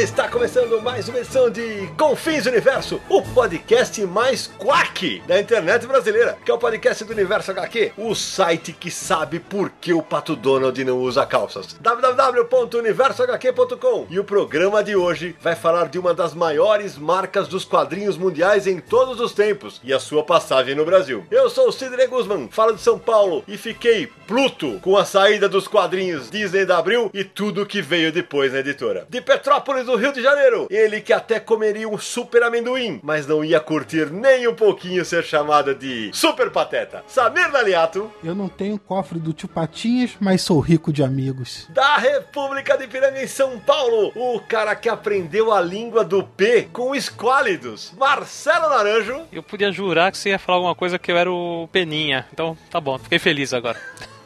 [0.00, 0.10] bem-vinda!
[0.10, 6.38] Está começando mais uma edição de Confins Universo, o podcast mais quack da internet brasileira,
[6.44, 10.34] que é o podcast do Universo HQ, o site que sabe por que o Pato
[10.34, 11.76] Donald não usa calças.
[11.80, 18.16] www.universohq.com E o programa de hoje vai falar de uma das maiores marcas dos quadrinhos
[18.16, 21.26] mundiais em todos os tempos e a sua passagem no Brasil.
[21.30, 25.48] Eu sou o Sidney Guzman, falo de São Paulo e fiquei pluto com a saída
[25.48, 29.06] dos quadrinhos Disney da Abril e tudo que veio depois na editora.
[29.08, 33.44] De Petrópolis, do Rio de Janeiro, ele que até comeria um super amendoim, mas não
[33.44, 37.02] ia curtir nem um pouquinho ser chamado de super pateta.
[37.08, 41.66] Samir Daliato, Eu não tenho cofre do tio Patinhas, mas sou rico de amigos.
[41.70, 46.68] da República de Piranga em São Paulo, o cara que aprendeu a língua do P
[46.72, 49.22] com esquálidos, Marcelo Naranjo.
[49.32, 52.26] Eu podia jurar que você ia falar alguma coisa que eu era o Peninha.
[52.32, 53.78] Então, tá bom, fiquei feliz agora.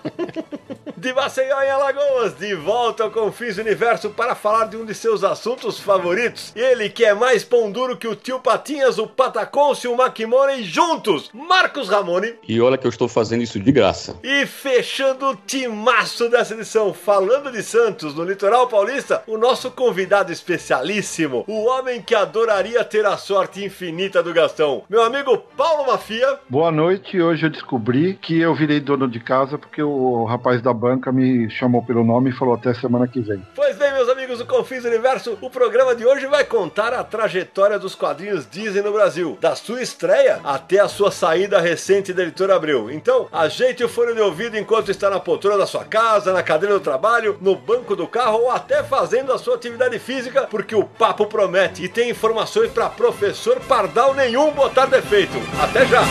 [1.04, 4.94] De Maceió em Alagoas, de volta ao Confins do Universo para falar de um de
[4.94, 6.50] seus assuntos favoritos.
[6.56, 10.62] Ele que é mais pão duro que o tio Patinhas, o Pataconce e o Makimori
[10.62, 12.32] juntos, Marcos Ramone.
[12.48, 14.16] E olha que eu estou fazendo isso de graça.
[14.22, 20.32] E fechando o timaço dessa edição, falando de Santos, no litoral paulista, o nosso convidado
[20.32, 26.38] especialíssimo, o homem que adoraria ter a sorte infinita do Gastão, meu amigo Paulo Mafia.
[26.48, 27.20] Boa noite.
[27.20, 31.50] Hoje eu descobri que eu virei dono de casa porque o rapaz da banca me
[31.50, 33.44] chamou pelo nome e falou até semana que vem.
[33.54, 37.78] Pois bem, meus amigos do Confins Universo, o programa de hoje vai contar a trajetória
[37.78, 42.54] dos quadrinhos Disney no Brasil, da sua estreia até a sua saída recente da editora
[42.54, 42.90] Abril.
[42.90, 46.74] Então, ajeite o fone de ouvido enquanto está na poltrona da sua casa, na cadeira
[46.74, 50.84] do trabalho, no banco do carro ou até fazendo a sua atividade física, porque o
[50.84, 55.34] papo promete e tem informações para professor pardal nenhum botar defeito.
[55.60, 56.02] Até já!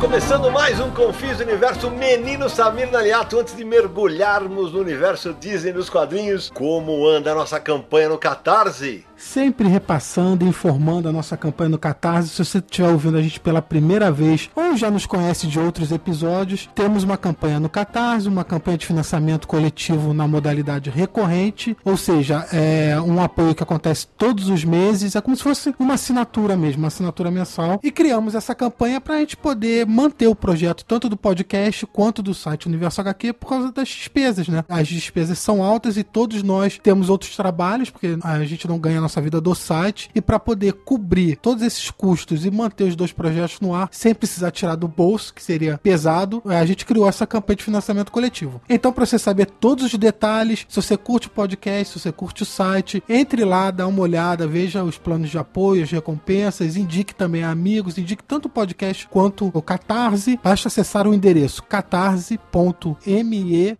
[0.00, 3.38] Começando mais um Confis Universo Menino Samir Naliato.
[3.38, 9.06] Antes de mergulharmos no universo Disney dos quadrinhos, como anda a nossa campanha no Catarse?
[9.20, 12.30] Sempre repassando e informando a nossa campanha no Catarse.
[12.30, 15.92] Se você estiver ouvindo a gente pela primeira vez ou já nos conhece de outros
[15.92, 21.98] episódios, temos uma campanha no Catarse, uma campanha de financiamento coletivo na modalidade recorrente, ou
[21.98, 26.56] seja, é um apoio que acontece todos os meses, é como se fosse uma assinatura
[26.56, 27.78] mesmo, uma assinatura mensal.
[27.82, 32.22] E criamos essa campanha para a gente poder manter o projeto tanto do podcast quanto
[32.22, 34.64] do site Universo HQ por causa das despesas, né?
[34.66, 39.09] As despesas são altas e todos nós temos outros trabalhos, porque a gente não ganha
[39.10, 43.12] nossa vida do site, e para poder cobrir todos esses custos e manter os dois
[43.12, 47.26] projetos no ar sem precisar tirar do bolso, que seria pesado, a gente criou essa
[47.26, 48.60] campanha de financiamento coletivo.
[48.68, 52.44] Então, para você saber todos os detalhes, se você curte o podcast, se você curte
[52.44, 57.14] o site, entre lá, dá uma olhada, veja os planos de apoio, as recompensas, indique
[57.14, 60.38] também a amigos, indique tanto o podcast quanto o Catarse.
[60.42, 62.40] Basta acessar o endereço catarse.me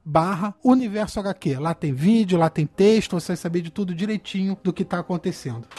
[0.04, 1.56] barra universo HQ.
[1.56, 4.98] Lá tem vídeo, lá tem texto, você vai saber de tudo direitinho do que está
[4.98, 5.19] acontecendo.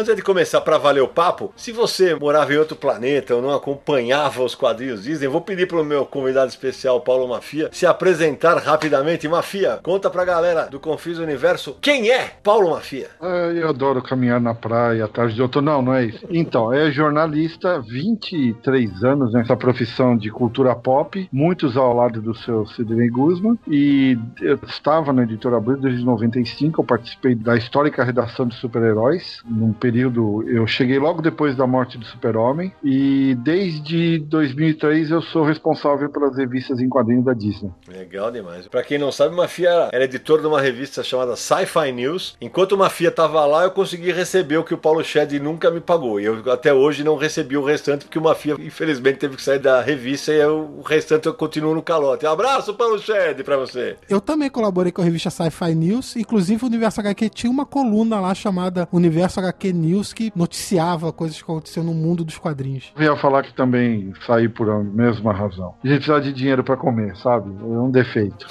[0.00, 3.52] Antes de começar para valer o papo, se você morava em outro planeta ou não
[3.52, 9.28] acompanhava os quadrinhos Disney, vou pedir pro meu convidado especial, Paulo Mafia, se apresentar rapidamente.
[9.28, 13.08] Mafia, conta pra galera do Confis Universo quem é Paulo Mafia.
[13.20, 15.70] Ah, Eu adoro caminhar na praia, tarde de outono.
[15.70, 16.26] Não, não é isso.
[16.30, 22.66] Então, é jornalista, 23 anos nessa profissão de cultura pop, muitos ao lado do seu
[22.68, 23.58] Sidney Guzman.
[23.68, 29.42] E eu estava na editora Abril desde 95, eu participei da histórica redação de super-heróis,
[29.44, 29.89] num período.
[29.98, 36.36] Eu cheguei logo depois da morte do Super-Homem, e desde 2003 eu sou responsável pelas
[36.36, 37.70] revistas em quadrinhos da Disney.
[37.88, 38.66] Legal demais.
[38.68, 42.36] Pra quem não sabe, Mafia era editor de uma revista chamada Sci-Fi News.
[42.40, 45.80] Enquanto o Mafia tava lá, eu consegui receber o que o Paulo Shed nunca me
[45.80, 46.20] pagou.
[46.20, 49.58] E eu até hoje não recebi o restante, porque o Mafia, infelizmente, teve que sair
[49.58, 52.26] da revista e eu- o restante eu continuo no calote.
[52.26, 53.96] Abraço, Paulo Shed, pra você.
[54.08, 58.20] Eu também colaborei com a revista Sci-Fi News, inclusive o Universo HQ tinha uma coluna
[58.20, 62.92] lá chamada Universo HQ News que noticiava coisas que aconteciam no mundo dos quadrinhos.
[62.96, 65.74] Eu ia falar que também saí por a mesma razão.
[65.82, 67.50] A gente precisa de dinheiro pra comer, sabe?
[67.50, 68.46] É um defeito.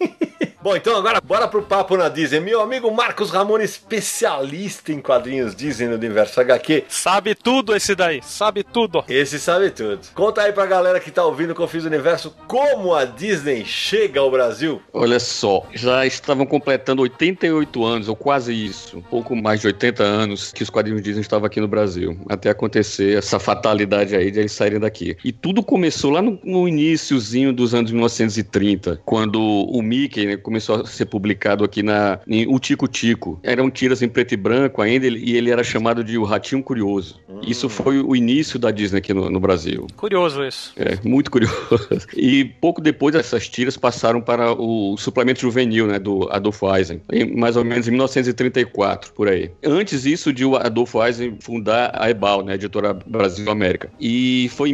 [0.66, 2.40] Bom, então agora bora pro papo na Disney.
[2.40, 6.86] Meu amigo Marcos Ramon, especialista em quadrinhos Disney no universo HQ.
[6.88, 9.04] Sabe tudo esse daí, sabe tudo.
[9.08, 10.00] Esse sabe tudo.
[10.12, 14.28] Conta aí pra galera que tá ouvindo o Confis Universo como a Disney chega ao
[14.28, 14.82] Brasil.
[14.92, 20.02] Olha só, já estavam completando 88 anos, ou quase isso, um pouco mais de 80
[20.02, 24.40] anos que os quadrinhos Disney estavam aqui no Brasil, até acontecer essa fatalidade aí de
[24.40, 25.16] eles saírem daqui.
[25.24, 30.55] E tudo começou lá no, no iníciozinho dos anos 1930, quando o Mickey né, começou
[30.56, 33.38] a ser publicado aqui na em O Tico Tico.
[33.42, 37.20] Eram tiras em preto e branco ainda, e ele era chamado de O Ratinho Curioso.
[37.46, 39.86] Isso foi o início da Disney aqui no- no Brasil.
[39.96, 40.72] Curioso isso.
[40.76, 41.56] É, muito curioso.
[42.16, 47.36] E pouco depois essas tiras passaram para o suplemento juvenil, né, do Adolfo Eisen, em
[47.36, 49.50] mais ou menos em 1934, por aí.
[49.64, 53.90] Antes disso, de o Adolfo Eisen fundar a Ebal, né, a editora Brasil América.
[54.00, 54.72] E foi em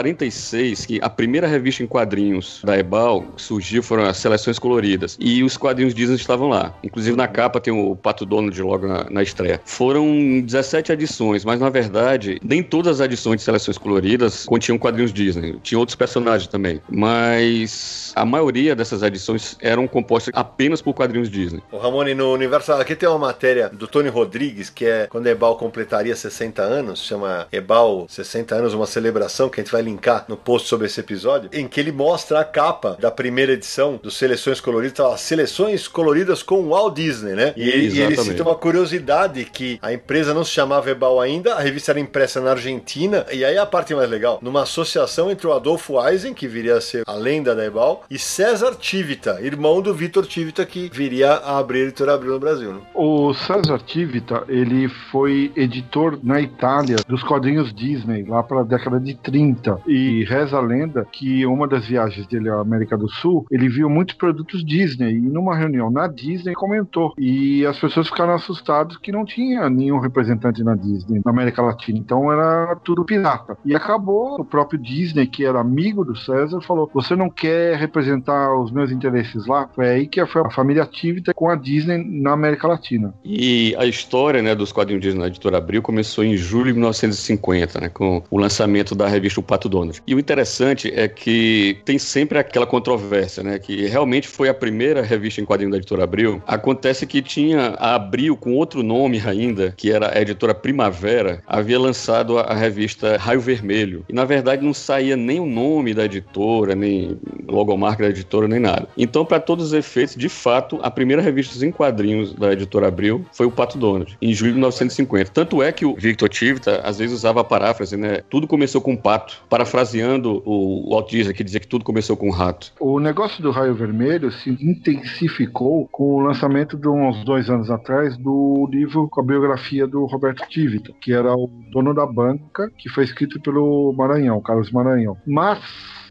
[0.00, 5.15] 1946 que a primeira revista em quadrinhos da Ebal surgiu, foram as seleções coloridas.
[5.18, 6.74] E os quadrinhos Disney estavam lá.
[6.82, 9.60] Inclusive na capa tem o Pato Donald logo na, na estreia.
[9.64, 15.12] Foram 17 edições, mas na verdade, nem todas as edições de seleções coloridas continham quadrinhos
[15.12, 15.58] Disney.
[15.62, 16.80] Tinha outros personagens também.
[16.88, 21.62] Mas a maioria dessas edições eram compostas apenas por quadrinhos Disney.
[21.70, 25.56] O Ramone, no Universo HQ tem uma matéria do Tony Rodrigues, que é quando Ebal
[25.56, 30.36] completaria 60 anos, chama Ebal 60 anos, uma celebração, que a gente vai linkar no
[30.36, 34.60] post sobre esse episódio, em que ele mostra a capa da primeira edição do Seleções
[34.60, 37.52] Coloridas, lá, Seleções Coloridas com Walt Disney, né?
[37.56, 41.54] E, ele- e ele cita uma curiosidade que a empresa não se chamava Ebal ainda,
[41.54, 45.46] a revista era impressa na Argentina, e aí a parte mais legal, numa associação entre
[45.46, 49.80] o Adolfo Eisen, que viria a ser a lenda da Ebal, e César Tivita, irmão
[49.80, 52.72] do Vitor Tivita, que viria a abrir a editora Abril no Brasil.
[52.72, 52.80] Né?
[52.94, 58.98] O César Tivita, ele foi editor na Itália dos quadrinhos Disney, lá para a década
[59.00, 59.78] de 30.
[59.86, 63.88] E reza a lenda que uma das viagens dele à América do Sul, ele viu
[63.88, 64.85] muitos produtos Disney.
[64.94, 67.12] E numa reunião na Disney comentou.
[67.18, 71.98] E as pessoas ficaram assustadas que não tinha nenhum representante na Disney, na América Latina.
[71.98, 73.56] Então era tudo pirata.
[73.64, 78.54] E acabou o próprio Disney, que era amigo do César, falou: Você não quer representar
[78.56, 79.68] os meus interesses lá?
[79.74, 83.14] Foi aí que foi a família Tivita com a Disney na América Latina.
[83.24, 87.80] E a história né, dos quadrinhos Disney na editora Abril começou em julho de 1950,
[87.80, 90.02] né, com o lançamento da revista O Pato Donald.
[90.06, 94.75] E o interessante é que tem sempre aquela controvérsia, né, que realmente foi a primeira
[95.02, 96.42] revista em quadrinho da editora Abril.
[96.46, 101.78] Acontece que tinha a Abril com outro nome ainda, que era a editora Primavera, havia
[101.78, 104.04] lançado a, revista Raio Vermelho.
[104.08, 108.60] E na verdade não saía nem o nome da editora, nem logomarca da editora, nem
[108.60, 108.88] nada.
[108.96, 113.24] Então, para todos os efeitos, de fato, a primeira revista em quadrinhos da editora Abril
[113.32, 115.30] foi o Pato Donald, em julho de 1950.
[115.30, 118.20] Tanto é que o Victor Tivita às vezes usava a paráfrase, né?
[118.28, 122.32] Tudo começou com um pato, parafraseando o Disney, que dizia que tudo começou com um
[122.32, 122.72] rato.
[122.80, 128.16] O negócio do raio vermelho se intensificou com o lançamento de uns dois anos atrás
[128.16, 132.88] do livro com a biografia do Roberto Tivita, que era o dono da banca, que
[132.88, 135.16] foi escrito pelo Maranhão, Carlos Maranhão.
[135.26, 135.60] Mas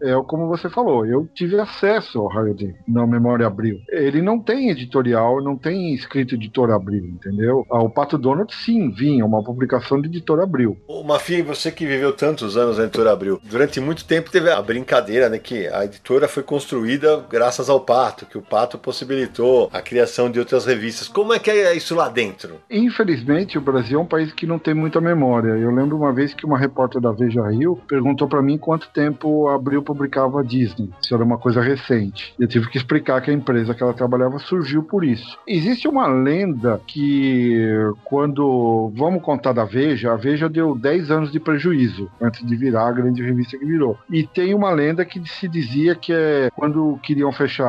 [0.01, 3.79] é como você falou, eu tive acesso ao Raio D na Memória Abril.
[3.89, 7.65] Ele não tem editorial, não tem escrito editor Abril, entendeu?
[7.71, 10.77] Ah, o Pato Donald sim vinha, uma publicação de editor Abril.
[10.87, 14.61] Ô, Mafia, você que viveu tantos anos na editora Abril, durante muito tempo teve a
[14.61, 19.81] brincadeira, né, que a editora foi construída graças ao Pato, que o Pato possibilitou a
[19.81, 21.07] criação de outras revistas.
[21.07, 22.59] Como é que é isso lá dentro?
[22.69, 25.51] Infelizmente, o Brasil é um país que não tem muita memória.
[25.51, 29.47] Eu lembro uma vez que uma repórter da Veja Rio perguntou para mim quanto tempo
[29.49, 32.33] Abril publicava a Disney, se era uma coisa recente.
[32.39, 35.37] Eu tive que explicar que a empresa que ela trabalhava surgiu por isso.
[35.47, 37.69] Existe uma lenda que
[38.03, 42.87] quando vamos contar da Veja, a Veja deu 10 anos de prejuízo antes de virar
[42.87, 43.97] a grande revista que virou.
[44.09, 47.65] E tem uma lenda que se dizia que é quando queriam fechar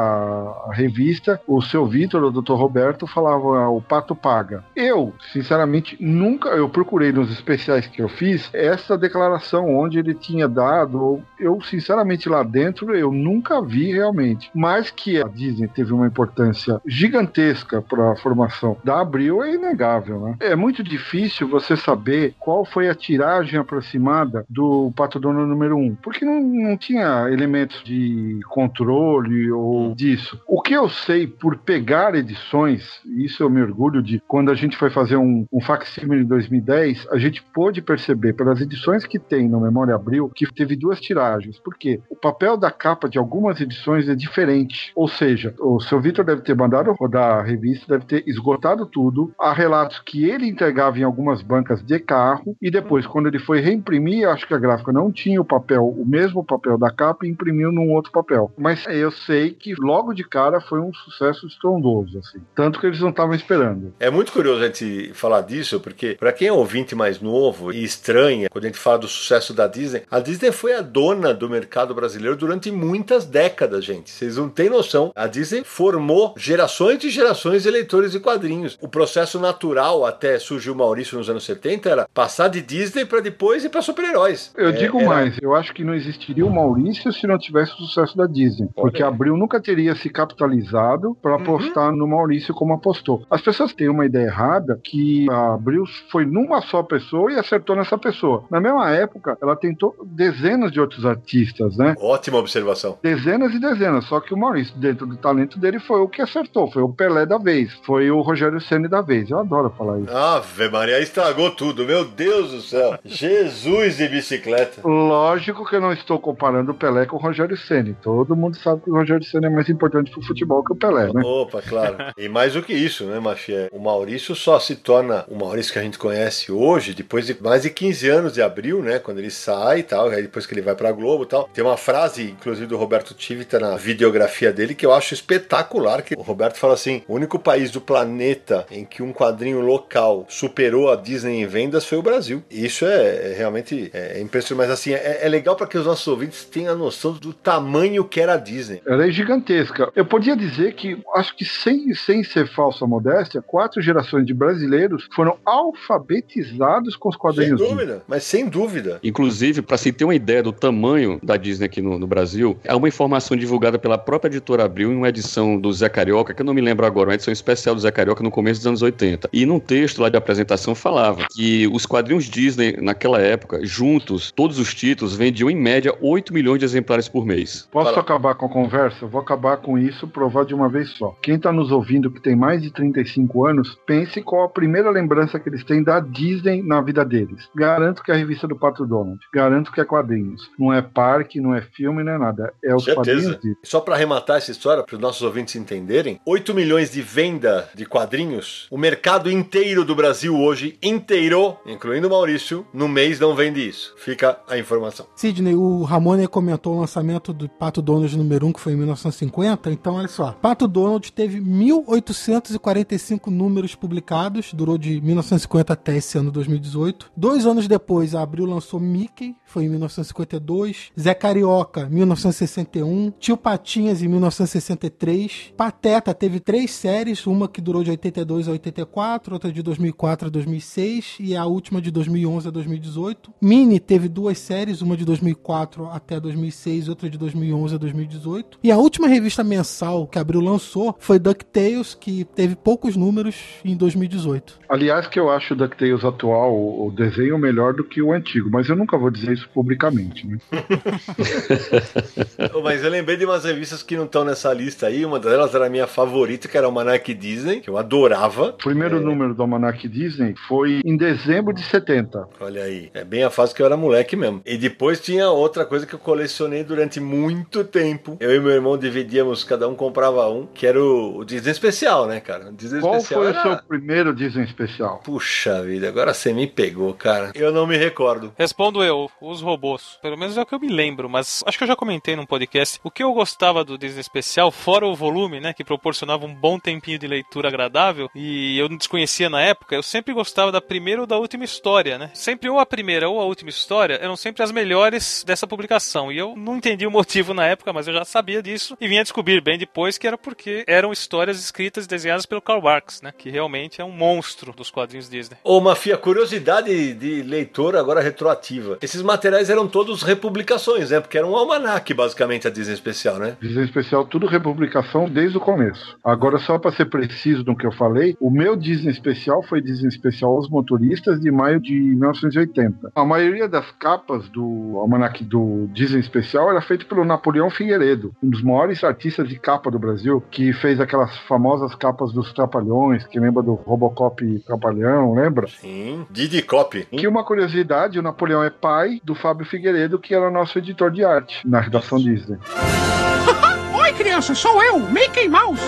[0.66, 2.54] a revista, o seu Vitor, o Dr.
[2.54, 4.64] Roberto, falava ah, o pato paga.
[4.74, 10.48] Eu, sinceramente, nunca eu procurei nos especiais que eu fiz essa declaração onde ele tinha
[10.48, 14.50] dado, eu sinceramente lá dentro eu nunca vi realmente.
[14.54, 20.20] Mas que a Disney teve uma importância gigantesca para a formação da Abril é inegável,
[20.20, 20.36] né?
[20.40, 25.80] É muito difícil você saber qual foi a tiragem aproximada do Pato Dono número 1,
[25.80, 30.40] um, porque não, não tinha elementos de controle ou disso.
[30.62, 34.90] Que eu sei por pegar edições, isso eu me orgulho de quando a gente foi
[34.90, 39.60] fazer um, um facsímile em 2010, a gente pôde perceber pelas edições que tem no
[39.60, 41.58] Memória Abril que teve duas tiragens.
[41.58, 42.00] Por quê?
[42.10, 44.92] o papel da capa de algumas edições é diferente.
[44.94, 49.32] Ou seja, o seu Vitor deve ter mandado rodar a revista, deve ter esgotado tudo.
[49.38, 53.60] Há relatos que ele entregava em algumas bancas de carro e depois, quando ele foi
[53.60, 57.30] reimprimir, acho que a gráfica não tinha o papel, o mesmo papel da capa e
[57.30, 58.50] imprimiu num outro papel.
[58.56, 62.40] Mas eu sei que logo de cara foi um sucesso estrondoso, assim.
[62.54, 63.94] Tanto que eles não estavam esperando.
[63.98, 67.82] É muito curioso a gente falar disso, porque para quem é ouvinte mais novo e
[67.82, 71.48] estranha, quando a gente fala do sucesso da Disney, a Disney foi a dona do
[71.48, 74.10] mercado brasileiro durante muitas décadas, gente.
[74.10, 75.12] Vocês não têm noção.
[75.14, 78.78] A Disney formou gerações e gerações de leitores de quadrinhos.
[78.80, 83.20] O processo natural até surgiu o Maurício nos anos 70 era passar de Disney para
[83.20, 84.52] depois e para super-heróis.
[84.56, 85.08] Eu é, digo era...
[85.08, 88.68] mais, eu acho que não existiria o Maurício se não tivesse o sucesso da Disney,
[88.74, 91.96] porque Abril nunca teria se capitalizado para apostar uhum.
[91.96, 93.24] no Maurício como apostou.
[93.30, 97.74] As pessoas têm uma ideia errada que a Abril foi numa só pessoa e acertou
[97.74, 98.44] nessa pessoa.
[98.50, 101.86] Na mesma época, ela tentou dezenas de outros artistas, né?
[101.86, 101.94] né?
[102.00, 102.98] Ótima observação.
[103.02, 106.70] Dezenas e dezenas, só que o Maurício, dentro do talento dele, foi o que acertou,
[106.70, 109.30] foi o Pelé da vez, foi o Rogério Ceni da vez.
[109.30, 110.16] Eu adoro falar isso.
[110.16, 112.98] Ave Maria, estragou tudo, meu Deus do céu.
[113.04, 114.86] Jesus de bicicleta.
[114.86, 117.94] Lógico que eu não estou comparando o Pelé com o Rogério Ceni.
[118.02, 121.12] Todo mundo sabe que o Rogério Ceni é mais importante pro futebol que o Pelé,
[121.12, 121.22] né?
[121.22, 121.96] Opa, claro.
[122.16, 123.68] E mais do que isso, né, Mafia?
[123.72, 127.62] O Maurício só se torna o Maurício que a gente conhece hoje, depois de mais
[127.62, 128.98] de 15 anos de abril, né?
[128.98, 131.48] Quando ele sai e tal, aí depois que ele vai pra Globo e tal.
[131.52, 136.14] Tem uma frase, inclusive, do Roberto Tivita na videografia dele que eu acho espetacular, que
[136.16, 140.90] o Roberto fala assim, o único país do planeta em que um quadrinho local superou
[140.90, 142.42] a Disney em vendas foi o Brasil.
[142.50, 146.06] Isso é, é realmente é, impressionante, mas assim, é, é legal para que os nossos
[146.06, 148.80] ouvintes tenham a noção do tamanho que era a Disney.
[148.86, 149.90] Ela é gigantesca.
[149.94, 155.08] Eu podia dizer que, acho que sem, sem ser falsa modéstia, quatro gerações de brasileiros
[155.14, 157.60] foram alfabetizados com os quadrinhos.
[157.60, 158.98] Sem dúvida, mas sem dúvida.
[159.02, 162.74] Inclusive, para se ter uma ideia do tamanho da Disney aqui no, no, Brasil, é
[162.74, 166.46] uma informação divulgada pela própria editora Abril em uma edição do Zé Carioca, que eu
[166.46, 169.28] não me lembro agora, uma edição especial do Zé Carioca no começo dos anos 80.
[169.32, 174.58] E num texto lá de apresentação falava que os quadrinhos Disney, naquela época, juntos, todos
[174.58, 177.66] os títulos, vendiam em média 8 milhões de exemplares por mês.
[177.70, 178.00] Posso Fala.
[178.00, 179.04] acabar com a conversa?
[179.04, 181.14] Eu vou acabar com isso, provar de uma vez só.
[181.22, 185.38] Quem está nos ouvindo que tem mais de 35 anos, pense qual a primeira lembrança
[185.38, 187.48] que eles têm da Disney na vida deles.
[187.54, 189.20] Garanto que é a revista do Pato Donald.
[189.32, 190.50] Garanto que é quadrinhos.
[190.58, 192.52] Não é parque, não é filme, não é nada.
[192.64, 193.34] É os Certeza.
[193.34, 193.58] quadrinhos.
[193.62, 197.86] Só para arrematar essa história, para os nossos ouvintes entenderem: 8 milhões de venda de
[197.86, 198.66] quadrinhos.
[198.70, 203.94] O mercado inteiro do Brasil hoje, inteiro, incluindo o Maurício, no mês não vende isso.
[203.96, 205.06] Fica a informação.
[205.14, 209.70] Sidney, o Ramone comentou o lançamento do Pato Donald número 1, que foi em 1950.
[209.70, 210.32] Então, olha só.
[210.32, 217.10] Pato Donald teve 1.845 números publicados, durou de 1950 até esse ano 2018.
[217.16, 220.92] Dois anos depois, a Abril lançou Mickey, foi em 1952.
[220.98, 223.12] Zé Carioca, 1961.
[223.18, 225.52] Tio Patinhas, em 1963.
[225.56, 230.30] Pateta teve três séries, uma que durou de 82 a 84, outra de 2004 a
[230.30, 233.32] 2006 e a última de 2011 a 2018.
[233.40, 238.58] Mini teve duas séries, uma de 2004 até 2006 e outra de 2011 a 2018.
[238.62, 243.36] E a última revista mensal mensal que Abril lançou foi DuckTales, que teve poucos números
[243.64, 244.60] em 2018.
[244.68, 248.68] Aliás, que eu acho o DuckTales atual, o desenho, melhor do que o antigo, mas
[248.68, 250.38] eu nunca vou dizer isso publicamente, né?
[252.62, 255.04] mas eu lembrei de umas revistas que não estão nessa lista aí.
[255.04, 258.48] Uma delas era a minha favorita, que era o Almanac Disney, que eu adorava.
[258.48, 259.00] O primeiro é...
[259.00, 262.28] número do Almanac Disney foi em dezembro de 70.
[262.40, 264.40] Olha aí, é bem a fase que eu era moleque mesmo.
[264.44, 268.16] E depois tinha outra coisa que eu colecionei durante muito tempo.
[268.18, 272.06] Eu e meu irmão dividíamos, cada um comprava um, que era o, o Disney Especial,
[272.06, 272.48] né, cara?
[272.48, 273.38] O Disney Qual Especial foi era...
[273.38, 275.00] o seu primeiro Disney Especial?
[275.04, 277.32] Puxa vida, agora você me pegou, cara.
[277.34, 278.32] Eu não me recordo.
[278.38, 279.98] Respondo eu, os robôs.
[280.02, 282.26] Pelo menos é o que eu me lembro, mas acho que eu já comentei num
[282.26, 282.80] podcast.
[282.82, 286.58] O que eu gostava do Disney Especial, fora o volume, né, que proporcionava um bom
[286.58, 291.00] tempinho de leitura agradável, e eu não desconhecia na época, eu sempre gostava da primeira
[291.00, 292.10] ou da última história, né?
[292.14, 296.10] Sempre ou a primeira ou a última história eram sempre as melhores dessa publicação.
[296.10, 299.02] E eu não entendi o motivo na época, mas eu já sabia disso e vinha
[299.02, 303.12] descobrir bem depois que era porque eram histórias escritas e desenhadas pelo Karl Barks, né?
[303.16, 305.36] Que realmente é um monstro dos quadrinhos Disney.
[305.42, 308.78] Ô, Mafia, curiosidade de leitor agora retroativa.
[308.82, 311.00] Esses materiais eram todos republicações, né?
[311.00, 313.36] Porque era um almanac, basicamente, a Disney Especial, né?
[313.40, 315.96] Disney Especial, tudo republicação desde o começo.
[316.04, 319.88] Agora, só para ser preciso no que eu falei, o meu Disney Especial foi Disney
[319.88, 322.92] Especial aos Motoristas de maio de 1980.
[322.94, 328.30] A maioria das capas do almanac do Disney Especial era feito pelo Napoleão Figueiredo, um
[328.30, 333.20] dos maiores artistas de capa do Brasil, que fez aquelas famosas capas dos Trapalhões, que
[333.20, 335.46] lembra do Robocop Trapalhão, lembra?
[335.46, 336.84] Sim, Didi Cop.
[336.86, 341.04] Que uma curiosidade, o Napoleão é pai do Fábio Figueiredo, que era nosso editor de
[341.04, 342.38] arte na redação Disney.
[343.80, 345.62] Oi, criança, sou eu, Mickey Mouse.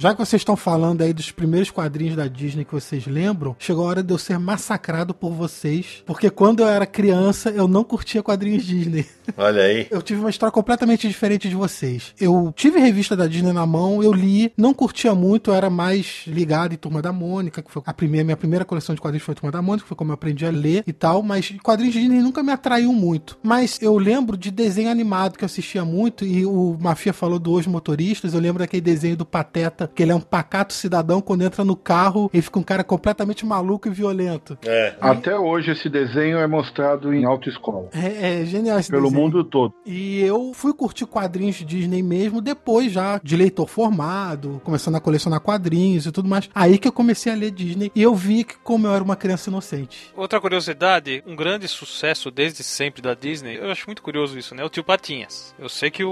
[0.00, 3.84] Já que vocês estão falando aí dos primeiros quadrinhos da Disney que vocês lembram, chegou
[3.84, 7.84] a hora de eu ser massacrado por vocês, porque quando eu era criança eu não
[7.84, 9.04] curtia quadrinhos Disney.
[9.36, 9.88] Olha aí.
[9.90, 12.14] Eu tive uma história completamente diferente de vocês.
[12.18, 16.22] Eu tive revista da Disney na mão, eu li, não curtia muito, eu era mais
[16.26, 19.34] ligado em Turma da Mônica, que foi a primeira, minha primeira coleção de quadrinhos foi
[19.34, 22.42] Turma da Mônica, foi como eu aprendi a ler e tal, mas quadrinhos Disney nunca
[22.42, 23.38] me atraiu muito.
[23.42, 27.52] Mas eu lembro de desenho animado que eu assistia muito e o Mafia falou do
[27.52, 31.42] Os Motoristas, eu lembro daquele desenho do Pateta que ele é um pacato cidadão quando
[31.42, 34.58] entra no carro e fica um cara completamente maluco e violento.
[34.64, 34.94] É.
[35.00, 37.88] Até hoje esse desenho é mostrado em autoescola.
[37.92, 39.22] É, é genial esse Pelo desenho.
[39.22, 39.74] mundo todo.
[39.84, 45.00] E eu fui curtir quadrinhos de Disney mesmo depois já de leitor formado, começando a
[45.00, 46.48] colecionar quadrinhos e tudo mais.
[46.54, 49.16] Aí que eu comecei a ler Disney e eu vi que como eu era uma
[49.16, 50.10] criança inocente.
[50.16, 54.64] Outra curiosidade, um grande sucesso desde sempre da Disney, eu acho muito curioso isso, né?
[54.64, 55.54] O Tio Patinhas.
[55.58, 56.10] Eu sei que o,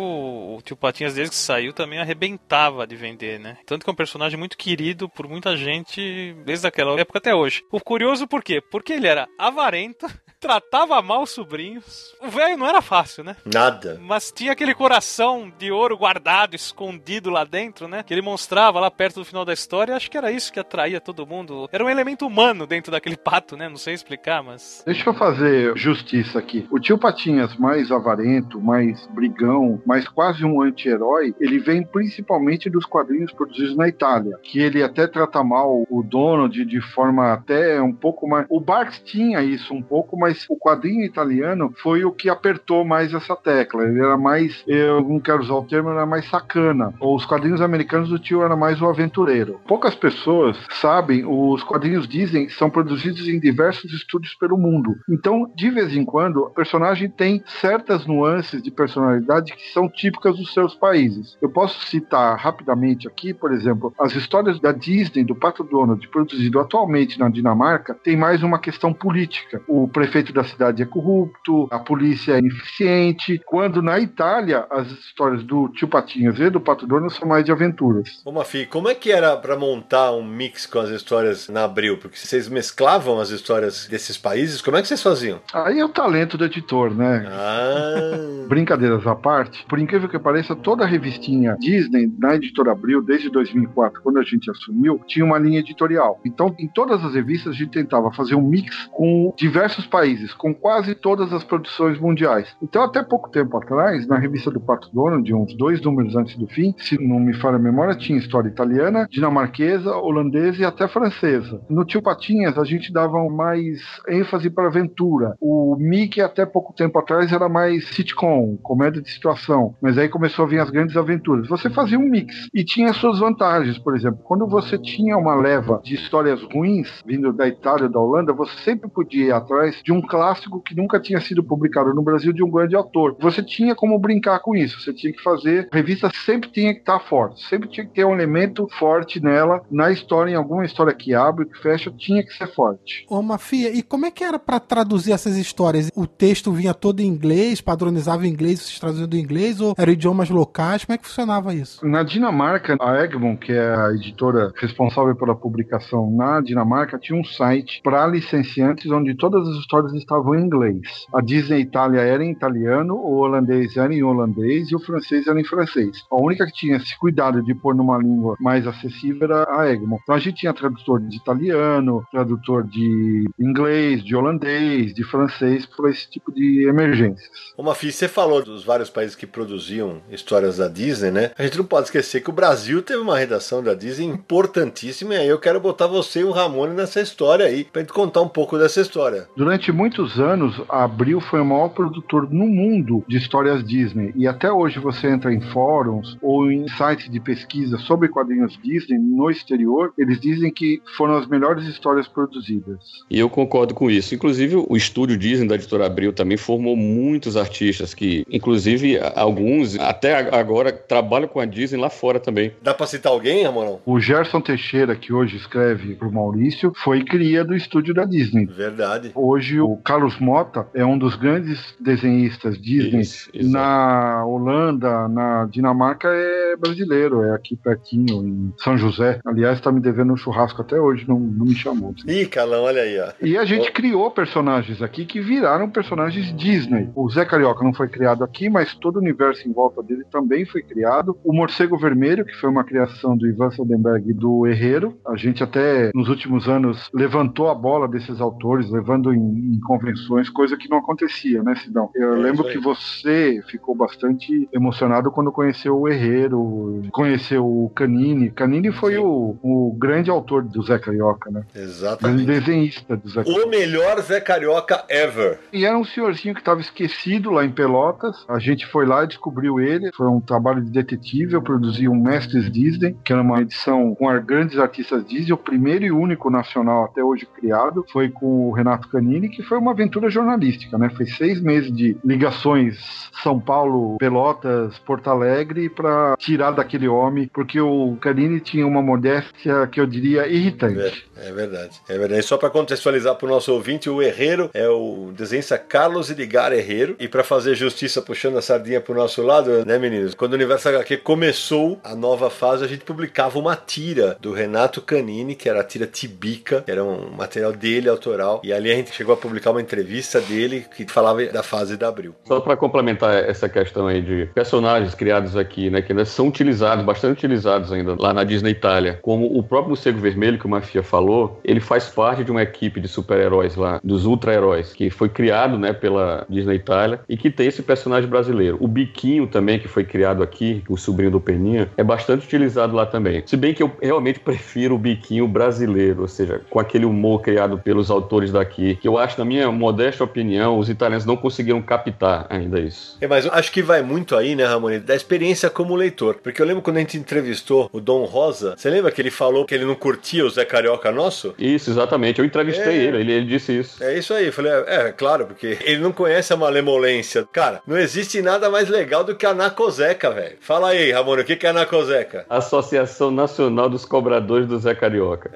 [0.56, 3.56] o Tio Patinhas desde que saiu também arrebentava de vender, né?
[3.68, 7.62] Tanto que é um personagem muito querido por muita gente desde aquela época até hoje.
[7.70, 8.62] O curioso por quê?
[8.62, 10.06] Porque ele era avarento,
[10.40, 12.14] tratava mal os sobrinhos.
[12.20, 13.36] O velho não era fácil, né?
[13.44, 13.98] Nada.
[14.00, 18.02] Mas tinha aquele coração de ouro guardado, escondido lá dentro, né?
[18.02, 19.94] Que ele mostrava lá perto do final da história.
[19.94, 21.68] Acho que era isso que atraía todo mundo.
[21.72, 23.68] Era um elemento humano dentro daquele pato, né?
[23.68, 24.82] Não sei explicar, mas.
[24.86, 26.66] Deixa eu fazer justiça aqui.
[26.70, 32.84] O tio Patinhas, mais avarento, mais brigão, mais quase um anti-herói, ele vem principalmente dos
[32.84, 34.38] quadrinhos produzidos na Itália.
[34.42, 38.46] Que ele até trata mal o dono de, de forma até um pouco mais.
[38.48, 43.14] O Barks tinha isso um pouco, mas o quadrinho italiano foi o que apertou mais
[43.14, 43.84] essa tecla.
[43.84, 46.92] Ele era mais, eu não quero usar o termo, era mais sacana.
[47.00, 49.58] Os quadrinhos americanos do tio era mais o aventureiro.
[49.66, 54.96] Poucas pessoas sabem, os quadrinhos dizem são produzidos em diversos estúdios pelo mundo.
[55.08, 60.36] Então, de vez em quando, o personagem tem certas nuances de personalidade que são típicas
[60.36, 61.38] dos seus países.
[61.40, 66.60] Eu posso citar rapidamente aqui, por exemplo, as histórias da Disney, do Pato Donald, produzido
[66.60, 69.62] atualmente na Dinamarca, tem mais uma questão política.
[69.66, 75.42] O prefeito da cidade é corrupto, a polícia é ineficiente, quando na Itália as histórias
[75.42, 78.20] do Tio Patinhas e do Pato Donald são mais de aventuras.
[78.24, 81.98] Ô, Mafi, como é que era para montar um mix com as histórias na Abril?
[81.98, 85.40] Porque vocês mesclavam as histórias desses países, como é que vocês faziam?
[85.52, 87.26] Aí é o talento do editor, né?
[87.28, 88.46] Ah.
[88.48, 93.30] Brincadeiras à parte, por incrível que pareça, toda a revistinha Disney na editora Abril, desde
[93.30, 96.20] 2004, quando a gente assumiu, tinha uma linha editorial.
[96.24, 100.54] Então, em todas as revistas, a gente tentava fazer um mix com diversos países, com
[100.54, 102.48] quase todas as produções mundiais.
[102.62, 106.46] Então, até pouco tempo atrás, na revista do Pato Donald, uns dois números antes do
[106.46, 111.60] fim, se não me falha a memória, tinha história italiana, dinamarquesa, holandesa e até francesa.
[111.68, 115.34] No Tio Patinhas, a gente dava mais ênfase para aventura.
[115.40, 119.74] O Mickey, até pouco tempo atrás, era mais sitcom, comédia de situação.
[119.80, 121.48] Mas aí começou a vir as grandes aventuras.
[121.48, 124.20] Você fazia um mix e tinha suas vantagens, por exemplo.
[124.24, 128.56] Quando você tinha uma leva de histórias ruins vindo da Itália ou da Holanda, você
[128.62, 132.32] sempre podia ir atrás de um um clássico que nunca tinha sido publicado no Brasil
[132.32, 133.16] de um grande autor.
[133.20, 135.68] Você tinha como brincar com isso, você tinha que fazer.
[135.72, 139.62] A revista sempre tinha que estar forte, sempre tinha que ter um elemento forte nela,
[139.70, 143.04] na história, em alguma história que abre, que fecha, tinha que ser forte.
[143.08, 145.90] Ô, Mafia, e como é que era para traduzir essas histórias?
[145.94, 149.92] O texto vinha todo em inglês, padronizava em inglês, vocês traduziam do inglês, ou eram
[149.92, 150.84] idiomas locais?
[150.84, 151.84] Como é que funcionava isso?
[151.86, 157.24] Na Dinamarca, a Egmont, que é a editora responsável pela publicação na Dinamarca, tinha um
[157.24, 161.06] site para licenciantes onde todas as histórias estavam em inglês.
[161.12, 165.40] A Disney Itália era em italiano, o holandês era em holandês e o francês era
[165.40, 166.04] em francês.
[166.10, 170.00] A única que tinha esse cuidado de pôr numa língua mais acessível era a Egmont.
[170.02, 175.90] Então a gente tinha tradutor de italiano, tradutor de inglês, de holandês, de francês para
[175.90, 177.28] esse tipo de emergências.
[177.56, 181.30] Uma Mafi, você falou dos vários países que produziam histórias da Disney, né?
[181.38, 185.16] A gente não pode esquecer que o Brasil teve uma redação da Disney importantíssima e
[185.18, 188.28] aí eu quero botar você e o Ramone nessa história aí, pra gente contar um
[188.28, 189.28] pouco dessa história.
[189.36, 194.26] Durante muitos anos, a Abril foi o maior produtor no mundo de histórias Disney e
[194.26, 199.30] até hoje você entra em fóruns ou em sites de pesquisa sobre quadrinhos Disney no
[199.30, 202.80] exterior, eles dizem que foram as melhores histórias produzidas.
[203.08, 204.16] E eu concordo com isso.
[204.16, 210.34] Inclusive, o estúdio Disney da editora Abril também formou muitos artistas que, inclusive, alguns até
[210.34, 212.52] agora trabalham com a Disney lá fora também.
[212.60, 213.78] Dá pra citar alguém, Ramonão?
[213.86, 218.44] O Gerson Teixeira, que hoje escreve pro Maurício, foi cria do estúdio da Disney.
[218.46, 219.12] Verdade.
[219.14, 223.00] Hoje o Carlos Mota é um dos grandes desenhistas Disney.
[223.00, 229.20] Isso, na Holanda, na Dinamarca é brasileiro, é aqui pertinho, em São José.
[229.26, 231.94] Aliás, tá me devendo um churrasco até hoje, não, não me chamou.
[232.06, 233.12] Ih, Calão, olha aí, ó.
[233.20, 236.90] E a gente criou personagens aqui que viraram personagens Disney.
[236.94, 240.44] O Zé Carioca não foi criado aqui, mas todo o universo em volta dele também
[240.46, 241.16] foi criado.
[241.24, 244.96] O Morcego Vermelho, que foi uma criação do Ivan Soderbergh e do Herrero.
[245.06, 250.28] A gente até nos últimos anos levantou a bola desses autores, levando em, em convenções,
[250.28, 251.90] coisa que não acontecia, né, Sidão?
[251.94, 258.30] Eu É lembro que você ficou bastante emocionado quando conheceu o Herrero, conheceu o Canini.
[258.30, 258.98] Canini foi Sim.
[259.00, 261.44] o, o grande autor do Zé Carioca, né?
[261.52, 262.26] Grande Exatamente.
[262.26, 263.46] desenhista do Zé Carioca.
[263.46, 265.40] O melhor Zé Carioca ever.
[265.52, 268.24] E era um senhorzinho que estava esquecido lá em Pelotas.
[268.28, 269.90] A gente foi lá e descobriu ele.
[269.96, 271.34] Foi um trabalho de detetive.
[271.34, 275.84] Eu produzi um Mestres Disney, que era uma edição com grandes artistas Disney, o primeiro
[275.84, 277.84] e único nacional até hoje criado.
[277.92, 280.90] Foi com o Renato Canini, que foi uma aventura jornalística, né?
[280.96, 282.76] Foi seis meses de ligações
[283.22, 289.64] São Paulo, Pelotas, Porto Alegre para tirar daquele homem, porque o Canini tinha uma modéstia
[289.68, 291.06] que eu diria irritante.
[291.16, 291.80] É verdade.
[291.88, 292.22] É verdade.
[292.22, 296.96] Só para contextualizar para o nosso ouvinte, o Herrero é o desenhista Carlos Edgar Herrero.
[296.98, 300.14] E para fazer justiça puxando a sardinha pro nosso lado, né, meninos?
[300.14, 304.82] Quando o Universo HQ começou a nova fase, a gente publicava uma tira do Renato
[304.82, 308.40] Canini, que era a tira Tibica, que era um material dele autoral.
[308.42, 311.88] E ali a gente chegou a publicar uma entrevista dele que falava da fase da
[311.88, 312.14] Abril.
[312.24, 316.84] Só para complementar essa questão aí de personagens criados aqui, né, que ainda são utilizados,
[316.84, 320.82] bastante utilizados ainda lá na Disney Itália, como o próprio Morcego Vermelho que o Mafia
[320.82, 325.58] falou, ele faz parte de uma equipe de super-heróis lá, dos ultra-heróis, que foi criado,
[325.58, 328.56] né, pela Disney Itália e que tem esse personagem brasileiro.
[328.60, 332.86] O Biquinho também, que foi criado aqui, o sobrinho do Peninha, é bastante utilizado lá
[332.86, 333.22] também.
[333.26, 337.58] Se bem que eu realmente prefiro o Biquinho brasileiro, ou seja, com aquele humor criado
[337.58, 342.26] pelos autores daqui, que eu acho, na minha modesta opinião, os italianos não conseguiram captar
[342.30, 342.96] ainda isso.
[343.00, 346.16] É, mas eu acho que vai muito aí, né, Ramone, da experiência como leitor.
[346.22, 349.44] Porque eu lembro quando a gente entrevistou o Dom Rosa, você lembra que ele falou
[349.44, 351.34] que ele não curtia o Zé Carioca nosso?
[351.38, 352.18] Isso, exatamente.
[352.18, 352.84] Eu entrevistei É.
[352.84, 353.82] ele, ele, ele disse isso.
[353.82, 357.26] É isso aí, eu falei, é, é, claro, porque ele não conhece a malemolência.
[357.32, 360.36] Cara, não existe nada mais legal do que a Nacoseca, velho.
[360.40, 362.24] Fala aí, Ramon, o que que é a Nacoseca?
[362.28, 365.30] Associação Nacional dos Cobradores do Zé Carioca.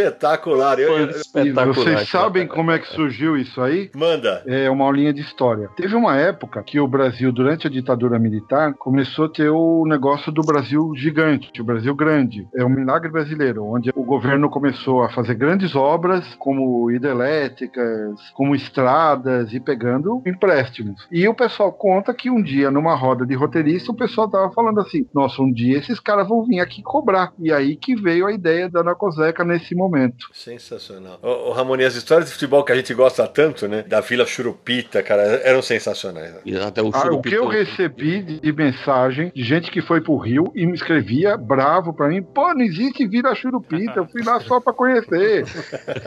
[0.00, 0.78] Espetacular.
[0.78, 1.66] Eu, Foi eu- E espetacular.
[1.74, 3.90] vocês sabem como é que surgiu isso aí?
[3.94, 4.42] Manda.
[4.46, 5.70] É uma aulinha de história.
[5.74, 10.30] Teve uma época que o Brasil, durante a ditadura militar, começou a ter o negócio
[10.30, 12.46] do Brasil gigante, o Brasil grande.
[12.54, 18.54] É um milagre brasileiro, onde o governo começou a fazer grandes obras, como hidrelétricas, como
[18.54, 21.06] estradas, e pegando empréstimos.
[21.10, 24.80] E o pessoal conta que um dia, numa roda de roteirista, o pessoal tava falando
[24.80, 27.32] assim: nossa, um dia esses caras vão vir aqui cobrar.
[27.38, 30.26] E aí que veio a ideia da Nacoseca nesse momento.
[30.32, 31.18] Sensacional.
[31.22, 33.84] Ô, ô Ramon, e as histórias de futebol que a gente gosta tanto, né?
[33.86, 36.32] Da Vila Churupita, cara, eram sensacionais.
[36.32, 36.40] né?
[36.44, 40.16] E Até o, Ah, o que eu recebi de, mensagem de gente que foi pro
[40.16, 44.40] Rio e me escrevia bravo pra mim, pô, não existe Vila Churupita, eu fui lá
[44.40, 45.44] só pra conhecer.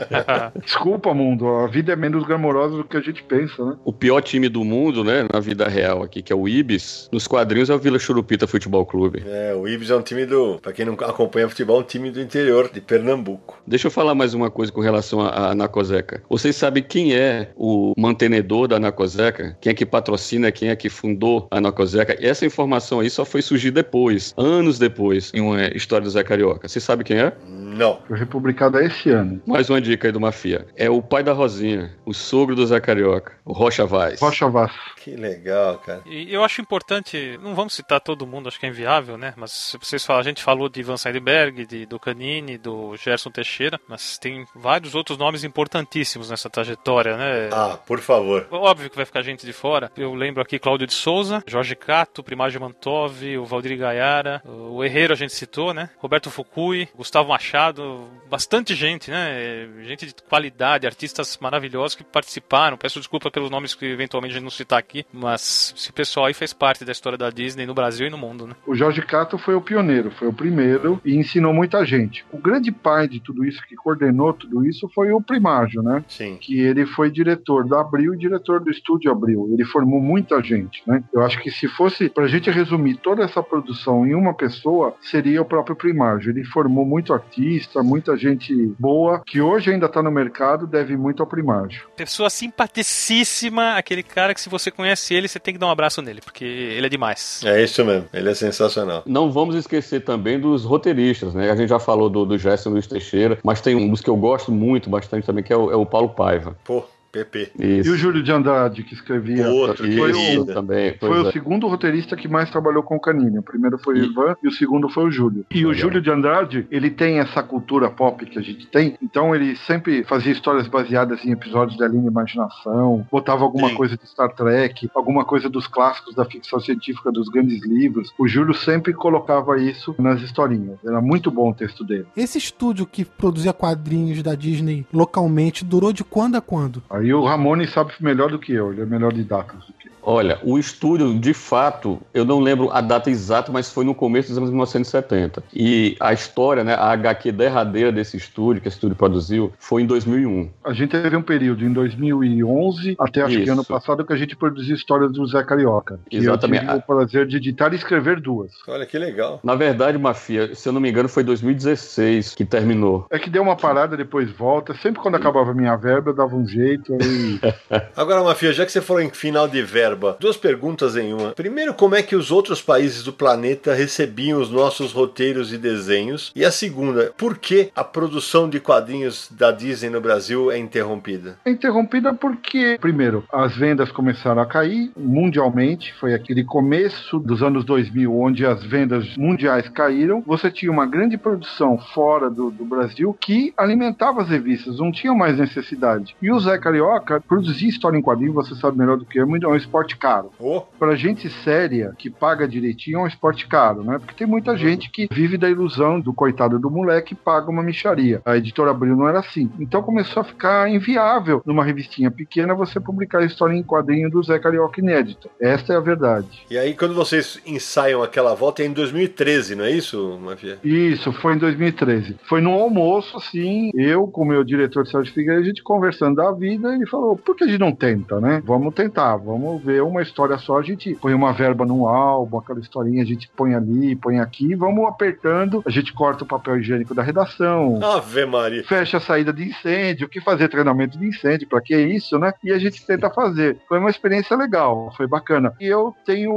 [0.62, 3.76] Desculpa, mundo, a vida é menos glamourosa do que a gente pensa, né?
[3.84, 7.26] O pior time do mundo, né, na vida real aqui, que é o Ibis, nos
[7.26, 9.22] quadrinhos é o Vila Churupita Futebol Clube.
[9.26, 10.58] É, o Ibis é um time do.
[10.60, 13.58] Pra quem não acompanha futebol, é um time do interior de Pernambuco.
[13.66, 16.22] Deixa eu falar mais uma coisa com relação à à Nacoseca.
[16.28, 20.76] Vocês sabem quem quem é o mantenedor da Anacoseca, quem é que patrocina, quem é
[20.76, 22.14] que fundou a Anacoseca.
[22.20, 26.68] Essa informação aí só foi surgir depois, anos depois, em uma história do Zé Carioca.
[26.68, 27.32] Você sabe quem é?
[27.48, 28.00] Não.
[28.06, 29.40] Foi republicada esse ano.
[29.46, 30.66] Mais uma dica aí do Mafia.
[30.76, 34.20] É o pai da Rosinha, o sogro do Zé Carioca, o Rocha Vaz.
[34.20, 34.72] Rocha Vaz.
[35.02, 36.02] Que legal, cara.
[36.04, 39.32] E eu acho importante, não vamos citar todo mundo, acho que é inviável, né?
[39.38, 43.30] Mas se vocês falam, a gente falou de Ivan Seidenberg, de, do Canini, do Gerson
[43.30, 47.48] Teixeira, mas tem vários outros nomes importantíssimos nessa trajetória, né?
[47.52, 48.46] Ah, por favor.
[48.50, 49.90] Óbvio que vai ficar gente de fora.
[49.96, 55.12] Eu lembro aqui Cláudio de Souza, Jorge Cato, Primagem Mantov, o Valdir Gaiara, o Herreiro
[55.12, 55.90] a gente citou, né?
[55.98, 59.68] Roberto Fukui, Gustavo Machado, bastante gente, né?
[59.82, 62.76] Gente de qualidade, artistas maravilhosos que participaram.
[62.76, 66.34] Peço desculpa pelos nomes que eventualmente a gente não citar aqui, mas esse pessoal aí
[66.34, 68.54] fez parte da história da Disney no Brasil e no mundo, né?
[68.66, 72.24] O Jorge Cato foi o pioneiro, foi o primeiro e ensinou muita gente.
[72.32, 76.04] O grande pai de tudo isso, que coordenou tudo isso, foi o Primágio, né?
[76.08, 76.36] Sim.
[76.40, 79.48] Que ele foi diretor do Abril e diretor do Estúdio Abril.
[79.52, 81.02] Ele formou muita gente, né?
[81.12, 85.42] Eu acho que se fosse pra gente resumir toda essa produção em uma pessoa, seria
[85.42, 86.30] o próprio Primágio.
[86.30, 91.22] Ele formou muito artista, muita gente boa, que hoje ainda tá no mercado, deve muito
[91.22, 91.88] ao Primágio.
[91.96, 96.00] Pessoa simpaticíssima, aquele cara que se você conhece ele, você tem que dar um abraço
[96.02, 97.42] nele, porque ele é demais.
[97.44, 98.08] É isso mesmo.
[98.12, 99.02] Ele é sensacional.
[99.06, 101.50] Não vamos esquecer também dos roteiristas, né?
[101.50, 104.16] A gente já falou do, do Gerson Luiz Teixeira, mas tem um dos que eu
[104.16, 106.56] gosto muito, bastante também, que é o, é o Paulo Paiva.
[106.64, 107.52] Pô, PP.
[107.58, 109.48] E o Júlio de Andrade, que escrevia.
[109.48, 110.42] Outro, foi querido.
[110.42, 110.94] o, também.
[110.98, 111.32] foi pois o é.
[111.32, 113.38] segundo roteirista que mais trabalhou com o Canini.
[113.38, 115.44] O primeiro foi o Ivan e o segundo foi o Júlio.
[115.50, 115.74] E o Legal.
[115.74, 120.04] Júlio de Andrade, ele tem essa cultura pop que a gente tem, então ele sempre
[120.04, 123.74] fazia histórias baseadas em episódios da linha Imaginação, botava alguma Sim.
[123.74, 128.12] coisa de Star Trek, alguma coisa dos clássicos da ficção científica, dos grandes livros.
[128.18, 130.78] O Júlio sempre colocava isso nas historinhas.
[130.84, 132.06] Era muito bom o texto dele.
[132.16, 136.82] Esse estúdio que produzia quadrinhos da Disney localmente durou de quando a quando?
[137.00, 139.88] Aí o Ramone sabe melhor do que eu, ele é melhor de datas do que
[139.88, 139.92] eu.
[140.02, 144.28] Olha, o estúdio, de fato, eu não lembro a data exata, mas foi no começo
[144.28, 145.42] dos anos 1970.
[145.52, 149.86] E a história, né, a HQ derradeira desse estúdio, que esse estúdio produziu, foi em
[149.86, 150.50] 2001.
[150.64, 153.52] A gente teve um período em 2011 até acho que Isso.
[153.52, 156.00] ano passado que a gente produziu histórias do Zé Carioca.
[156.08, 156.64] Que Exatamente.
[156.64, 158.52] Eu tive o prazer de editar e escrever duas.
[158.66, 159.40] Olha que legal.
[159.42, 163.06] Na verdade, Mafia, se eu não me engano, foi 2016 que terminou.
[163.10, 164.74] É que deu uma parada, depois volta.
[164.74, 166.89] Sempre quando acabava a minha verba, eu dava um jeito.
[166.94, 167.40] Aí...
[167.96, 171.32] Agora, Mafia, já que você falou em final de verba, duas perguntas em uma.
[171.32, 176.32] Primeiro, como é que os outros países do planeta recebiam os nossos roteiros e desenhos?
[176.34, 181.38] E a segunda, por que a produção de quadrinhos da Disney no Brasil é interrompida?
[181.44, 185.94] É interrompida porque, primeiro, as vendas começaram a cair mundialmente.
[186.00, 190.22] Foi aquele começo dos anos 2000, onde as vendas mundiais caíram.
[190.26, 195.14] Você tinha uma grande produção fora do, do Brasil que alimentava as revistas, não tinha
[195.14, 196.16] mais necessidade.
[196.20, 196.79] E o Zé Carioca
[197.26, 200.30] produzia história em quadrinho, você sabe melhor do que eu, é um esporte caro.
[200.38, 203.98] Oh, Pra gente séria, que paga direitinho, é um esporte caro, né?
[203.98, 207.62] Porque tem muita gente que vive da ilusão do coitado do moleque e paga uma
[207.62, 208.20] micharia.
[208.24, 209.50] A editora Abril não era assim.
[209.58, 214.22] Então começou a ficar inviável numa revistinha pequena você publicar a história em quadrinho do
[214.22, 215.28] Zé Carioca inédita.
[215.40, 216.44] Esta é a verdade.
[216.50, 220.58] e aí quando vocês ensaiam aquela volta é em 2013, não é isso, Mafia?
[220.64, 222.16] Isso, foi em 2013.
[222.28, 226.32] Foi num almoço, assim, eu com o meu diretor Sérgio Figueiredo, a gente conversando da
[226.32, 228.42] vida, ele falou, por que a gente não tenta, né?
[228.44, 232.60] Vamos tentar, vamos ver uma história só, a gente põe uma verba num álbum, aquela
[232.60, 236.94] historinha, a gente põe ali, põe aqui, vamos apertando, a gente corta o papel higiênico
[236.94, 238.64] da redação, Ave Maria.
[238.64, 242.32] fecha a saída de incêndio, o que fazer treinamento de incêndio, pra que isso, né?
[242.42, 243.58] E a gente tenta fazer.
[243.68, 245.54] Foi uma experiência legal, foi bacana.
[245.60, 246.32] E eu tenho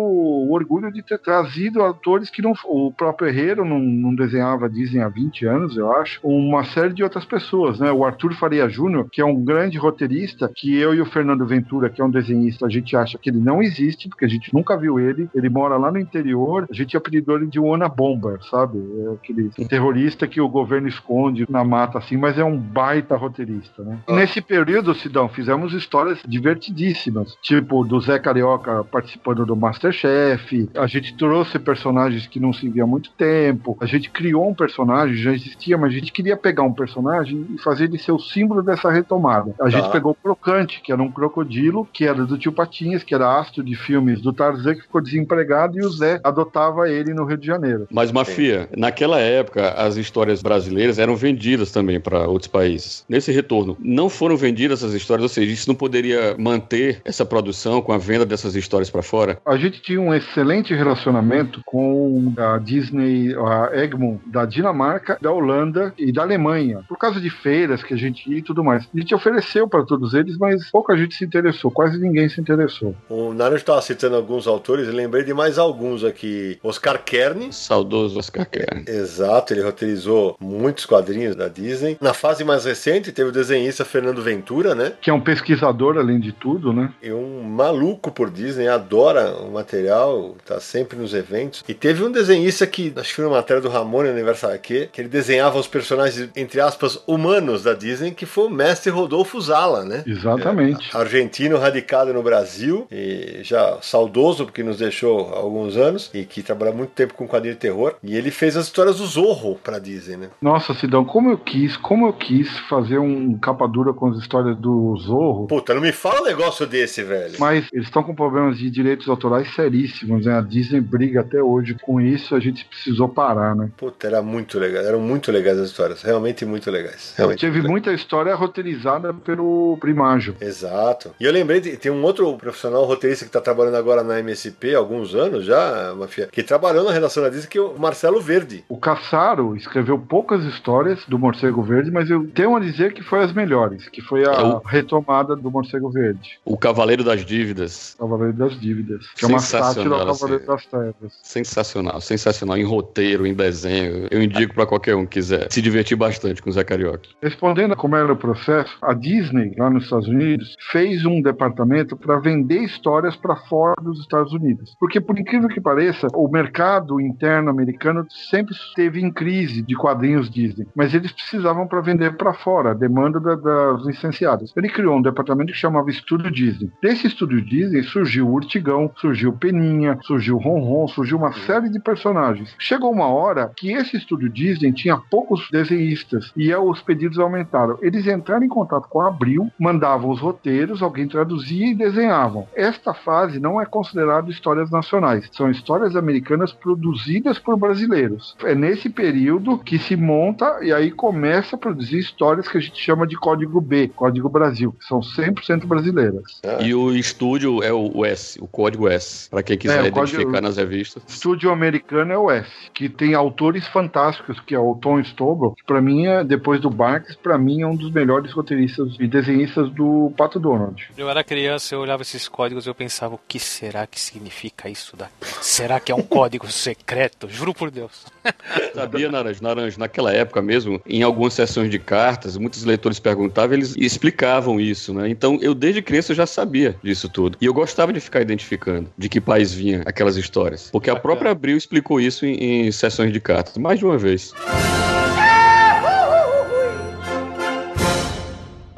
[0.51, 2.53] orgulho de ter trazido autores que não.
[2.65, 6.19] O próprio Herrero não, não desenhava Disney há 20 anos, eu acho.
[6.23, 7.91] Uma série de outras pessoas, né?
[7.91, 10.22] O Arthur Faria Júnior, que é um grande roteirista,
[10.55, 13.39] que eu e o Fernando Ventura, que é um desenhista, a gente acha que ele
[13.39, 15.29] não existe, porque a gente nunca viu ele.
[15.33, 16.67] Ele mora lá no interior.
[16.69, 18.79] A gente apelidou ele de Ona Bomber, sabe?
[19.05, 23.83] É aquele terrorista que o governo esconde na mata, assim, mas é um baita roteirista,
[23.83, 23.99] né?
[24.07, 30.69] E nesse período, Sidão, fizemos histórias divertidíssimas, tipo do Zé Carioca participando do Masterchef.
[30.75, 33.77] A gente trouxe personagens que não se via há muito tempo.
[33.79, 37.57] A gente criou um personagem, já existia, mas a gente queria pegar um personagem e
[37.57, 39.53] fazer ele ser o símbolo dessa retomada.
[39.61, 43.13] A gente pegou o Crocante, que era um crocodilo, que era do tio Patinhas, que
[43.13, 47.25] era astro de filmes do Tarzan, que ficou desempregado e o Zé adotava ele no
[47.25, 47.87] Rio de Janeiro.
[47.91, 53.05] Mas, Mafia, naquela época, as histórias brasileiras eram vendidas também para outros países.
[53.09, 57.81] Nesse retorno, não foram vendidas essas histórias, ou seja, isso não poderia manter essa produção
[57.81, 59.39] com a venda dessas histórias para fora?
[59.45, 65.93] A gente tinha um excelente relacionamento com a Disney, a Egmont da Dinamarca, da Holanda
[65.97, 68.87] e da Alemanha, por causa de feiras que a gente ia e tudo mais.
[68.93, 72.93] A gente ofereceu para todos eles, mas pouca gente se interessou, quase ninguém se interessou.
[73.09, 76.59] O Naranjo estava citando alguns autores, eu lembrei de mais alguns aqui.
[76.61, 77.51] Oscar Kern.
[77.53, 78.83] Saudoso Oscar Kern.
[78.87, 81.97] Exato, ele roteirizou muitos quadrinhos da Disney.
[82.01, 84.93] Na fase mais recente, teve o desenhista Fernando Ventura, né?
[85.01, 86.91] Que é um pesquisador, além de tudo, né?
[87.01, 91.63] E um maluco por Disney, adora o material, tá sempre nos eventos.
[91.67, 94.99] E teve um desenhista que, acho que foi uma matéria do Ramon Universal aqui, que
[94.99, 99.85] ele desenhava os personagens, entre aspas, humanos da Disney, que foi o mestre Rodolfo Zala,
[99.85, 99.92] né?
[100.05, 100.95] Exatamente.
[100.95, 106.23] É, argentino radicado no Brasil e já saudoso, porque nos deixou há alguns anos e
[106.23, 107.95] que trabalhou muito tempo com quadrinho de terror.
[108.01, 110.29] E ele fez as histórias do Zorro pra Disney, né?
[110.41, 114.57] Nossa, Sidão, como eu quis, como eu quis fazer um capa dura com as histórias
[114.57, 115.47] do Zorro.
[115.47, 117.35] Puta, não me fala um negócio desse, velho.
[117.39, 120.37] Mas eles estão com problemas de direitos autorais seríssimos, né?
[120.37, 123.69] A Disney briga até hoje com isso, a gente precisou parar, né?
[123.77, 127.13] Puta, era muito legal, eram muito legais as histórias, realmente muito legais.
[127.17, 130.35] Realmente Teve muita história roteirizada pelo Primágio.
[130.41, 131.11] Exato.
[131.19, 134.75] E eu lembrei, de, tem um outro profissional roteirista que está trabalhando agora na MSP
[134.75, 138.21] há alguns anos já, Mafia, que trabalhou na redação da Disney, que é o Marcelo
[138.21, 138.63] Verde.
[138.69, 143.23] O Cassaro escreveu poucas histórias do Morcego Verde, mas eu tenho a dizer que foi
[143.23, 146.39] as melhores, que foi a Eu- retomada do Morcego Verde.
[146.45, 147.95] O Cavaleiro das Dívidas.
[147.99, 149.05] Cavaleiro das Dívidas.
[149.15, 151.13] Que é uma sátira Sensacional, ao Cavaleiro das Trevas.
[151.21, 152.57] Sensacional, sensacional.
[152.57, 154.07] Em roteiro, em desenho.
[154.11, 157.07] Eu indico pra qualquer um que quiser se divertir bastante com o Zé Carioca.
[157.21, 161.95] Respondendo a como era o processo, a Disney, lá nos Estados Unidos, fez um departamento
[161.95, 164.75] para vender histórias para fora dos Estados Unidos.
[164.79, 170.29] Porque, por incrível que pareça, o mercado interno americano sempre esteve em crise de quadrinhos
[170.29, 174.51] Disney, mas eles precisavam para vender para fora, a demanda da- das licenciadas.
[174.55, 176.69] Ele criou um departamento que chamava Estúdio Disney.
[176.81, 181.69] Desse Estúdio Disney surgiu o Urtigão, surgiu o Peninha, surgiu o Ronron, surgiu uma série
[181.69, 182.55] de personagens.
[182.59, 187.77] Chegou uma hora que esse Estúdio Disney tinha poucos desenhistas e os pedidos aumentaram.
[187.81, 192.47] Eles entraram em contato com a Abril, mandavam os roteiros, alguém traduzia e desenhavam.
[192.55, 198.35] Esta fase não é considerada histórias nacionais, são histórias americanas produzidas por brasileiros.
[198.43, 202.79] É nesse período que se monta e aí começa a produzir histórias que a gente
[202.79, 206.41] chama de Código B, Código Brasil, que são 100% brasileiras.
[206.61, 210.17] E o estúdio é o S, o código S, pra quem quiser É, o código-
[210.21, 211.03] identificar nas revistas.
[211.07, 215.63] Estúdio americano é o S, que tem autores fantásticos, que é o Tom Stobel, que
[215.63, 219.42] pra mim é, depois do Barks, pra mim é um dos melhores roteiristas e desenhistas
[219.45, 220.89] do Pato Donald.
[220.97, 224.69] Eu era criança, eu olhava esses códigos e eu pensava, o que será que significa
[224.69, 225.13] isso daqui?
[225.41, 227.27] Será que é um código secreto?
[227.29, 228.05] Juro por Deus.
[228.73, 229.43] Sabia, Naranjo?
[229.43, 234.93] Naranjo, naquela época mesmo, em algumas sessões de cartas, muitos leitores perguntavam, eles explicavam isso,
[234.93, 235.09] né?
[235.09, 237.37] Então, eu desde criança eu já sabia disso tudo.
[237.39, 240.69] E eu gostava de ficar identificando de que país vinha aquelas histórias.
[240.71, 244.33] Porque a própria Abril explicou isso em, em sessões de cartas, mais de uma vez.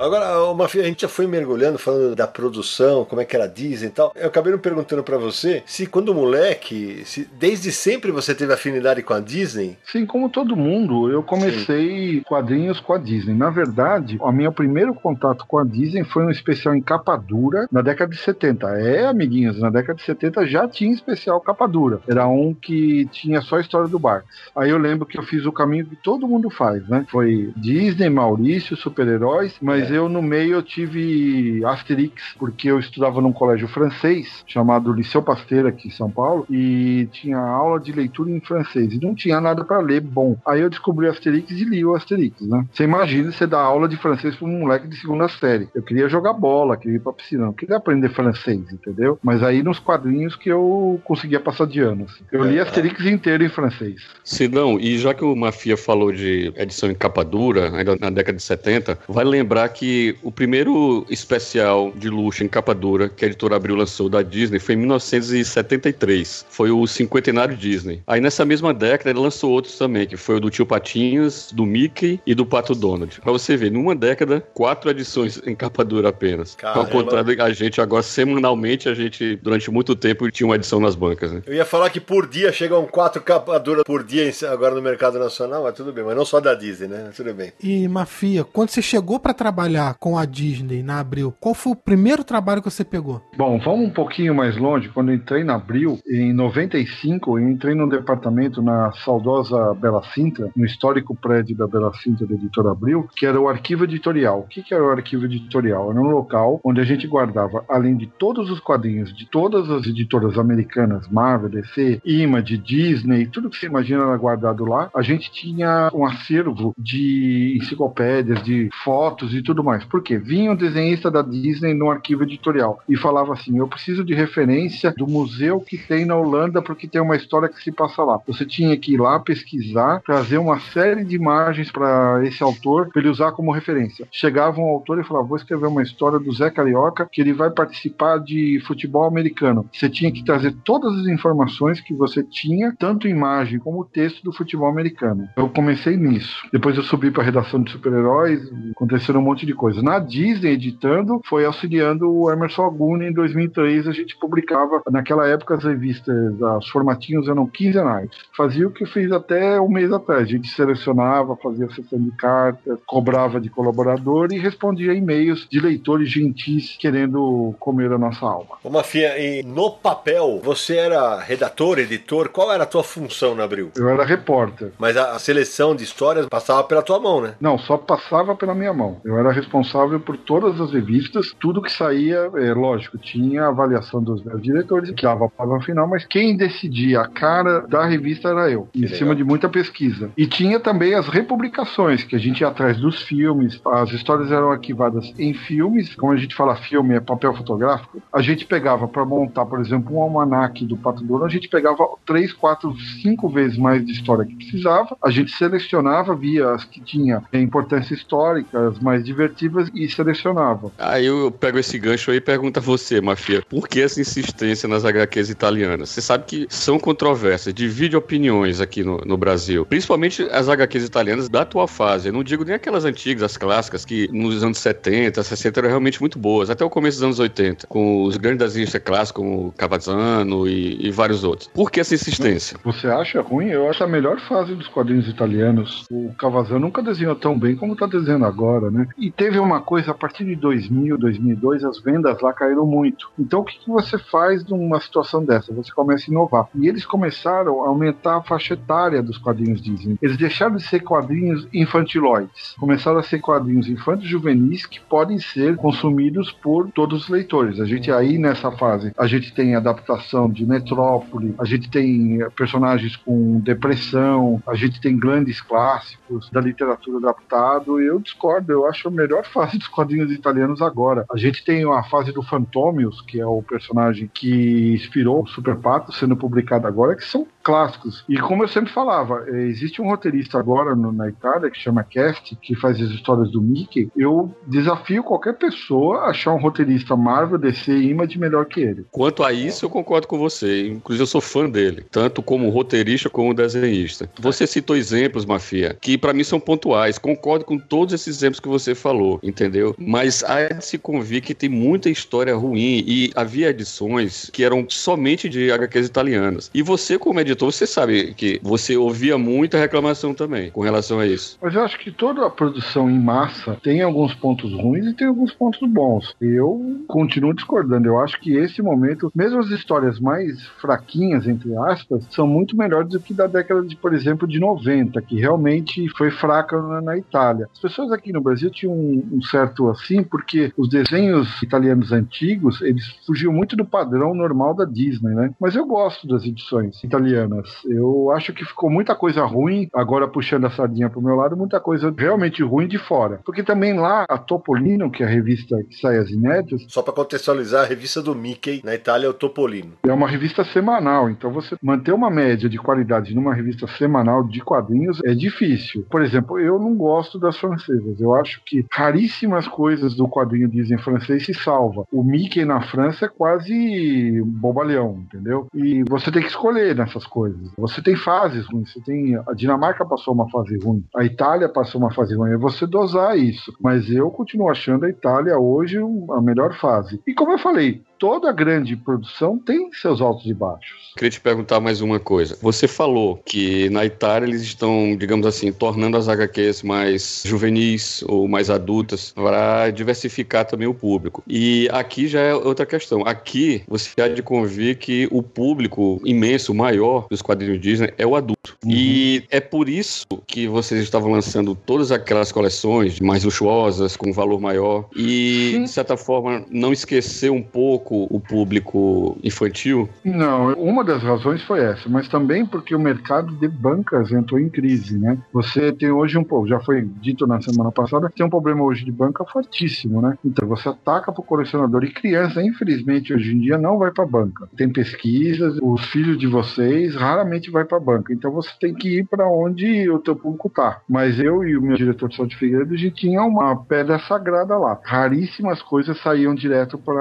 [0.05, 3.47] Agora, Mafia, a gente já foi mergulhando, falando da produção, como é que era a
[3.47, 4.13] Disney e tal.
[4.15, 9.01] Eu acabei não perguntando pra você se quando moleque, se desde sempre você teve afinidade
[9.01, 9.75] com a Disney.
[9.83, 13.33] Sim, como todo mundo, eu comecei quadrinhos com a Disney.
[13.33, 17.67] Na verdade, o meu primeiro contato com a Disney foi um especial em capa dura
[17.71, 18.67] na década de 70.
[18.77, 21.99] É, amiguinhos, na década de 70 já tinha especial capa dura.
[22.07, 24.29] Era um que tinha só a história do Barks.
[24.55, 27.07] Aí eu lembro que eu fiz o caminho que todo mundo faz, né?
[27.09, 33.33] Foi Disney, Maurício, super-heróis, mas eu no meio eu tive Asterix, porque eu estudava num
[33.33, 38.39] colégio francês chamado Liceu Pasteur aqui em São Paulo e tinha aula de leitura em
[38.39, 40.37] francês e não tinha nada para ler bom.
[40.45, 42.65] Aí eu descobri Asterix e li o Asterix, né?
[42.71, 45.67] Você imagina você dar aula de francês para um moleque de segunda série.
[45.73, 49.17] Eu queria jogar bola, queria ir pra piscina, não queria aprender francês, entendeu?
[49.23, 52.05] Mas aí nos quadrinhos que eu conseguia passar de ano.
[52.05, 52.23] assim.
[52.31, 54.01] Eu li Asterix inteiro em francês.
[54.23, 58.37] Sidão, e já que o Mafia falou de edição em capa dura, ainda na década
[58.37, 59.84] de 70, vai lembrar que
[60.23, 64.59] o primeiro especial de luxo em capa dura que a editora Abril lançou da Disney
[64.59, 66.45] foi em 1973.
[66.49, 68.01] Foi o Cinquentenário Disney.
[68.07, 71.65] Aí nessa mesma década ele lançou outros também, que foi o do Tio Patinhas, do
[71.65, 73.19] Mickey e do Pato Donald.
[73.21, 76.57] Pra você ver, numa década, quatro edições em capa dura apenas.
[76.61, 76.91] Ao Caramba.
[76.91, 81.31] contrário da gente, agora semanalmente, a gente, durante muito tempo, tinha uma edição nas bancas,
[81.31, 81.41] né?
[81.45, 85.63] Eu ia falar que por dia chegam quatro capaduras por dia agora no mercado nacional,
[85.63, 87.11] mas tudo bem, mas não só da Disney, né?
[87.15, 87.53] Tudo bem.
[87.61, 91.73] E Mafia, quando você chegou pra trabalhar trabalhar com a Disney na Abril, qual foi
[91.73, 93.21] o primeiro trabalho que você pegou?
[93.35, 94.89] Bom, vamos um pouquinho mais longe.
[94.89, 100.65] Quando entrei na Abril, em 95, eu entrei num departamento na saudosa Bela Cinta, no
[100.65, 104.41] histórico prédio da Bela Cinta da editora Abril, que era o arquivo editorial.
[104.41, 105.89] O que, que era o arquivo editorial?
[105.89, 109.87] Era um local onde a gente guardava, além de todos os quadrinhos de todas as
[109.87, 115.31] editoras americanas, Marvel, DC, Image, Disney, tudo que você imagina era guardado lá, a gente
[115.31, 119.83] tinha um acervo de enciclopédias, de fotos e tudo mais.
[119.83, 120.17] Por quê?
[120.17, 124.93] Vinha um desenhista da Disney no arquivo editorial e falava assim: eu preciso de referência
[124.97, 128.19] do museu que tem na Holanda porque tem uma história que se passa lá.
[128.27, 133.01] Você tinha que ir lá pesquisar, trazer uma série de imagens para esse autor para
[133.01, 134.07] ele usar como referência.
[134.11, 137.49] Chegava um autor e falava: vou escrever uma história do Zé Carioca que ele vai
[137.49, 139.67] participar de futebol americano.
[139.71, 144.31] Você tinha que trazer todas as informações que você tinha, tanto imagem como texto do
[144.31, 145.27] futebol americano.
[145.35, 146.47] Eu comecei nisso.
[146.51, 148.41] Depois eu subi para a redação de super-heróis,
[148.71, 149.83] aconteceram um monte de coisas.
[149.83, 153.87] Na Disney, editando, foi auxiliando o Emerson Aguni em 2003.
[153.87, 156.15] A gente publicava, naquela época, as revistas,
[156.57, 158.09] os formatinhos eram quinzenais.
[158.35, 160.23] Fazia o que eu fiz até um mês atrás.
[160.23, 166.09] A gente selecionava, fazia sessão de cartas, cobrava de colaborador e respondia e-mails de leitores
[166.09, 168.57] gentis querendo comer a nossa alma.
[168.63, 172.29] Ô Mafia, e no papel, você era redator, editor?
[172.29, 173.71] Qual era a tua função na Abril?
[173.75, 174.71] Eu era repórter.
[174.79, 177.35] Mas a, a seleção de histórias passava pela tua mão, né?
[177.39, 178.99] Não, só passava pela minha mão.
[179.03, 184.01] Eu era responsável por todas as revistas, tudo que saía, é, lógico, tinha a avaliação
[184.01, 188.29] dos meus diretores, que dava para no final, mas quem decidia a cara da revista
[188.29, 188.97] era eu, em legal.
[188.97, 190.09] cima de muita pesquisa.
[190.17, 194.51] E tinha também as republicações, que a gente ia atrás dos filmes, as histórias eram
[194.51, 199.05] arquivadas em filmes, como a gente fala filme é papel fotográfico, a gente pegava para
[199.05, 203.57] montar, por exemplo, um almanac do Pato Dono, a gente pegava três, quatro, cinco vezes
[203.57, 208.79] mais de história que precisava, a gente selecionava, via as que tinha importância histórica, as
[208.79, 210.71] mais divertidas e selecionava.
[210.77, 214.67] Aí eu pego esse gancho aí e pergunto a você, Mafia, por que essa insistência
[214.67, 215.89] nas HQs italianas?
[215.89, 221.29] Você sabe que são controvérsias, divide opiniões aqui no, no Brasil, principalmente as HQs italianas
[221.29, 222.09] da atual fase.
[222.09, 225.99] Eu não digo nem aquelas antigas, as clássicas, que nos anos 70, 60 eram realmente
[225.99, 230.47] muito boas, até o começo dos anos 80, com os grandes desenhistas clássicos como Cavazzano
[230.47, 231.49] e, e, vários outros.
[231.53, 232.57] Por que essa insistência?
[232.63, 233.47] Você acha ruim?
[233.47, 235.85] Eu acho a melhor fase dos quadrinhos italianos.
[235.89, 238.87] O Cavazzano nunca desenhou tão bem como está desenhando agora, né?
[238.97, 243.09] E teve uma coisa, a partir de 2000, 2002, as vendas lá caíram muito.
[243.17, 245.53] Então o que, que você faz numa situação dessa?
[245.53, 246.47] Você começa a inovar.
[246.55, 249.97] E eles começaram a aumentar a faixa etária dos quadrinhos Disney.
[250.01, 252.55] Eles deixaram de ser quadrinhos infantiloides.
[252.59, 257.59] Começaram a ser quadrinhos infantos juvenis que podem ser consumidos por todos os leitores.
[257.59, 262.95] A gente aí nessa fase, a gente tem adaptação de Metrópole, a gente tem personagens
[262.95, 267.79] com depressão, a gente tem grandes clássicos da literatura adaptado.
[267.79, 271.05] Eu discordo, eu acho a melhor fase dos quadrinhos italianos agora.
[271.11, 275.55] A gente tem a fase do Fantomius, que é o personagem que inspirou o Super
[275.57, 278.03] Pato, sendo publicado agora, que são clássicos.
[278.09, 281.83] E como eu sempre falava, eh, existe um roteirista agora no, na Itália que chama
[281.83, 283.87] Cast, que faz as histórias do Mickey.
[283.95, 288.85] Eu desafio qualquer pessoa a achar um roteirista Marvel, DC e Image melhor que ele.
[288.91, 290.67] Quanto a isso, eu concordo com você.
[290.69, 294.09] Inclusive, eu sou fã dele, tanto como roteirista como desenhista.
[294.19, 296.97] Você citou exemplos, Mafia, que para mim são pontuais.
[296.97, 299.75] Concordo com todos esses exemplos que você falou, entendeu?
[299.77, 304.65] Mas há de se convir que tem muita história ruim e havia edições que eram
[304.67, 306.49] somente de HQs italianas.
[306.51, 310.99] E você, como editor, editor, você sabe que você ouvia muita reclamação também com relação
[310.99, 311.37] a isso.
[311.41, 315.07] Mas eu acho que toda a produção em massa tem alguns pontos ruins e tem
[315.07, 316.15] alguns pontos bons.
[316.19, 317.87] Eu continuo discordando.
[317.87, 322.89] Eu acho que esse momento, mesmo as histórias mais fraquinhas, entre aspas, são muito melhores
[322.89, 326.97] do que da década de, por exemplo, de 90, que realmente foi fraca na, na
[326.97, 327.47] Itália.
[327.53, 332.61] As pessoas aqui no Brasil tinham um, um certo assim, porque os desenhos italianos antigos,
[332.61, 335.33] eles fugiam muito do padrão normal da Disney, né?
[335.39, 337.24] Mas eu gosto das edições italianas
[337.65, 341.59] eu acho que ficou muita coisa ruim, agora puxando a sardinha pro meu lado, muita
[341.59, 343.19] coisa realmente ruim de fora.
[343.25, 346.65] Porque também lá a Topolino, que é a revista que sai as inéditas.
[346.69, 349.73] Só para contextualizar, a revista do Mickey na Itália é o Topolino.
[349.83, 354.41] É uma revista semanal, então você manter uma média de qualidade numa revista semanal de
[354.41, 355.85] quadrinhos é difícil.
[355.89, 357.99] Por exemplo, eu não gosto das francesas.
[357.99, 361.85] Eu acho que raríssimas coisas do quadrinho dizem francês se salva.
[361.91, 365.47] O Mickey na França é quase bobalhão, entendeu?
[365.53, 367.53] E você tem que escolher nessas coisas coisas.
[367.57, 371.79] Você tem fases ruins, você tem a Dinamarca passou uma fase ruim, a Itália passou
[371.79, 373.55] uma fase ruim, é você dosar isso.
[373.61, 376.99] Mas eu continuo achando a Itália hoje a melhor fase.
[377.07, 380.93] E como eu falei, toda grande produção tem seus altos e baixos.
[380.95, 382.37] Queria te perguntar mais uma coisa.
[382.41, 388.27] Você falou que na Itália eles estão, digamos assim, tornando as HQs mais juvenis ou
[388.27, 391.21] mais adultas para diversificar também o público.
[391.27, 393.01] E aqui já é outra questão.
[393.05, 398.15] Aqui você há de convir que o público imenso, maior dos quadrinhos Disney é o
[398.15, 398.55] adulto.
[398.63, 398.71] Uhum.
[398.71, 404.39] E é por isso que vocês estavam lançando todas aquelas coleções mais luxuosas, com valor
[404.39, 404.87] maior.
[404.95, 409.89] E, de certa forma, não esquecer um pouco o público infantil?
[410.03, 414.49] Não, uma das razões foi essa, mas também porque o mercado de bancas entrou em
[414.49, 415.17] crise, né?
[415.33, 418.85] Você tem hoje um pouco, já foi dito na semana passada, tem um problema hoje
[418.85, 420.17] de banca fortíssimo, né?
[420.23, 424.05] Então você ataca para o colecionador e criança, infelizmente, hoje em dia não vai para
[424.05, 424.47] banca.
[424.55, 429.07] Tem pesquisas, os filhos de vocês raramente vai para banca, então você tem que ir
[429.07, 430.81] para onde o teu público tá.
[430.87, 434.57] Mas eu e o meu diretor de de Figueiredo, a gente tinha uma pedra sagrada
[434.57, 434.79] lá.
[434.83, 436.93] Raríssimas coisas saíam direto para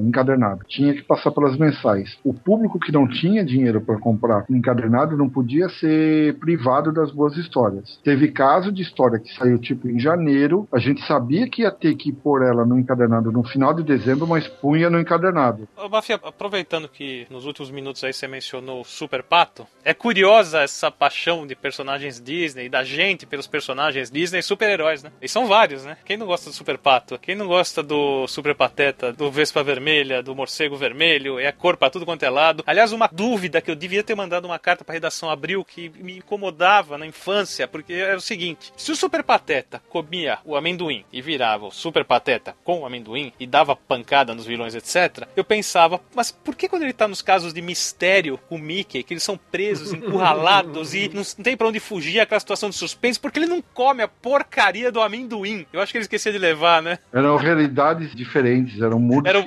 [0.00, 0.64] encadernado.
[0.66, 2.18] Tinha que passar pelas mensais.
[2.24, 7.36] O público que não tinha dinheiro para comprar encadernado não podia ser privado das boas
[7.36, 7.98] histórias.
[8.02, 11.94] Teve caso de história que saiu tipo em janeiro, a gente sabia que ia ter
[11.94, 15.68] que pôr ela no encadernado no final de dezembro, mas punha no encadernado.
[15.76, 20.90] Ô, Mafia, aproveitando que nos últimos minutos aí você mencionou Super Pato, é curiosa essa
[20.90, 25.10] paixão de personagens Disney, da gente pelos personagens Disney super-heróis, né?
[25.20, 25.96] E são vários, né?
[26.04, 27.18] Quem não gosta do Super Pato?
[27.18, 31.38] Quem não gosta do Super Pateta, do Vespa Vermelha, do Morcego Vermelho?
[31.38, 32.64] É cor pra tudo quanto é lado.
[32.66, 36.16] Aliás, uma dúvida que eu devia ter mandado uma carta pra redação Abril que me
[36.16, 41.20] incomodava na infância, porque era o seguinte: se o Super Pateta comia o amendoim e
[41.20, 46.00] virava o Super Pateta com o amendoim e dava pancada nos vilões, etc., eu pensava,
[46.14, 49.22] mas por que quando ele tá nos casos de mistério com o Mickey, que eles
[49.22, 53.46] são presos, encurralados e não tem pra onde fugir aquela situação de suspense, porque ele
[53.46, 55.66] não come a porcaria do amendoim?
[55.70, 56.98] Eu acho que ele esquecia de levar, né?
[57.12, 59.42] Eram realidades diferentes, eram mundos era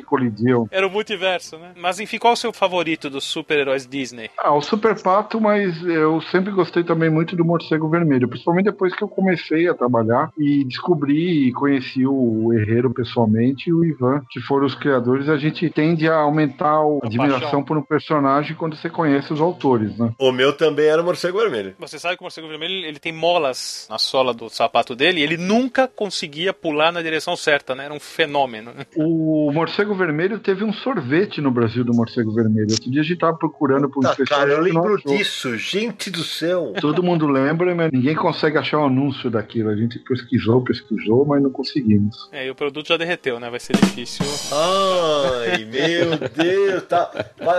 [0.71, 1.71] Era o multiverso, né?
[1.75, 4.29] Mas enfim, qual é o seu favorito dos super-heróis Disney?
[4.37, 8.95] Ah, o Super Pato, mas eu sempre gostei também muito do Morcego Vermelho, principalmente depois
[8.95, 14.21] que eu comecei a trabalhar e descobri e conheci o Herreiro pessoalmente e o Ivan,
[14.29, 17.63] que foram os criadores, a gente tende a aumentar a admiração paixão.
[17.63, 20.11] por um personagem quando você conhece os autores, né?
[20.17, 21.75] O meu também era o Morcego Vermelho.
[21.79, 25.23] Você sabe que o Morcego Vermelho ele tem molas na sola do sapato dele e
[25.23, 27.85] ele nunca conseguia pular na direção certa, né?
[27.85, 28.71] Era um fenômeno.
[28.95, 30.08] O Morcego Vermelho
[30.39, 32.71] teve um sorvete no Brasil do Morcego Vermelho.
[32.71, 34.39] Outro dia a gente tava procurando por um especial.
[34.39, 36.73] Cara, eu lembro disso, gente do céu.
[36.79, 39.69] Todo mundo lembra, mas ninguém consegue achar o um anúncio daquilo.
[39.69, 42.29] A gente pesquisou, pesquisou, mas não conseguimos.
[42.31, 43.49] É, e o produto já derreteu, né?
[43.49, 44.25] Vai ser difícil.
[44.51, 47.11] Ai, meu Deus, tá.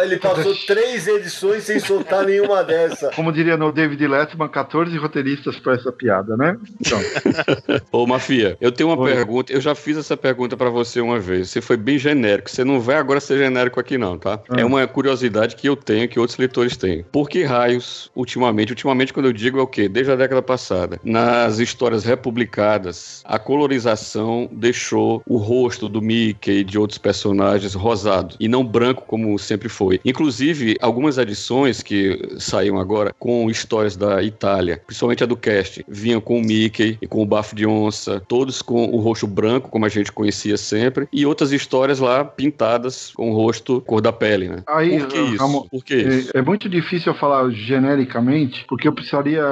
[0.03, 3.11] Ele passou três edições sem soltar nenhuma dessa.
[3.11, 6.57] Como diria no David Letterman, 14 roteiristas para essa piada, né?
[6.81, 6.99] Então.
[7.93, 9.13] Ô, Mafia, eu tenho uma Oi.
[9.13, 9.53] pergunta.
[9.53, 11.51] Eu já fiz essa pergunta para você uma vez.
[11.51, 12.40] Você foi bem genérico.
[12.47, 14.41] Você não vai agora ser genérico aqui, não, tá?
[14.49, 14.61] Ah.
[14.61, 17.05] É uma curiosidade que eu tenho, que outros leitores têm.
[17.11, 19.89] Por que raios, ultimamente, ultimamente quando eu digo é o quê?
[19.89, 26.65] Desde a década passada, nas histórias republicadas, a colorização deixou o rosto do Mickey e
[26.65, 30.01] de outros personagens rosado e não branco como sempre foi.
[30.05, 36.21] Inclusive, algumas edições que saíram agora com histórias da Itália, principalmente a do Cast, vinham
[36.21, 39.87] com o Mickey e com o bafo de onça, todos com o rosto branco, como
[39.87, 44.49] a gente conhecia sempre, e outras histórias lá pintadas com o rosto cor da pele,
[44.49, 44.63] né?
[44.69, 45.69] Aí, Por que isso?
[45.71, 46.31] Por que isso?
[46.35, 49.45] É, é, muito difícil eu falar genericamente, porque eu precisaria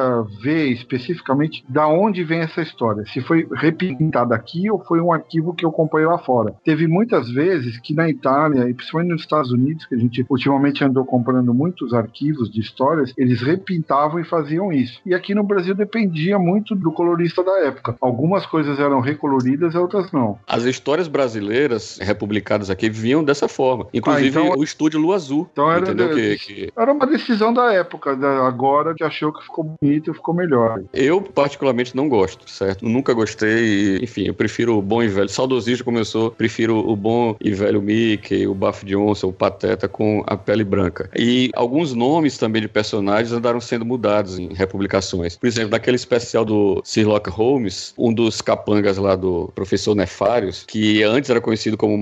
[0.43, 3.05] ver especificamente da onde vem essa história.
[3.07, 6.55] Se foi repintada aqui ou foi um arquivo que eu acompanhei lá fora.
[6.65, 10.85] Teve muitas vezes que na Itália, e principalmente nos Estados Unidos, que a gente ultimamente
[10.85, 15.01] andou comprando muitos arquivos de histórias, eles repintavam e faziam isso.
[15.05, 17.97] E aqui no Brasil dependia muito do colorista da época.
[18.01, 20.39] Algumas coisas eram recoloridas, outras não.
[20.47, 23.87] As histórias brasileiras republicadas aqui vinham dessa forma.
[23.93, 25.49] Inclusive ah, então, o estúdio Lua Azul.
[25.53, 26.73] Então era, de, que, que...
[26.77, 30.83] era uma decisão da época, da, agora que achou que ficou bonito e ficou melhor.
[30.93, 32.85] Eu, particularmente, não gosto, certo?
[32.85, 33.99] Nunca gostei.
[34.03, 35.29] enfim, eu prefiro o bom e velho.
[35.29, 40.23] Saudosista começou, prefiro o bom e velho Mickey, o bafo de onça, o pateta com
[40.27, 41.11] a pele branca.
[41.17, 45.37] E alguns nomes também de personagens andaram sendo mudados em republicações.
[45.37, 51.03] Por exemplo, naquele especial do Sherlock Holmes, um dos capangas lá do professor Nefários, que
[51.03, 51.97] antes era conhecido como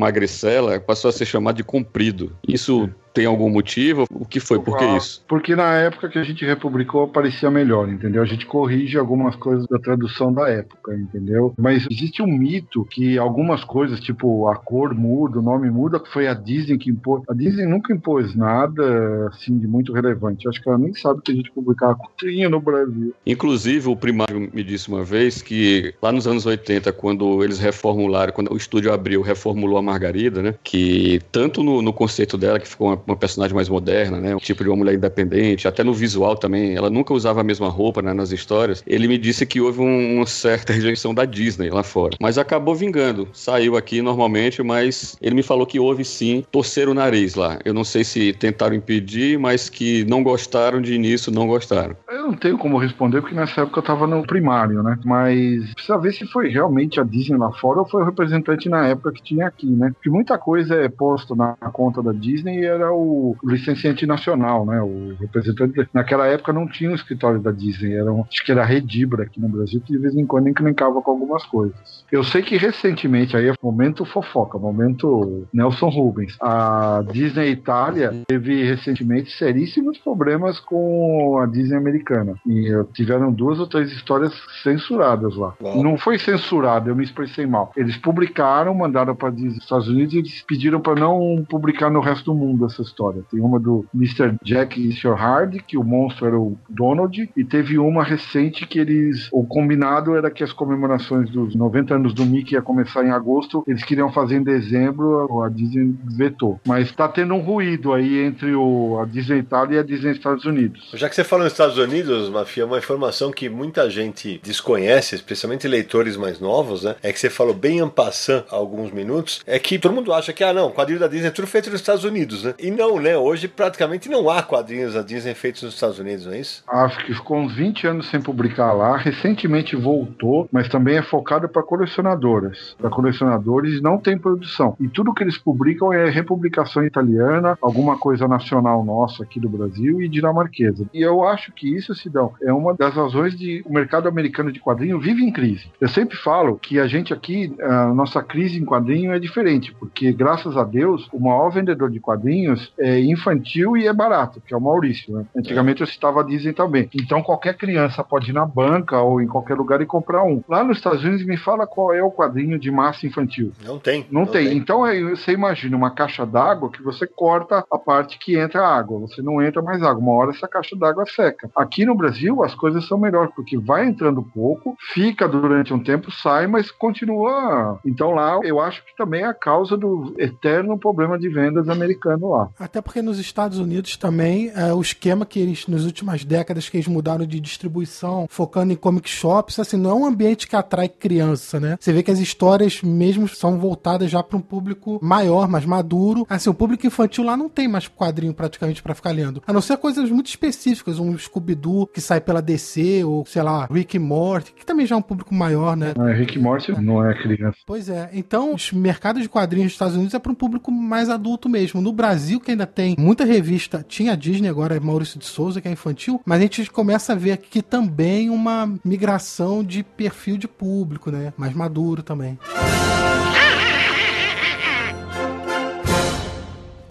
[0.57, 2.37] Magricela, passou a ser chamado de Comprido.
[2.47, 4.05] Isso Tem algum motivo?
[4.13, 4.61] O que foi?
[4.61, 5.25] Por que Ah, isso?
[5.27, 8.23] Porque na época que a gente republicou parecia melhor, entendeu?
[8.23, 11.55] A gente corrige algumas coisas da tradução da época, entendeu?
[11.57, 16.29] Mas existe um mito que algumas coisas, tipo a cor muda, o nome muda, foi
[16.29, 17.23] a Disney que impôs.
[17.27, 20.47] A Disney nunca impôs nada assim de muito relevante.
[20.47, 23.15] Acho que ela nem sabe que a gente publicava quadrinho no Brasil.
[23.25, 28.35] Inclusive, o primário me disse uma vez que lá nos anos 80, quando eles reformularam,
[28.35, 30.55] quando o estúdio abriu, reformulou a Margarida, né?
[30.63, 34.35] Que tanto no, no conceito dela, que ficou uma, uma personagem mais moderna, né?
[34.35, 37.69] Um tipo de uma mulher independente, até no visual também, ela nunca usava a mesma
[37.69, 38.83] roupa né, nas histórias.
[38.87, 42.17] Ele me disse que houve um- uma certa rejeição da Disney lá fora.
[42.21, 43.29] Mas acabou vingando.
[43.33, 47.59] Saiu aqui normalmente, mas ele me falou que houve sim torcer o nariz lá.
[47.65, 51.97] Eu não sei se tentaram impedir, mas que não gostaram de início, não gostaram.
[52.09, 54.99] Eu não tenho como responder, porque nessa época eu tava no primário, né?
[55.05, 58.87] Mas precisa ver se foi realmente a Disney lá fora ou foi o representante na
[58.89, 59.91] época que tinha aqui, né?
[59.95, 64.81] Porque muita coisa é posto na conta da Disney e era o licenciante nacional, né?
[64.81, 65.89] O representante.
[65.93, 69.41] Naquela época não tinha o escritório da Disney, era um, acho que era Redibra aqui
[69.41, 72.05] no Brasil, que de vez em quando encrencava com algumas coisas.
[72.11, 78.65] Eu sei que recentemente, aí é momento fofoca, momento Nelson Rubens, a Disney Itália teve
[78.65, 82.35] recentemente seríssimos problemas com a Disney americana.
[82.47, 84.33] E tiveram duas ou três histórias
[84.63, 85.55] censuradas lá.
[85.61, 87.73] Não foi censurado, eu me expressei mal.
[87.77, 92.27] Eles publicaram, mandaram para os Estados Unidos e eles pediram para não publicar no resto
[92.27, 93.23] do mundo essa história.
[93.31, 94.35] Tem uma do Mr.
[94.43, 99.29] Jack Easterhard, que o monstro era o Donald, e teve uma recente que eles.
[99.33, 103.65] O combinado era que as comemorações dos 90 anos do Mickey ia começar em agosto,
[103.67, 106.61] eles queriam fazer em dezembro, a Disney vetou.
[106.67, 110.45] Mas tá tendo um ruído aí entre o, a Disney Itália e a Disney Estados
[110.45, 110.91] Unidos.
[110.95, 115.69] Já que você falou nos Estados Unidos, Mafia, uma informação que muita gente desconhece, especialmente
[115.69, 116.97] leitores mais novos, né?
[117.03, 120.33] É que você falou bem en passant há alguns minutos, é que todo mundo acha
[120.33, 122.55] que, ah, não, quadrinho da Disney é tudo feito nos Estados Unidos, né?
[122.67, 123.17] E não, né?
[123.17, 126.65] Hoje praticamente não há quadrinhos da Disney feitos nos Estados Unidos, não é isso?
[126.67, 128.97] Acho que ficou uns 20 anos sem publicar lá.
[128.97, 132.75] Recentemente voltou, mas também é focado para colecionadoras.
[132.77, 134.77] Para colecionadores não tem produção.
[134.81, 140.03] E tudo que eles publicam é republicação italiana, alguma coisa nacional nossa aqui do Brasil
[140.03, 140.87] e dinamarquesa.
[140.93, 144.59] E eu acho que isso, Sidão, é uma das razões de o mercado americano de
[144.59, 145.71] quadrinho vive em crise.
[145.81, 150.13] Eu sempre falo que a gente aqui, a nossa crise em quadrinho é diferente, porque
[150.13, 154.57] graças a Deus, o maior vendedor de quadrinhos é infantil e é barato, que é
[154.57, 155.15] o Maurício.
[155.15, 155.25] Né?
[155.37, 156.89] Antigamente eu citava a Disney também.
[156.95, 160.43] Então qualquer criança pode ir na banca ou em qualquer lugar e comprar um.
[160.49, 163.53] Lá nos Estados Unidos, me fala qual é o quadrinho de massa infantil.
[163.65, 164.07] Não tem.
[164.11, 164.57] Não, tem.
[164.57, 169.01] Então aí você imagina uma caixa d'água que você corta a parte que entra água.
[169.01, 170.03] Você não entra mais água.
[170.03, 171.51] Uma hora essa caixa d'água seca.
[171.57, 176.11] Aqui no Brasil as coisas são melhores, porque vai entrando pouco, fica durante um tempo,
[176.11, 177.79] sai, mas continua.
[177.85, 182.31] Então lá eu acho que também é a causa do eterno problema de vendas americano
[182.31, 182.46] lá.
[182.59, 186.77] Até porque nos Estados Unidos também é, o esquema que eles, nas últimas décadas, que
[186.77, 190.89] eles mudaram de distribuição, focando em comic shops, assim, não é um ambiente que atrai
[190.89, 191.77] criança, né?
[191.81, 196.27] Você vê que as histórias mesmo são voltadas já para um público maior, mais maduro.
[196.29, 199.43] Assim, o público infantil lá não tem mais quadrinho praticamente para ficar lendo.
[199.47, 203.67] A não ser coisas muito específicas, um Scooby-Doo que sai pela DC, ou sei lá,
[203.71, 205.95] Rick Morty, que também já é um público maior, né?
[205.99, 207.59] É, Rick Morty não é criança.
[207.67, 208.11] Pois é.
[208.13, 211.81] Então, os mercados de quadrinhos dos Estados Unidos é para um público mais adulto mesmo.
[211.81, 215.61] No Brasil, que ainda tem muita revista, tinha a Disney, agora é Maurício de Souza,
[215.61, 220.37] que é infantil, mas a gente começa a ver aqui também uma migração de perfil
[220.37, 221.33] de público, né?
[221.37, 222.39] Mais maduro também.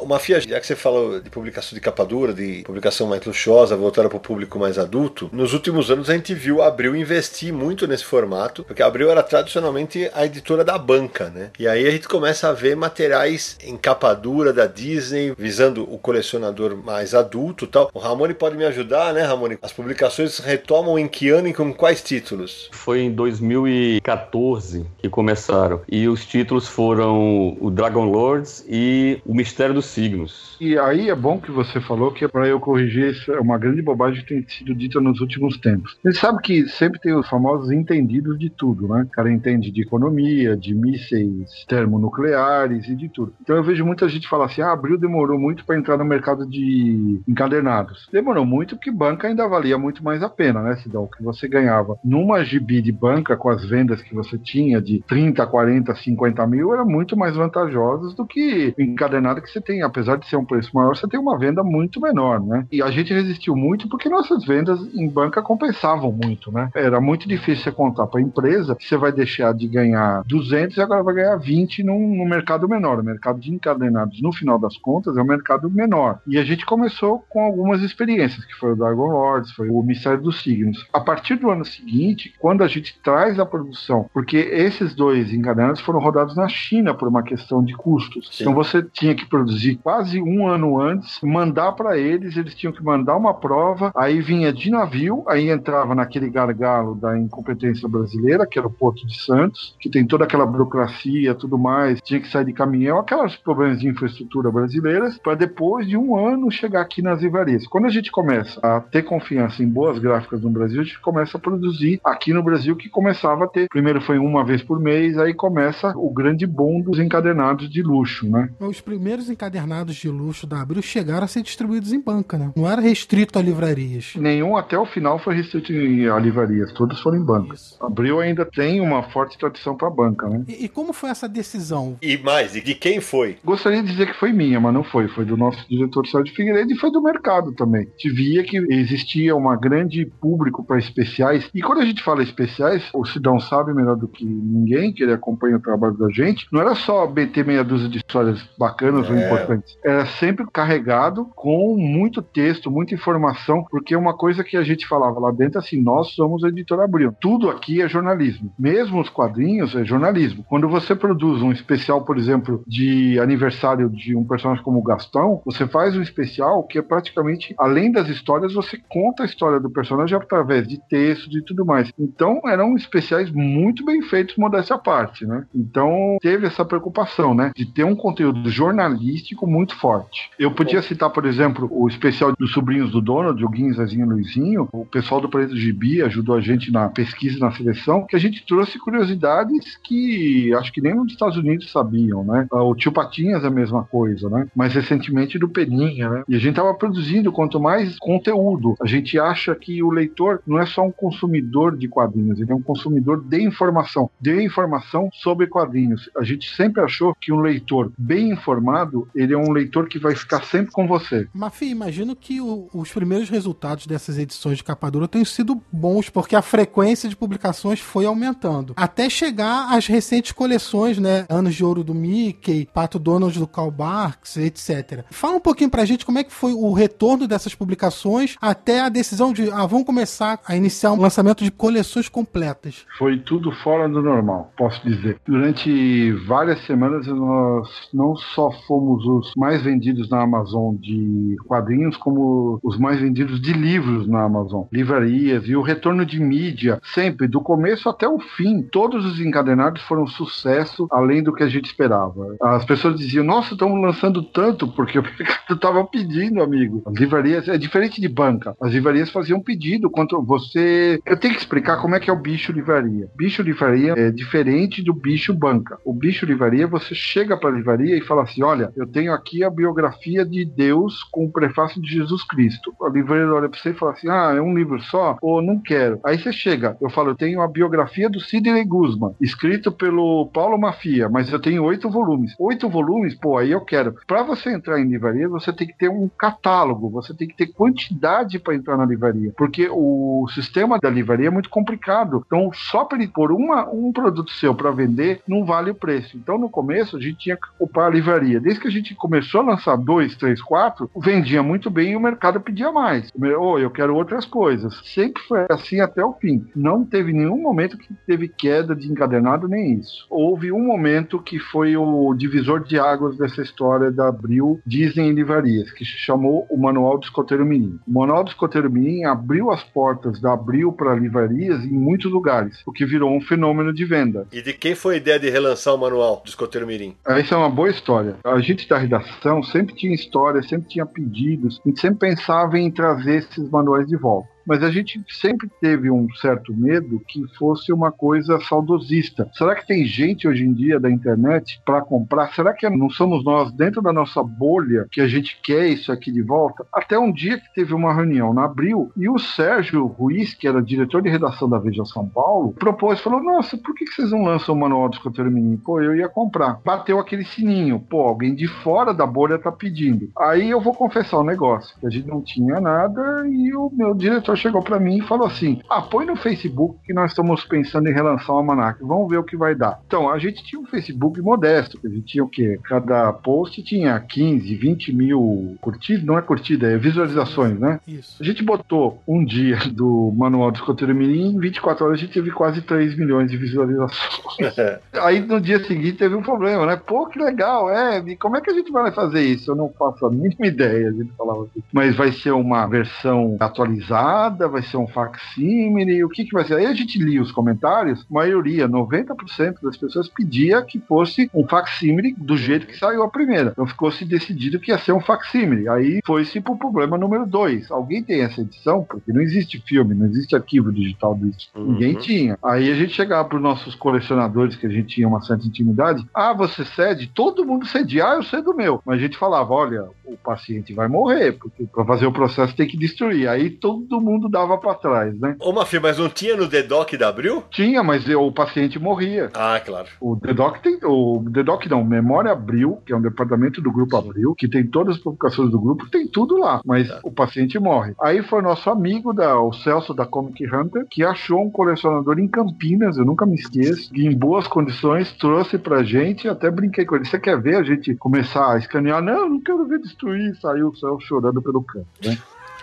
[0.06, 3.76] Ô, Mafia, já que você falou de publicação de capa dura, de publicação mais luxuosa,
[3.76, 7.51] voltada para o público mais adulto, nos últimos anos a gente viu a Abril investir
[7.51, 11.49] muito nesse formato, porque a Abril era tradicionalmente a editora da banca, né?
[11.58, 15.97] E aí a gente começa a ver materiais em capa dura da Disney, visando o
[15.97, 17.89] colecionador mais adulto tal.
[17.91, 19.58] O Ramone pode me ajudar, né, Ramone?
[19.60, 22.70] As publicações retomam em que ano e com quais títulos?
[22.72, 25.82] Foi em 2014 que começaram.
[25.89, 30.57] E os títulos foram o Dragon Lords e o Mistério dos Signos.
[30.59, 33.57] E aí é bom que você falou que é para eu corrigir isso é uma
[33.57, 35.97] grande bobagem que tem sido dita nos últimos tempos.
[36.03, 39.03] Ele sabe que sempre tem os famosos entendidos de tudo, né?
[39.03, 43.33] O cara entende de economia, de mísseis termonucleares e de tudo.
[43.41, 46.45] Então eu vejo muita gente falar assim: ah, Abril demorou muito para entrar no mercado
[46.45, 48.07] de encadernados.
[48.11, 51.03] Demorou muito porque banca ainda valia muito mais a pena, né, Sidão?
[51.03, 55.01] O que você ganhava numa gibi de banca com as vendas que você tinha de
[55.07, 60.17] 30, 40, 50 mil era muito mais vantajosas do que encadernado que você tem apesar
[60.17, 62.65] de ser um preço maior, você tem uma venda muito menor, né?
[62.71, 66.69] E a gente resistiu muito porque nossas vendas em banca compensavam muito, né?
[66.75, 70.77] Era muito difícil você contar para a empresa que você vai deixar de ganhar 200
[70.77, 72.99] e agora vai ganhar 20 num, num mercado menor.
[72.99, 76.19] O mercado de encadenados, no final das contas, é um mercado menor.
[76.27, 80.21] E a gente começou com algumas experiências, que foi o Dragon Lords, foi o Mistério
[80.21, 80.86] dos Signos.
[80.93, 85.81] A partir do ano seguinte, quando a gente traz a produção, porque esses dois encadenados
[85.81, 88.29] foram rodados na China por uma questão de custos.
[88.31, 88.43] Sim.
[88.43, 92.84] Então você tinha que produzir quase um ano antes, mandar para eles, eles tinham que
[92.84, 98.59] mandar uma prova, aí vinha de navio, aí entrava naquele gargalo da incompetência brasileira, que
[98.59, 102.45] era o Porto de Santos, que tem toda aquela burocracia, tudo mais, tinha que sair
[102.45, 107.21] de caminhão, aquelas problemas de infraestrutura brasileiras, para depois de um ano chegar aqui nas
[107.21, 107.67] livrarias.
[107.67, 111.38] Quando a gente começa a ter confiança em boas gráficas no Brasil, a gente começa
[111.38, 115.17] a produzir aqui no Brasil, que começava a ter, primeiro foi uma vez por mês,
[115.17, 118.49] aí começa o grande boom dos encadernados de luxo, né?
[118.59, 122.51] Os primeiros encadernados de luxo da Abril chegaram a ser distribuídos em banca, né?
[122.55, 124.13] Não era restrito a livrarias.
[124.16, 125.72] Nenhum até o final foi restrito
[126.13, 127.55] a livrarias, todos foram em banca.
[127.55, 127.78] Isso.
[127.82, 130.43] Abril ainda tem uma forte tradição para banca, né?
[130.47, 131.97] E, e, como foi essa decisão?
[132.01, 133.38] E mais, e de quem foi?
[133.43, 135.07] Gostaria de dizer que foi minha, mas não foi.
[135.07, 137.82] Foi do nosso diretor Sérgio Figueiredo e foi do mercado também.
[137.82, 141.49] A gente via que existia um grande público para especiais.
[141.53, 145.13] E quando a gente fala especiais, o Sidão sabe melhor do que ninguém, que ele
[145.13, 149.11] acompanha o trabalho da gente, não era só BT meia dúzia de histórias bacanas é.
[149.11, 149.55] ou importantes.
[149.84, 155.20] Era sempre carregado com muito texto, muita informação, porque uma coisa que a gente falava
[155.20, 157.14] lá dentro, assim, nós somos a editora Abril.
[157.20, 158.51] Tudo aqui é jornalismo.
[158.58, 160.45] Mesmo os quadrinhos é jornalismo.
[160.47, 165.41] Quando você produz um especial, por exemplo, de aniversário de um personagem como o Gastão,
[165.45, 169.70] você faz um especial que é praticamente, além das histórias, você conta a história do
[169.70, 171.91] personagem através de textos e tudo mais.
[171.99, 175.45] Então, eram especiais muito bem feitos, modéstia à parte, né?
[175.53, 177.51] Então, teve essa preocupação, né?
[177.56, 180.29] De ter um conteúdo jornalístico muito forte.
[180.38, 184.09] Eu podia citar, por exemplo, o especial dos sobrinhos do Donald, o Guinho, Zezinho e
[184.09, 184.69] Luizinho.
[184.71, 188.19] O pessoal do Preto Gibi ajudou a gente na pesquisa e na seleção, que a
[188.19, 192.47] gente trouxe curiosidades que acho que nem nos Estados Unidos sabiam, né?
[192.51, 194.47] O Tio Patinhas é a mesma coisa, né?
[194.55, 196.23] Mais recentemente do Peninha, né?
[196.27, 198.75] E a gente tava produzindo quanto mais conteúdo.
[198.81, 202.55] A gente acha que o leitor não é só um consumidor de quadrinhos, ele é
[202.55, 206.09] um consumidor de informação, de informação sobre quadrinhos.
[206.17, 210.15] A gente sempre achou que um leitor bem informado, ele é um leitor que vai
[210.15, 211.28] ficar sempre com você.
[211.34, 216.09] Mafi, imagino que o, os primeiros resultados dessas edições de capa dura tenham sido bons,
[216.09, 218.73] porque a frequência de publicações foi aumentando.
[218.76, 221.26] Até chegar às recentes coleções, né?
[221.30, 225.03] Anos de Ouro do Mickey, Pato Donald do Karl Barks, etc.
[225.09, 228.89] Fala um pouquinho pra gente como é que foi o retorno dessas publicações até a
[228.89, 232.86] decisão de, ah, vamos começar a iniciar um lançamento de coleções completas.
[232.97, 235.19] Foi tudo fora do normal, posso dizer.
[235.26, 242.59] Durante várias semanas nós não só fomos os mais vendidos na Amazon de quadrinhos, como
[242.63, 244.63] os mais vendidos de livros na Amazon.
[244.72, 249.82] Livrarias e o retorno de mídia, sempre, do começo até o fim, todos os encadenados
[249.84, 252.36] foram sucesso, além do que a gente esperava.
[252.41, 256.82] As pessoas diziam, nossa, estamos lançando tanto, porque o mercado estava pedindo, amigo.
[256.86, 258.55] As livrarias, é diferente de banca.
[258.61, 260.99] As livrarias faziam pedido quanto você.
[261.05, 263.09] Eu tenho que explicar como é que é o bicho livraria.
[263.16, 265.78] Bicho livraria é diferente do bicho banca.
[265.86, 269.43] O bicho livraria, você chega para a livraria e fala assim: olha, eu tenho aqui
[269.43, 272.74] a biografia de Deus com o prefácio de Jesus Cristo.
[272.82, 275.18] A livraria olha para você e fala assim: ah, é um livro só?
[275.22, 275.99] Ou não quero.
[276.03, 280.58] Aí você chega, eu falo, eu tenho a biografia do Sidney Guzman, escrito pelo Paulo
[280.58, 282.34] Mafia, mas eu tenho oito volumes.
[282.39, 283.95] Oito volumes, pô, aí eu quero.
[284.08, 287.47] Para você entrar em livraria, você tem que ter um catálogo, você tem que ter
[287.47, 292.24] quantidade para entrar na livraria, porque o sistema da livraria é muito complicado.
[292.26, 296.18] Então, só para ele pôr uma, um produto seu para vender, não vale o preço.
[296.18, 298.39] Então, no começo, a gente tinha que ocupar a livraria.
[298.39, 301.99] Desde que a gente começou a lançar dois, três, quatro, vendia muito bem e o
[301.99, 303.11] mercado pedia mais.
[303.15, 304.73] Ou oh, eu quero outras coisas.
[304.93, 306.45] Sempre foi assim até o fim.
[306.55, 310.05] Não teve nenhum momento que teve queda de encadernado, nem isso.
[310.09, 315.13] Houve um momento que foi o divisor de águas dessa história da Abril Disney em
[315.13, 317.79] livrarias, que se chamou o Manual do Escoteiro Mirim.
[317.87, 322.61] O Manual do Escoteiro Mirim abriu as portas da Abril para livrarias em muitos lugares,
[322.65, 324.27] o que virou um fenômeno de venda.
[324.31, 326.95] E de quem foi a ideia de relançar o Manual do Escoteiro Mirim?
[327.05, 328.15] Essa é uma boa história.
[328.23, 332.71] A gente da redação sempre tinha história, sempre tinha pedidos, a gente sempre pensava em
[332.71, 334.34] trazer esses manuais de volta.
[334.45, 339.29] Mas a gente sempre teve um certo medo que fosse uma coisa saudosista.
[339.33, 342.33] Será que tem gente hoje em dia da internet para comprar?
[342.33, 346.11] Será que não somos nós, dentro da nossa bolha, que a gente quer isso aqui
[346.11, 346.65] de volta?
[346.73, 350.61] Até um dia que teve uma reunião na Abril e o Sérgio Ruiz, que era
[350.61, 354.55] diretor de redação da Veja São Paulo, propôs, falou: Nossa, por que vocês não lançam
[354.55, 355.57] o manual do escoteiro menino?
[355.57, 356.59] Pô, eu ia comprar.
[356.63, 360.09] Bateu aquele sininho, pô, alguém de fora da bolha tá pedindo.
[360.17, 363.93] Aí eu vou confessar um negócio: que a gente não tinha nada e o meu
[363.93, 367.88] diretor chegou para mim e falou assim: Ah, põe no Facebook que nós estamos pensando
[367.88, 369.79] em relançar o Almanac, vamos ver o que vai dar.
[369.86, 372.59] Então, a gente tinha um Facebook modesto, a gente tinha o quê?
[372.63, 377.79] Cada post tinha 15, 20 mil curtidas, não é curtida, é visualizações, né?
[377.88, 378.17] Isso.
[378.19, 382.13] A gente botou um dia do Manual do Escoteiro Mirim, em 24 horas a gente
[382.13, 384.55] teve quase 3 milhões de visualizações.
[385.01, 386.75] Aí no dia seguinte teve um problema, né?
[386.75, 389.51] Pô, que legal, é, e como é que a gente vai fazer isso?
[389.51, 391.63] Eu não faço a mínima ideia, a gente falava assim.
[391.71, 396.55] Mas vai ser uma versão atualizada, vai ser um facsímile, o que que vai ser?
[396.55, 402.13] Aí a gente lia os comentários, maioria, 90% das pessoas pedia que fosse um facsímile
[402.17, 403.51] do jeito que saiu a primeira.
[403.51, 405.67] Então ficou-se decidido que ia ser um facsímile.
[405.69, 407.71] Aí foi-se pro problema número 2.
[407.71, 408.84] Alguém tem essa edição?
[408.84, 411.49] Porque não existe filme, não existe arquivo digital disso.
[411.55, 411.73] Uhum.
[411.73, 412.38] Ninguém tinha.
[412.43, 416.05] Aí a gente chegava pros nossos colecionadores, que a gente tinha uma certa intimidade.
[416.13, 417.11] Ah, você cede?
[417.13, 418.05] Todo mundo cedia.
[418.09, 418.82] Ah, eu cedo meu.
[418.86, 422.68] Mas a gente falava, olha, o paciente vai morrer, porque para fazer o processo tem
[422.68, 423.28] que destruir.
[423.28, 425.36] Aí todo mundo dava para trás, né?
[425.39, 427.43] Ô, Mafia, mas não tinha no DDoC da Abril?
[427.49, 429.30] Tinha, mas o paciente morria.
[429.34, 429.88] Ah, claro.
[429.99, 430.80] O DDoC tem.
[430.84, 434.95] O DDoC não, Memória Abril, que é um departamento do Grupo Abril, que tem todas
[434.95, 436.99] as publicações do grupo, tem tudo lá, mas Tá.
[437.03, 437.93] o paciente morre.
[438.01, 442.28] Aí foi nosso amigo, da, o Celso da Comic Hunter, que achou um colecionador em
[442.28, 446.95] Campinas, eu nunca me esqueço, e em boas condições, trouxe pra gente, até brinquei com
[446.95, 447.06] ele.
[447.06, 449.01] Você quer ver a gente começar a escanear?
[449.01, 450.35] Não, não quero ver destruir.
[450.35, 452.17] Saiu o Celso chorando pelo canto, né?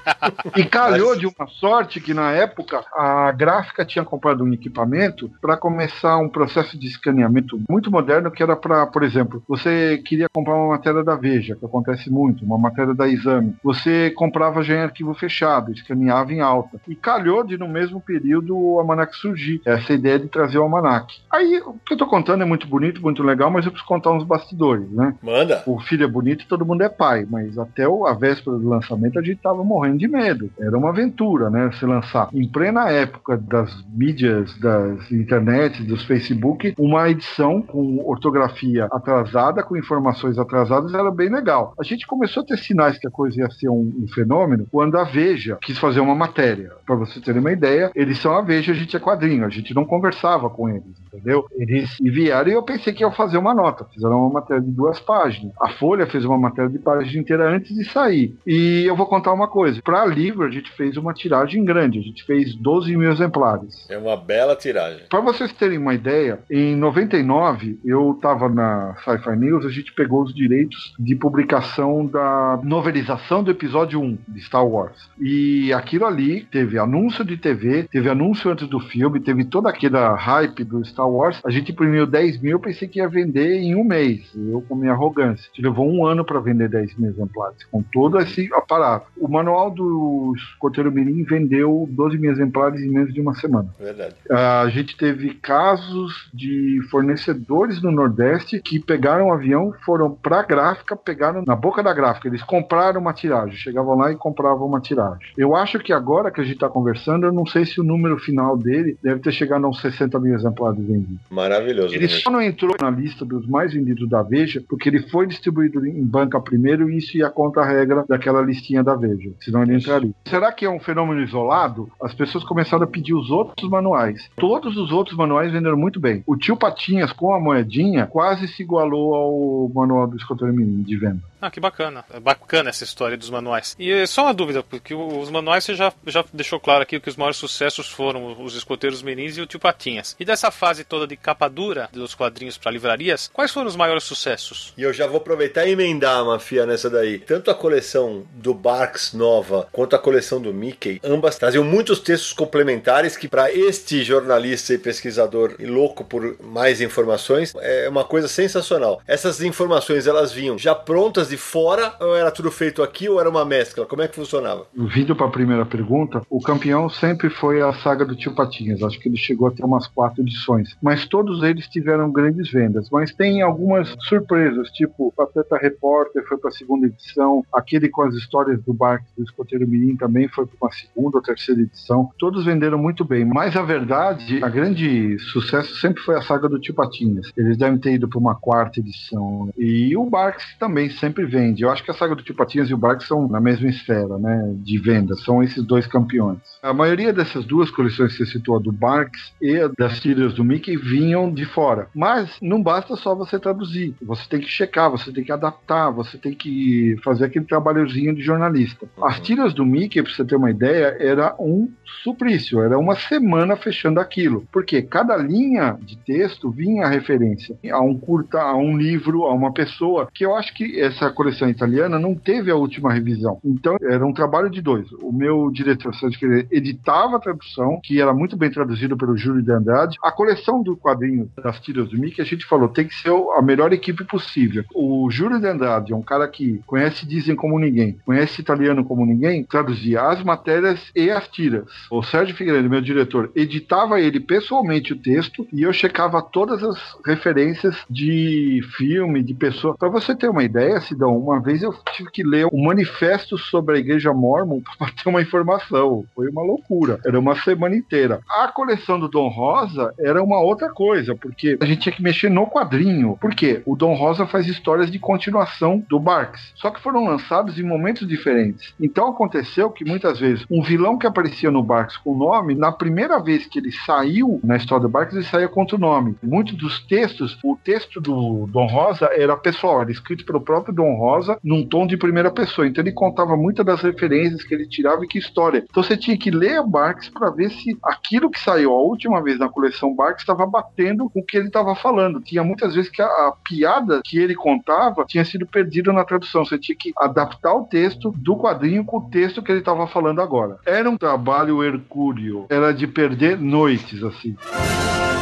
[0.57, 5.57] E calhou de uma sorte que na época a gráfica tinha comprado um equipamento para
[5.57, 10.55] começar um processo de escaneamento muito moderno que era para, por exemplo, você queria comprar
[10.55, 13.55] uma matéria da Veja, que acontece muito, uma matéria da Exame.
[13.62, 16.80] Você comprava já em arquivo fechado, escaneava em alta.
[16.88, 19.61] E calhou de no mesmo período o Almanac surgir.
[19.64, 21.14] Essa ideia de trazer o Almanac.
[21.30, 24.11] Aí o que eu tô contando é muito bonito, muito legal, mas eu preciso contar
[24.12, 25.14] uns bastidores, né?
[25.22, 25.62] Manda.
[25.66, 28.68] O filho é bonito e todo mundo é pai, mas até o- a véspera do
[28.68, 30.51] lançamento a gente tava morrendo de medo.
[30.59, 31.70] Era uma aventura, né?
[31.72, 38.86] Se lançar em plena época das mídias, das internet, dos Facebook, uma edição com ortografia
[38.90, 41.74] atrasada, com informações atrasadas, era bem legal.
[41.78, 44.97] A gente começou a ter sinais que a coisa ia ser um, um fenômeno quando
[44.99, 46.72] a Veja quis fazer uma matéria.
[46.86, 49.74] Para você terem uma ideia, eles são a Veja, a gente é quadrinho, a gente
[49.74, 51.47] não conversava com eles, entendeu?
[51.57, 53.84] Eles enviaram e eu pensei que ia fazer uma nota.
[53.93, 55.53] Fizeram uma matéria de duas páginas.
[55.61, 58.36] A Folha fez uma matéria de página inteira antes de sair.
[58.47, 59.81] E eu vou contar uma coisa.
[59.84, 61.98] Para livro, a gente fez uma tiragem grande.
[61.98, 63.86] A gente fez 12 mil exemplares.
[63.88, 65.06] É uma bela tiragem.
[65.08, 70.22] Para vocês terem uma ideia, em 99 eu estava na Sci-Fi News, a gente pegou
[70.22, 75.10] os direitos de publicação da novelização do episódio 1 de Star Wars.
[75.20, 80.14] E aquilo ali teve anúncio de TV, teve anúncio antes do filme, teve toda aquela
[80.14, 81.40] hype do Star Wars.
[81.44, 84.30] A gente imprimiu 10 mil, pensei que ia vender em um mês.
[84.34, 85.50] Eu, com minha arrogância.
[85.58, 89.06] Levou um ano para vender 10 mil exemplares, com todo esse aparato.
[89.16, 93.68] O manual do Escoteiro Mirim vendeu 12 mil exemplares em menos de uma semana.
[93.78, 94.14] Verdade.
[94.30, 100.96] A gente teve casos de fornecedores no Nordeste que pegaram um avião, foram pra gráfica,
[100.96, 102.28] pegaram na boca da gráfica.
[102.28, 105.32] Eles compraram uma tiragem, chegavam lá e compravam uma tiragem.
[105.36, 108.18] Eu acho que agora que a gente tá conversando, eu não sei se o número
[108.18, 111.18] final dele deve ter chegado a uns 60 mil exemplares vendidos.
[111.30, 111.94] Maravilhoso.
[111.94, 112.08] Ele né?
[112.08, 116.04] só não entrou na lista dos mais vendidos da Veja porque ele foi distribuído em
[116.04, 119.32] banca primeiro e isso ia contra a regra daquela listinha da Veja.
[119.40, 120.12] Senão entraria.
[120.24, 121.90] Será que é um fenômeno isolado?
[122.02, 124.28] As pessoas começaram a pedir os outros manuais.
[124.36, 126.22] Todos os outros manuais venderam muito bem.
[126.26, 131.31] O tio Patinhas com a moedinha quase se igualou ao manual do escoteiro de venda.
[131.43, 132.05] Ah, que bacana.
[132.14, 133.74] É bacana essa história dos manuais.
[133.76, 137.09] E é só uma dúvida, porque os manuais você já, já deixou claro aqui que
[137.09, 140.14] os maiores sucessos foram os escoteiros menins e o tio Patinhas.
[140.20, 144.05] E dessa fase toda de capa dura dos quadrinhos para livrarias, quais foram os maiores
[144.05, 144.72] sucessos?
[144.78, 147.18] E eu já vou aproveitar e emendar, Mafia, nessa daí.
[147.18, 152.32] Tanto a coleção do Barks nova quanto a coleção do Mickey, ambas traziam muitos textos
[152.32, 158.28] complementares que, para este jornalista e pesquisador e louco por mais informações, é uma coisa
[158.28, 159.03] sensacional.
[159.09, 163.44] Essas informações elas vinham já prontas fora ou era tudo feito aqui ou era uma
[163.44, 163.86] mescla?
[163.86, 164.66] Como é que funcionava?
[164.74, 168.82] Vindo para a primeira pergunta, o campeão sempre foi a saga do Tio Patinhas.
[168.82, 170.76] Acho que ele chegou a ter umas quatro edições.
[170.82, 172.88] Mas todos eles tiveram grandes vendas.
[172.90, 178.14] Mas tem algumas surpresas, tipo Pateta Repórter foi para a segunda edição, aquele com as
[178.14, 182.10] histórias do Barks do Escoteiro Mirim também foi para uma segunda ou terceira edição.
[182.18, 183.24] Todos venderam muito bem.
[183.24, 187.30] Mas a verdade, a grande sucesso sempre foi a saga do Tio Patinhas.
[187.36, 189.50] Eles devem ter ido para uma quarta edição.
[189.56, 191.62] E o Barks também sempre vende.
[191.62, 194.18] Eu acho que a saga do Tio Patinhas e o Barks são na mesma esfera,
[194.18, 194.54] né?
[194.56, 195.14] De venda.
[195.16, 196.38] São esses dois campeões.
[196.62, 200.34] A maioria dessas duas coleções que você citou, a do Barks e a das tiras
[200.34, 201.88] do Mickey, vinham de fora.
[201.94, 203.94] Mas não basta só você traduzir.
[204.02, 208.22] Você tem que checar, você tem que adaptar, você tem que fazer aquele trabalhozinho de
[208.22, 208.86] jornalista.
[209.02, 211.70] As tiras do Mickey, para você ter uma ideia, era um
[212.02, 212.60] suplício.
[212.62, 214.46] Era uma semana fechando aquilo.
[214.52, 219.32] Porque cada linha de texto vinha a referência a um curta, a um livro, a
[219.32, 223.38] uma pessoa, que eu acho que essa coleção italiana não teve a última revisão.
[223.44, 224.90] Então, era um trabalho de dois.
[225.00, 229.52] O meu diretor, Sérgio editava a tradução, que era muito bem traduzido pelo Júlio de
[229.52, 229.98] Andrade.
[230.02, 233.42] A coleção do quadrinho das tiras do Mickey, a gente falou, tem que ser a
[233.42, 234.64] melhor equipe possível.
[234.74, 239.04] O Júlio de Andrade é um cara que conhece Dizem como ninguém, conhece italiano como
[239.04, 241.64] ninguém, traduzia as matérias e as tiras.
[241.90, 246.96] O Sérgio Figueiredo, meu diretor, editava ele pessoalmente o texto e eu checava todas as
[247.04, 249.76] referências de filme, de pessoa.
[249.76, 253.78] Para você ter uma ideia, Uma vez eu tive que ler um manifesto sobre a
[253.78, 256.05] igreja mormon para ter uma informação.
[256.14, 257.01] Foi uma loucura.
[257.05, 258.20] Era uma semana inteira.
[258.28, 262.30] A coleção do Dom Rosa era uma outra coisa, porque a gente tinha que mexer
[262.30, 263.16] no quadrinho.
[263.20, 263.62] Por quê?
[263.64, 268.07] O Dom Rosa faz histórias de continuação do Barks, só que foram lançados em momentos
[268.07, 268.74] diferentes.
[268.80, 272.72] Então aconteceu que muitas vezes um vilão que aparecia no Barks com o nome, na
[272.72, 276.16] primeira vez que ele saiu na história do Barks, ele saía contra o nome.
[276.22, 280.81] Muitos dos textos, o texto do Dom Rosa era pessoal, era escrito pelo próprio Dom
[280.96, 282.66] Rosa num tom de primeira pessoa.
[282.66, 285.64] Então ele contava muitas das referências que ele tirava e que história.
[285.68, 289.22] Então você tinha que ler o Barks para ver se aquilo que saiu a última
[289.22, 292.20] vez na coleção Barks estava batendo com o que ele estava falando.
[292.20, 296.44] Tinha muitas vezes que a, a, piada que ele contava tinha sido perdida na tradução.
[296.44, 300.20] Você tinha que adaptar o texto do quadrinho com o texto que ele estava falando
[300.20, 300.58] agora.
[300.66, 302.46] Era um trabalho hercúleo.
[302.48, 304.36] Era de perder noites, assim.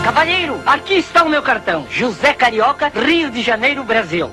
[0.04, 1.86] Cavalheiro, aqui está o meu cartão.
[1.90, 4.30] José Carioca, Rio de Janeiro, Brasil.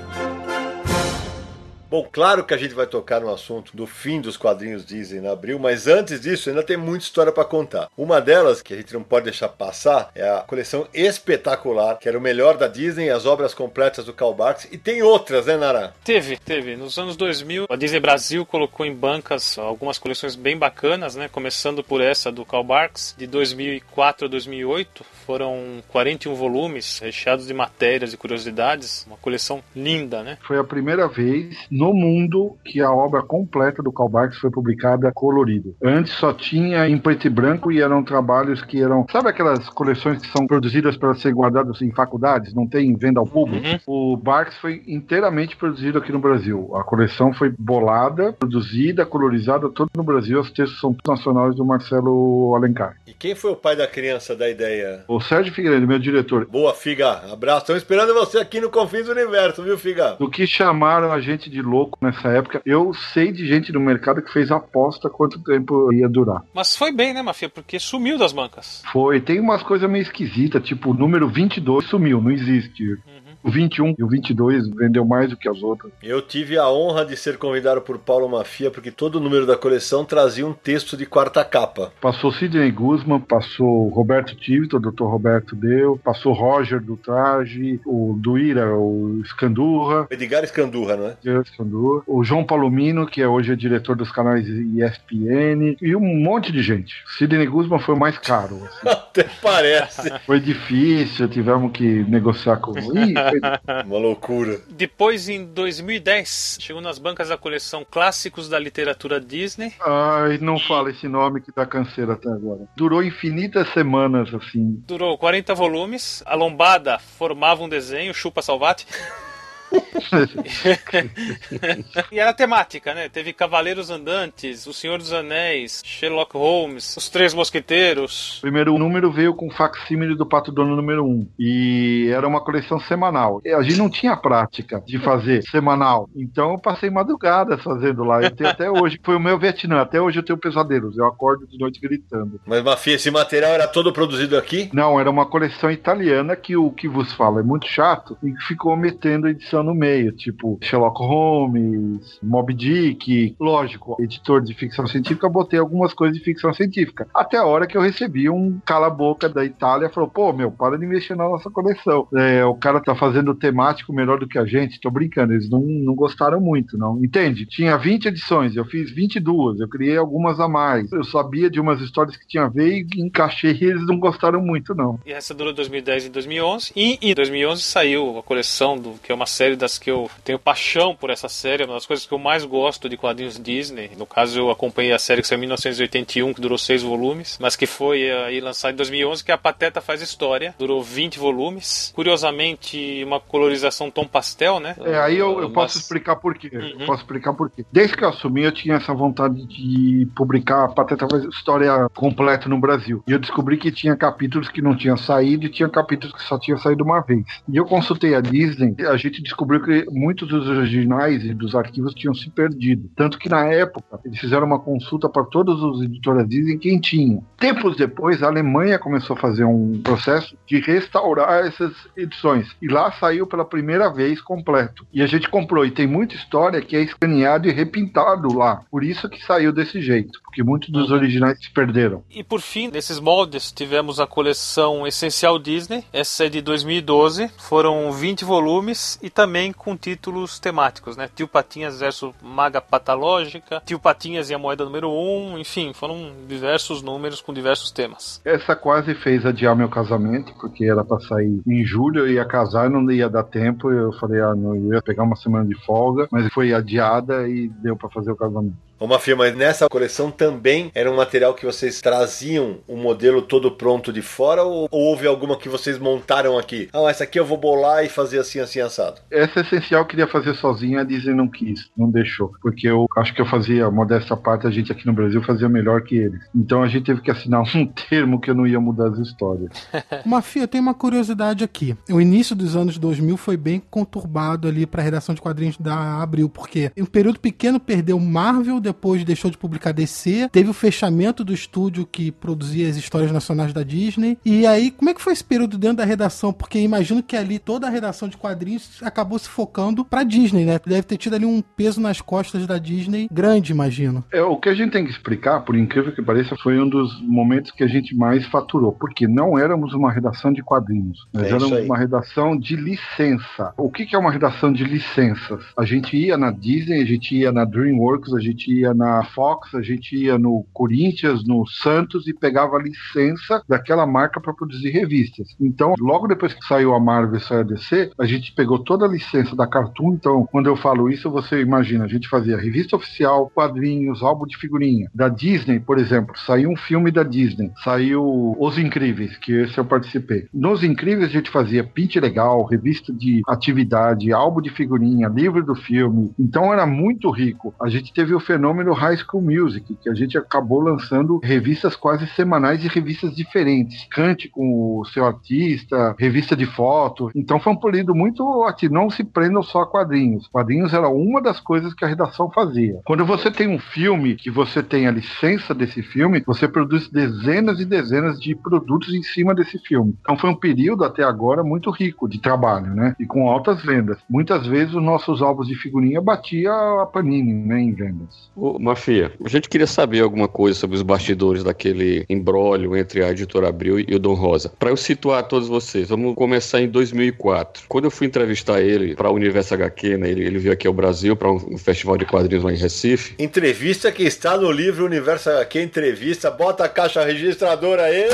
[1.89, 5.27] Bom, claro que a gente vai tocar no assunto do fim dos quadrinhos Disney em
[5.27, 7.89] abril, mas antes disso ainda tem muita história para contar.
[7.97, 12.17] Uma delas, que a gente não pode deixar passar, é a coleção espetacular, que era
[12.17, 15.93] o melhor da Disney, as obras completas do Karl Barks, e tem outras, né, Nara?
[16.03, 16.75] Teve, teve.
[16.75, 21.81] Nos anos 2000, a Disney Brasil colocou em bancas algumas coleções bem bacanas, né, começando
[21.81, 25.05] por essa do Karl Barks, de 2004 a 2008.
[25.25, 30.37] Foram 41 volumes, recheados de matérias e curiosidades, uma coleção linda, né?
[30.41, 35.11] Foi a primeira vez no mundo que a obra completa do Karl Barks foi publicada
[35.13, 35.75] colorido.
[35.83, 39.05] Antes só tinha em preto e branco e eram trabalhos que eram.
[39.11, 43.27] Sabe aquelas coleções que são produzidas para ser guardadas em faculdades, não tem venda ao
[43.27, 43.67] público?
[43.87, 44.13] Uhum.
[44.13, 46.75] O Barks foi inteiramente produzido aqui no Brasil.
[46.75, 50.39] A coleção foi bolada, produzida, colorizada, todo no Brasil.
[50.39, 52.97] Os textos são nacionais do Marcelo Alencar.
[53.05, 55.03] E quem foi o pai da criança da ideia?
[55.07, 56.45] O Sérgio Figueiredo, meu diretor.
[56.45, 57.31] Boa, Figa.
[57.31, 57.61] Abraço.
[57.61, 60.15] Estamos esperando você aqui no Confins do Universo, viu, Figa?
[60.19, 62.61] Do que chamaram a gente de louco nessa época.
[62.65, 66.43] Eu sei de gente no mercado que fez aposta quanto tempo ia durar.
[66.53, 67.49] Mas foi bem, né, Mafia?
[67.49, 68.81] Porque sumiu das bancas.
[68.91, 69.19] Foi.
[69.21, 72.83] Tem umas coisas meio esquisitas, tipo o número 22 sumiu, não existe.
[72.83, 73.26] Uhum.
[73.47, 75.89] O 21 e o 22 vendeu mais do que as outras.
[76.03, 79.55] Eu tive a honra de ser convidado por Paulo Mafia, porque todo o número da
[79.55, 81.93] coleção trazia um texto de quarta capa.
[82.01, 85.05] Passou Sidney Guzman, passou Roberto Tivito, o Dr.
[85.05, 90.07] Roberto Deu, passou Roger do Traje, o Duíra, o Scandurra.
[90.11, 91.11] Edgar Scandurra, não é?
[91.23, 92.03] Edgar Scandurra.
[92.05, 96.61] O João Palomino, que é hoje é diretor dos canais ESPN, e um monte de
[96.61, 96.95] gente.
[97.17, 98.57] Sidney Guzman foi o mais caro.
[98.65, 98.89] Assim.
[98.91, 100.19] Até parece.
[100.25, 103.13] Foi difícil, tivemos que negociar com ele.
[103.85, 104.59] Uma loucura.
[104.69, 109.73] Depois, em 2010, chegou nas bancas da coleção Clássicos da Literatura Disney.
[109.81, 112.67] Ai, não fala esse nome que dá canseira até agora.
[112.75, 114.81] Durou infinitas semanas, assim.
[114.87, 116.23] Durou 40 volumes.
[116.25, 118.85] A lombada formava um desenho, chupa salvate.
[122.11, 123.09] e era temática, né?
[123.09, 128.37] Teve Cavaleiros Andantes, O Senhor dos Anéis, Sherlock Holmes, Os Três Mosqueteiros.
[128.37, 131.07] O primeiro número veio com facsímile do Pato Dono número 1.
[131.07, 133.41] Um, e era uma coleção semanal.
[133.45, 136.09] A gente não tinha prática de fazer semanal.
[136.15, 138.21] Então eu passei madrugadas fazendo lá.
[138.21, 138.99] Eu tenho até hoje.
[139.03, 139.81] Foi o meu Vietnã.
[139.81, 140.97] Até hoje eu tenho pesadelos.
[140.97, 142.39] Eu acordo de noite gritando.
[142.45, 144.69] Mas, Mafia, esse material era todo produzido aqui?
[144.73, 148.75] Não, era uma coleção italiana que o que vos fala é muito chato e ficou
[148.75, 153.35] metendo edição no meio, tipo Sherlock Holmes, Moby Dick.
[153.39, 157.07] Lógico, editor de ficção científica, botei algumas coisas de ficção científica.
[157.13, 160.85] Até a hora que eu recebi um cala-boca da Itália, falou: pô, meu, para de
[160.85, 162.07] investir na nossa coleção.
[162.15, 164.79] É, o cara tá fazendo temático melhor do que a gente.
[164.79, 167.03] Tô brincando, eles não, não gostaram muito, não.
[167.03, 167.45] Entende?
[167.45, 170.91] Tinha 20 edições, eu fiz 22, eu criei algumas a mais.
[170.91, 174.41] Eu sabia de umas histórias que tinha a ver e encaixei e eles não gostaram
[174.41, 174.99] muito, não.
[175.05, 176.71] E essa durou 2010 e 2011.
[176.75, 180.39] E em 2011 saiu a coleção do que é uma série das que eu tenho
[180.39, 183.91] paixão por essa série, uma das coisas que eu mais gosto de quadrinhos Disney.
[183.97, 187.55] No caso, eu acompanhei a série que saiu em 1981, que durou seis volumes, mas
[187.55, 190.53] que foi eh, aí lançada em 2011, que é a Pateta Faz História.
[190.57, 191.91] Durou 20 volumes.
[191.95, 194.75] Curiosamente, uma colorização tom pastel, né?
[194.83, 196.49] É, aí eu, eu posso explicar por quê.
[196.53, 196.81] Uhum.
[196.81, 197.65] Eu posso explicar por quê.
[197.71, 202.49] Desde que eu assumi, eu tinha essa vontade de publicar a Pateta Faz História completa
[202.49, 203.03] no Brasil.
[203.07, 206.37] E eu descobri que tinha capítulos que não tinham saído e tinha capítulos que só
[206.39, 207.25] tinha saído uma vez.
[207.47, 211.93] E eu consultei a Disney, a gente descobriu que muitos dos originais e dos arquivos
[211.93, 212.89] tinham se perdido.
[212.95, 217.21] Tanto que na época eles fizeram uma consulta para todas as editoras Disney quem tinha.
[217.37, 222.55] Tempos depois, a Alemanha começou a fazer um processo de restaurar essas edições.
[222.61, 224.85] E lá saiu pela primeira vez completo.
[224.93, 225.65] E a gente comprou.
[225.65, 228.61] E tem muita história que é escaneado e repintado lá.
[228.69, 230.19] Por isso que saiu desse jeito.
[230.37, 232.03] Porque muitos dos originais se perderam.
[232.11, 235.83] E por fim, nesses moldes, tivemos a coleção Essencial Disney.
[235.91, 237.31] Essa é de 2012.
[237.39, 241.09] Foram 20 volumes e também com títulos temáticos, né?
[241.15, 245.39] Tio Patinhas versus Maga Patológica, Tio Patinhas e a Moeda número 1.
[245.39, 248.21] Enfim, foram diversos números com diversos temas.
[248.23, 252.67] Essa quase fez adiar meu casamento, porque era pra sair em julho, eu ia casar
[252.67, 253.71] e não ia dar tempo.
[253.71, 257.47] Eu falei, ah, não, eu ia pegar uma semana de folga, mas foi adiada e
[257.47, 258.66] deu pra fazer o casamento.
[258.79, 263.49] Ô Mafia, mas nessa coleção também era um material que vocês traziam o modelo todo
[263.49, 266.69] pronto de fora ou, ou houve alguma que vocês montaram aqui?
[266.71, 269.01] Ah, essa aqui eu vou bolar e fazer assim, assim, assado.
[269.09, 272.31] Essa essencial eu queria fazer sozinha, a Disney não quis, não deixou.
[272.39, 275.81] Porque eu acho que eu fazia, modesta parte, a gente aqui no Brasil fazia melhor
[275.81, 276.21] que eles.
[276.35, 279.49] Então a gente teve que assinar um termo que eu não ia mudar as histórias.
[280.05, 281.75] Mafia, tem uma curiosidade aqui.
[281.89, 285.99] O início dos anos 2000 foi bem conturbado ali para a redação de quadrinhos da
[285.99, 290.53] Abril, porque em um período pequeno perdeu Marvel, depois deixou de publicar DC, teve o
[290.53, 294.17] fechamento do estúdio que produzia as histórias nacionais da Disney.
[294.25, 296.33] E aí, como é que foi esse período dentro da redação?
[296.33, 300.59] Porque imagino que ali toda a redação de quadrinhos acabou se focando pra Disney, né?
[300.65, 304.03] Deve ter tido ali um peso nas costas da Disney grande, imagino.
[304.11, 307.01] É, o que a gente tem que explicar, por incrível que pareça, foi um dos
[307.01, 311.29] momentos que a gente mais faturou, porque não éramos uma redação de quadrinhos, nós É
[311.29, 311.65] éramos aí.
[311.65, 313.53] uma redação de licença.
[313.57, 315.41] O que, que é uma redação de licenças?
[315.57, 319.53] A gente ia na Disney, a gente ia na DreamWorks, a gente ia na Fox,
[319.55, 325.35] a gente ia no Corinthians, no Santos e pegava licença daquela marca para produzir revistas.
[325.39, 328.85] Então, logo depois que saiu a Marvel e saiu a DC, a gente pegou toda
[328.85, 329.93] a licença da Cartoon.
[329.93, 334.37] Então, quando eu falo isso, você imagina, a gente fazia revista oficial, quadrinhos, álbum de
[334.37, 334.89] figurinha.
[334.93, 339.65] Da Disney, por exemplo, saiu um filme da Disney, saiu Os Incríveis, que esse eu
[339.65, 340.27] participei.
[340.33, 345.55] Nos Incríveis a gente fazia pinte legal, revista de atividade, álbum de figurinha, livro do
[345.55, 346.11] filme.
[346.19, 347.53] Então era muito rico.
[347.61, 352.07] A gente teve o fenômeno High School Music, que a gente acabou lançando revistas quase
[352.07, 353.87] semanais e revistas diferentes.
[353.91, 357.09] Cante com o seu artista, revista de foto.
[357.15, 360.27] Então foi um período muito ati- não se prendam só a quadrinhos.
[360.27, 362.79] Quadrinhos era uma das coisas que a redação fazia.
[362.85, 367.59] Quando você tem um filme que você tem a licença desse filme, você produz dezenas
[367.59, 369.95] e dezenas de produtos em cima desse filme.
[370.01, 372.95] Então foi um período até agora muito rico de trabalho, né?
[372.99, 373.97] E com altas vendas.
[374.09, 378.29] Muitas vezes os nossos álbuns de figurinha batia a Panini, né, em vendas.
[378.39, 383.09] Ô, Mafia, a gente queria saber alguma coisa sobre os bastidores daquele embrólio entre a
[383.09, 384.53] editora Abril e o Dom Rosa.
[384.59, 387.63] Para eu situar todos vocês, vamos começar em 2004.
[387.67, 390.73] Quando eu fui entrevistar ele para o Universo HQ, né, ele, ele veio aqui ao
[390.73, 393.15] Brasil para um, um festival de quadrinhos lá em Recife.
[393.17, 396.29] Entrevista que está no livro Universo HQ Entrevista.
[396.29, 398.07] Bota a caixa registradora aí.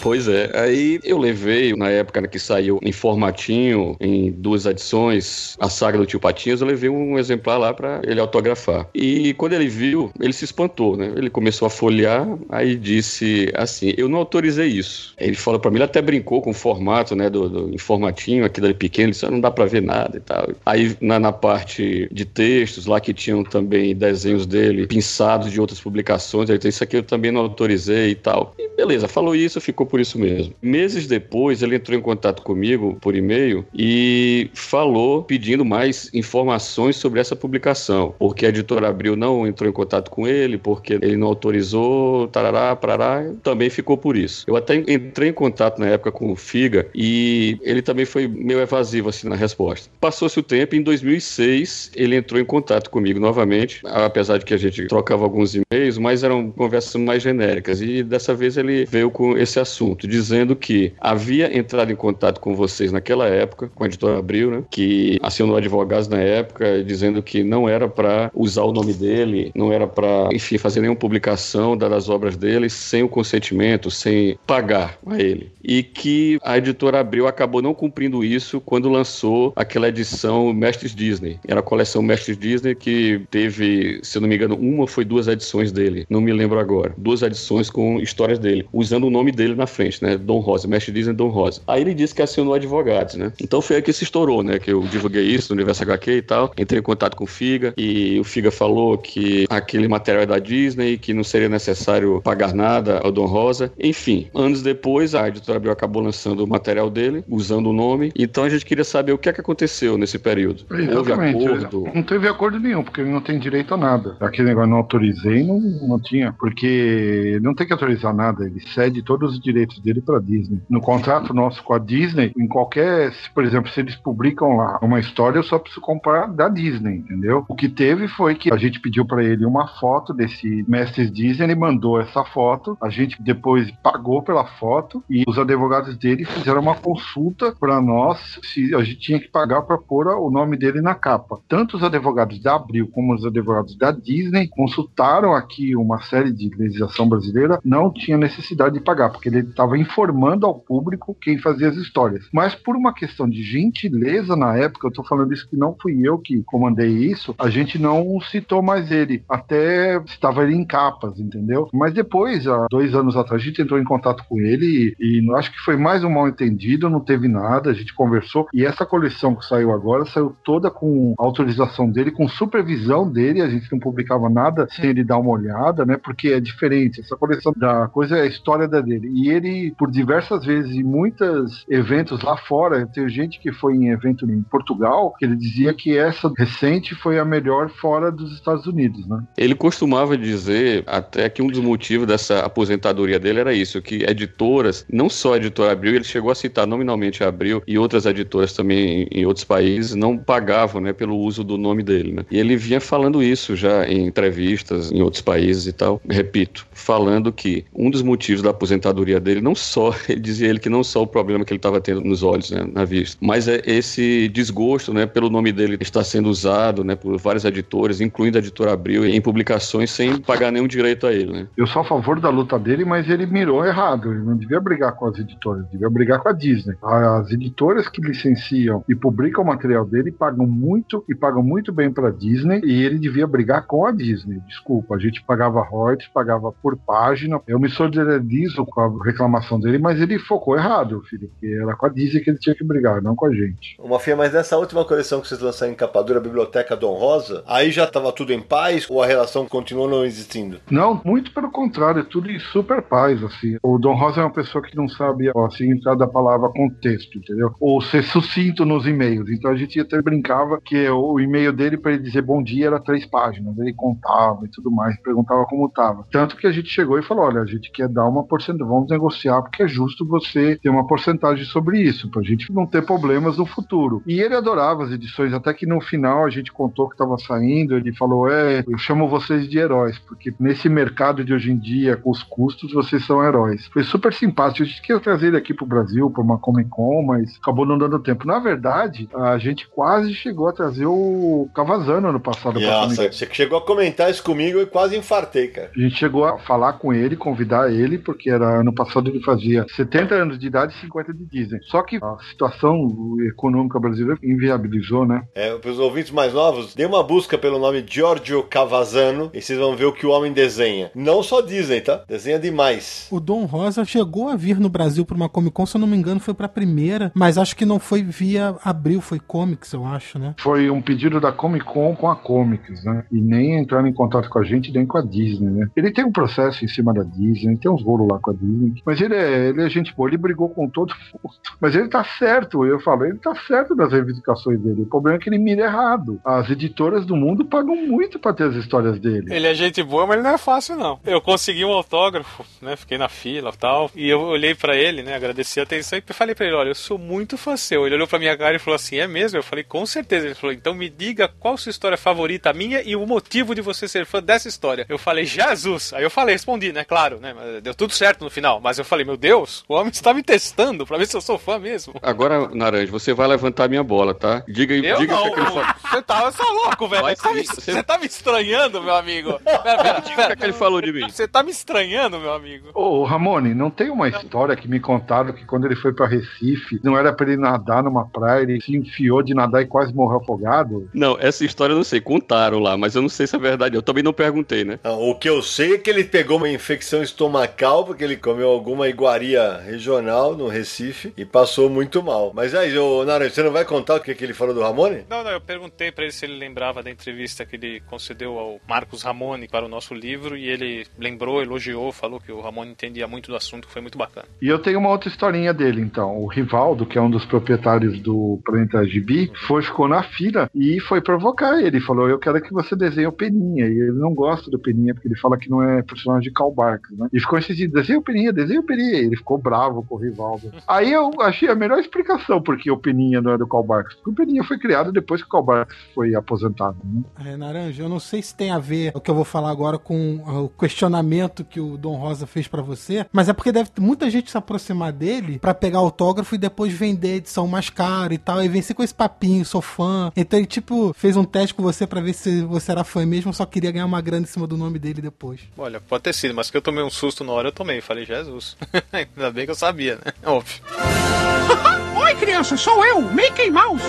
[0.00, 5.70] Pois é, aí eu levei, na época que saiu em formatinho, em duas edições, a
[5.70, 8.86] saga do Tio Patinhas, eu levei um exemplar lá para ele autografar.
[8.94, 11.12] E quando ele viu, ele se espantou, né?
[11.16, 15.14] Ele começou a folhear, aí disse assim: Eu não autorizei isso.
[15.18, 18.44] Ele falou para mim, ele até brincou com o formato, né, do, do em formatinho,
[18.44, 20.48] aquilo ali pequeno, ele disse: "Ah, Não dá para ver nada e tal.
[20.64, 25.80] Aí na, na parte de textos, lá que tinham também desenhos dele, pinçados de outras
[25.80, 28.54] publicações, ele disse: Isso aqui eu também não autorizei e tal.
[28.58, 30.54] E beleza, falou isso, ficou por isso mesmo.
[30.62, 37.20] Meses depois, ele entrou em contato comigo por e-mail e falou pedindo mais informações sobre
[37.20, 41.28] essa publicação, porque a editora Abril não entrou em contato com ele, porque ele não
[41.28, 44.44] autorizou, tarará, parará, também ficou por isso.
[44.46, 48.60] Eu até entrei em contato na época com o Figa e ele também foi meio
[48.60, 49.88] evasivo assim na resposta.
[50.00, 54.56] Passou-se o tempo, em 2006 ele entrou em contato comigo novamente, apesar de que a
[54.56, 59.38] gente trocava alguns e-mails, mas eram conversas mais genéricas e dessa vez ele veio com
[59.38, 64.18] esse assunto, dizendo que havia entrado em contato com vocês naquela época, com a editora
[64.18, 68.92] Abril, né, que acionou advogados na época, dizendo que não era para usar o nome
[68.92, 74.38] dele, não era para, enfim, fazer nenhuma publicação das obras dele sem o consentimento, sem
[74.46, 75.50] pagar a ele.
[75.62, 81.38] E que a editora Abril acabou não cumprindo isso quando lançou aquela edição Mestres Disney.
[81.46, 85.28] Era a coleção Mestres Disney que teve, se eu não me engano, uma foi duas
[85.28, 86.94] edições dele, não me lembro agora.
[86.96, 90.16] Duas edições com histórias dele, usando o nome dele na frente, né?
[90.16, 91.62] Dom Rosa, Mestre Disney Dom Rosa.
[91.66, 93.32] Aí ele disse que acionou advogados, né?
[93.40, 94.58] Então foi aí que se estourou, né?
[94.58, 96.52] Que eu divulguei isso no Universo HQ e tal.
[96.56, 100.38] Entrei em contato com o Figa e o Figa falou que aquele material é da
[100.38, 103.72] Disney, que não seria necessário pagar nada ao Dom Rosa.
[103.78, 108.12] Enfim, anos depois, a editora Abril acabou lançando o material dele, usando o nome.
[108.16, 110.64] Então a gente queria saber o que é que aconteceu nesse período.
[110.70, 111.48] Exatamente.
[111.48, 111.90] Houve acordo?
[111.94, 114.16] Não teve acordo nenhum, porque ele não tem direito a nada.
[114.20, 116.32] Aquele negócio não autorizei, não, não tinha.
[116.38, 120.60] Porque não tem que autorizar nada, ele cede todos os direitos dele para Disney.
[120.68, 125.00] No contrato nosso com a Disney, em qualquer, por exemplo, se eles publicam lá uma
[125.00, 127.44] história, eu só preciso comprar da Disney, entendeu?
[127.48, 131.44] O que teve foi que a gente pediu para ele uma foto desse Mestres Disney,
[131.44, 136.60] ele mandou essa foto, a gente depois pagou pela foto e os advogados dele fizeram
[136.60, 140.80] uma consulta para nós se a gente tinha que pagar para pôr o nome dele
[140.80, 141.40] na capa.
[141.48, 146.50] Tanto os advogados da Abril como os advogados da Disney consultaram aqui uma série de
[146.56, 151.68] legislação brasileira, não tinha necessidade de pagar, porque ele estava informando ao público quem fazia
[151.68, 152.28] as histórias.
[152.32, 156.00] Mas por uma questão de gentileza na época, eu estou falando isso que não fui
[156.02, 161.18] eu que comandei isso, a gente não citou mais ele, até estava ele em capas,
[161.18, 161.68] entendeu?
[161.72, 165.34] Mas depois, há dois anos atrás, a gente entrou em contato com ele e, e
[165.34, 168.86] acho que foi mais um mal entendido, não teve nada, a gente conversou e essa
[168.86, 173.78] coleção que saiu agora saiu toda com autorização dele, com supervisão dele, a gente não
[173.78, 175.96] publicava nada sem ele dar uma olhada, né?
[175.96, 179.10] Porque é diferente, essa coleção da coisa é a história da dele.
[179.12, 183.90] E ele, por diversas vezes, em muitos eventos lá fora, tem gente que foi em
[183.90, 188.66] evento em Portugal, que ele dizia que essa recente foi a melhor fora dos Estados
[188.66, 189.22] Unidos, né?
[189.36, 194.84] Ele costumava dizer até que um dos motivos dessa aposentadoria dele era isso, que editoras,
[194.90, 198.52] não só a editora Abril, ele chegou a citar nominalmente a Abril e outras editoras
[198.52, 202.24] também em outros países não pagavam, né, pelo uso do nome dele, né?
[202.30, 206.00] E ele vinha falando isso já em entrevistas em outros países e tal.
[206.08, 210.68] Repito, falando que um dos motivos da aposentadoria dele não só, ele dizia ele que
[210.68, 213.62] não só o problema que ele estava tendo nos olhos, né, na vista, mas é
[213.66, 218.40] esse desgosto, né, pelo nome dele estar sendo usado, né, por vários editores, incluindo a
[218.40, 221.46] editora Abril, em publicações sem pagar nenhum direito a ele, né?
[221.56, 224.12] Eu sou a favor da luta dele, mas ele mirou errado.
[224.12, 226.76] Ele não devia brigar com as editoras, devia brigar com a Disney.
[226.82, 231.90] As editoras que licenciam e publicam o material dele pagam muito e pagam muito bem
[231.90, 234.38] para Disney e ele devia brigar com a Disney.
[234.46, 237.40] Desculpa, a gente pagava royalties, pagava por página.
[237.46, 241.86] Eu me solidarizo com a reclamação dele, mas ele focou errado, filho, porque era com
[241.86, 243.76] a Disney que ele tinha que brigar, não com a gente.
[243.78, 246.94] Uma fia, mas nessa última coleção que vocês lançaram em capa dura, a Biblioteca Dom
[246.94, 250.60] Rosa, aí já estava tudo em paz ou a relação continuou não existindo?
[250.70, 253.56] Não, muito pelo contrário, é tudo em super paz, assim.
[253.62, 257.54] O Dom Rosa é uma pessoa que não sabe a significado da palavra contexto, entendeu?
[257.60, 259.28] Ou ser sucinto nos e-mails.
[259.30, 262.80] Então a gente até brincava que o e-mail dele para ele dizer bom dia era
[262.80, 263.56] três páginas.
[263.58, 266.06] Ele contava e tudo mais, perguntava como tava.
[266.10, 268.90] Tanto que a gente chegou e falou: olha, a gente quer dar uma porcentagem, vamos
[268.90, 273.38] negociar, porque é justo você ter uma porcentagem sobre isso, pra gente não ter problemas
[273.38, 274.02] no futuro.
[274.06, 277.76] E ele adorava as edições, até que no final a gente contou que tava saindo,
[277.76, 281.96] ele falou: é, eu chamo vocês de heróis, porque nesse mercado de hoje em dia,
[281.96, 283.66] com os custos, vocês são heróis.
[283.72, 284.62] Foi super simpático.
[284.62, 287.78] A gente queria trazer ele aqui pro Brasil, pra uma Comic Con, mas acabou não
[287.78, 288.26] dando tempo.
[288.26, 292.60] Na verdade, a gente quase chegou a trazer o Cavazano ano passado.
[292.60, 295.70] pra Nossa, você chegou a comentar isso comigo e quase infartei, cara.
[295.74, 299.66] a gente chegou a falar com ele, convidar ele, porque era ano passado ele fazia
[299.74, 301.60] 70 anos de idade e 50 de Disney.
[301.64, 302.88] Só que a situação
[303.28, 305.22] econômica brasileira inviabilizou, né?
[305.34, 309.58] É, para os ouvintes mais novos, dê uma busca pelo nome Giorgio Cavazano e vocês
[309.58, 310.92] vão ver o que o homem desenha.
[310.94, 312.04] Não só Disney, tá?
[312.06, 313.08] Desenha demais.
[313.10, 315.88] O Dom Rosa chegou a vir no Brasil para uma Comic Con, se eu não
[315.88, 319.84] me engano, foi pra primeira, mas acho que não foi via Abril, foi Comics, eu
[319.84, 320.36] acho, né?
[320.38, 323.04] Foi um pedido da Comic Con com a Comics, né?
[323.10, 325.66] E nem entraram em contato com a gente, nem com a Disney, né?
[325.74, 328.80] Ele tem um processo em cima da Disney, tem uns rolos lá com a Disney,
[328.86, 331.34] Mas ele é, ele é gente boa, ele brigou com todo mundo.
[331.60, 334.82] Mas ele tá certo, eu falo, ele tá certo nas reivindicações dele.
[334.82, 336.20] O problema é que ele mira errado.
[336.24, 339.34] As editoras do mundo pagam muito pra ter as histórias dele.
[339.34, 341.00] Ele é gente boa, mas ele não é fácil, não.
[341.04, 342.76] Eu consegui um autógrafo, né?
[342.76, 343.90] Fiquei na fila e tal.
[343.94, 345.14] E eu olhei pra ele, né?
[345.14, 347.86] Agradeci a atenção e falei pra ele: olha, eu sou muito fã seu.
[347.86, 349.38] Ele olhou pra minha cara e falou assim: é mesmo?
[349.38, 350.26] Eu falei: com certeza.
[350.26, 353.86] Ele falou: então me diga qual sua história favorita, minha, e o motivo de você
[353.88, 354.86] ser fã dessa história.
[354.88, 355.92] Eu falei: Jesus.
[355.92, 356.84] Aí eu falei, respondi, né?
[356.84, 357.34] Claro, né?
[357.62, 358.60] Deu tudo certo no final.
[358.60, 361.38] Mas eu falei: meu Deus, o homem está me testando pra ver se eu sou
[361.38, 361.94] fã mesmo.
[362.02, 364.42] Agora, Naranja, você vai levantar minha bola, tá?
[364.48, 365.50] Diga aí, diga não, que aquele
[365.90, 367.02] você tá, você tá louco, velho.
[367.04, 369.38] Você tá, me, você- você tá me estranhando, meu amigo.
[369.44, 371.08] Pera, Diga o que, é que ele falou de mim.
[371.08, 372.68] Você tá me estranhando, meu amigo.
[372.74, 376.80] Ô, Ramone, não tem uma história que me contaram que quando ele foi pra Recife,
[376.82, 380.18] não era pra ele nadar numa praia, ele se enfiou de nadar e quase morreu
[380.18, 380.88] afogado?
[380.94, 383.76] Não, essa história eu não sei, contaram lá, mas eu não sei se é verdade.
[383.76, 384.78] Eu também não perguntei, né?
[384.82, 388.48] Não, o que eu sei é que ele pegou uma infecção estomacal porque ele comeu
[388.48, 392.32] alguma iguaria regional no Recife e passou muito mal.
[392.34, 395.04] Mas aí, ô Naranjo, você não vai contar o que, que ele falou do Ramone?
[395.08, 397.80] Não, não, eu perguntei pra ele se ele lembrava da entrevista que ele
[398.14, 402.40] concedeu ao Marcos Ramone para o nosso livro e ele lembrou, elogiou, falou que o
[402.40, 404.26] Ramone entendia muito do assunto, que foi muito bacana.
[404.40, 406.16] E eu tenho uma outra historinha dele, então.
[406.16, 410.80] O Rivaldo, que é um dos proprietários do Planeta Gibi, foi, ficou na fila e
[410.80, 411.80] foi provocar ele.
[411.80, 413.66] Falou: Eu quero que você desenhe o Peninha.
[413.66, 416.52] E ele não gosta do Peninha, porque ele fala que não é personagem de Karl
[416.52, 417.08] Barks, né?
[417.12, 419.00] E ficou insistindo: desenha o Peninha, desenha o Peninha.
[419.00, 420.52] E ele ficou bravo com o Rivaldo.
[420.66, 423.94] Aí eu achei a melhor explicação porque o Peninha não é do Karl Barks.
[423.96, 427.02] Porque o Peninha foi criado depois que o Karl Barks foi aposentado, né?
[427.26, 429.78] É, Naranja, eu não sei se tem a ver o que eu vou falar agora
[429.78, 433.80] com o questionamento que o Dom Rosa fez pra você, mas é porque deve ter
[433.80, 438.18] muita gente se aproximar dele pra pegar autógrafo e depois vender edição mais cara e
[438.18, 440.12] tal, e vencer com esse papinho, sou fã.
[440.16, 443.32] Então ele, tipo, fez um teste com você pra ver se você era fã mesmo,
[443.32, 445.40] só queria ganhar uma grana em cima do nome dele depois.
[445.56, 447.80] Olha, pode ter sido, mas que eu tomei um susto na hora, eu tomei.
[447.80, 448.56] Falei, Jesus.
[448.92, 450.12] Ainda bem que eu sabia, né?
[450.24, 450.62] Óbvio.
[451.96, 453.84] Oi, criança, sou eu, Mickey Mouse.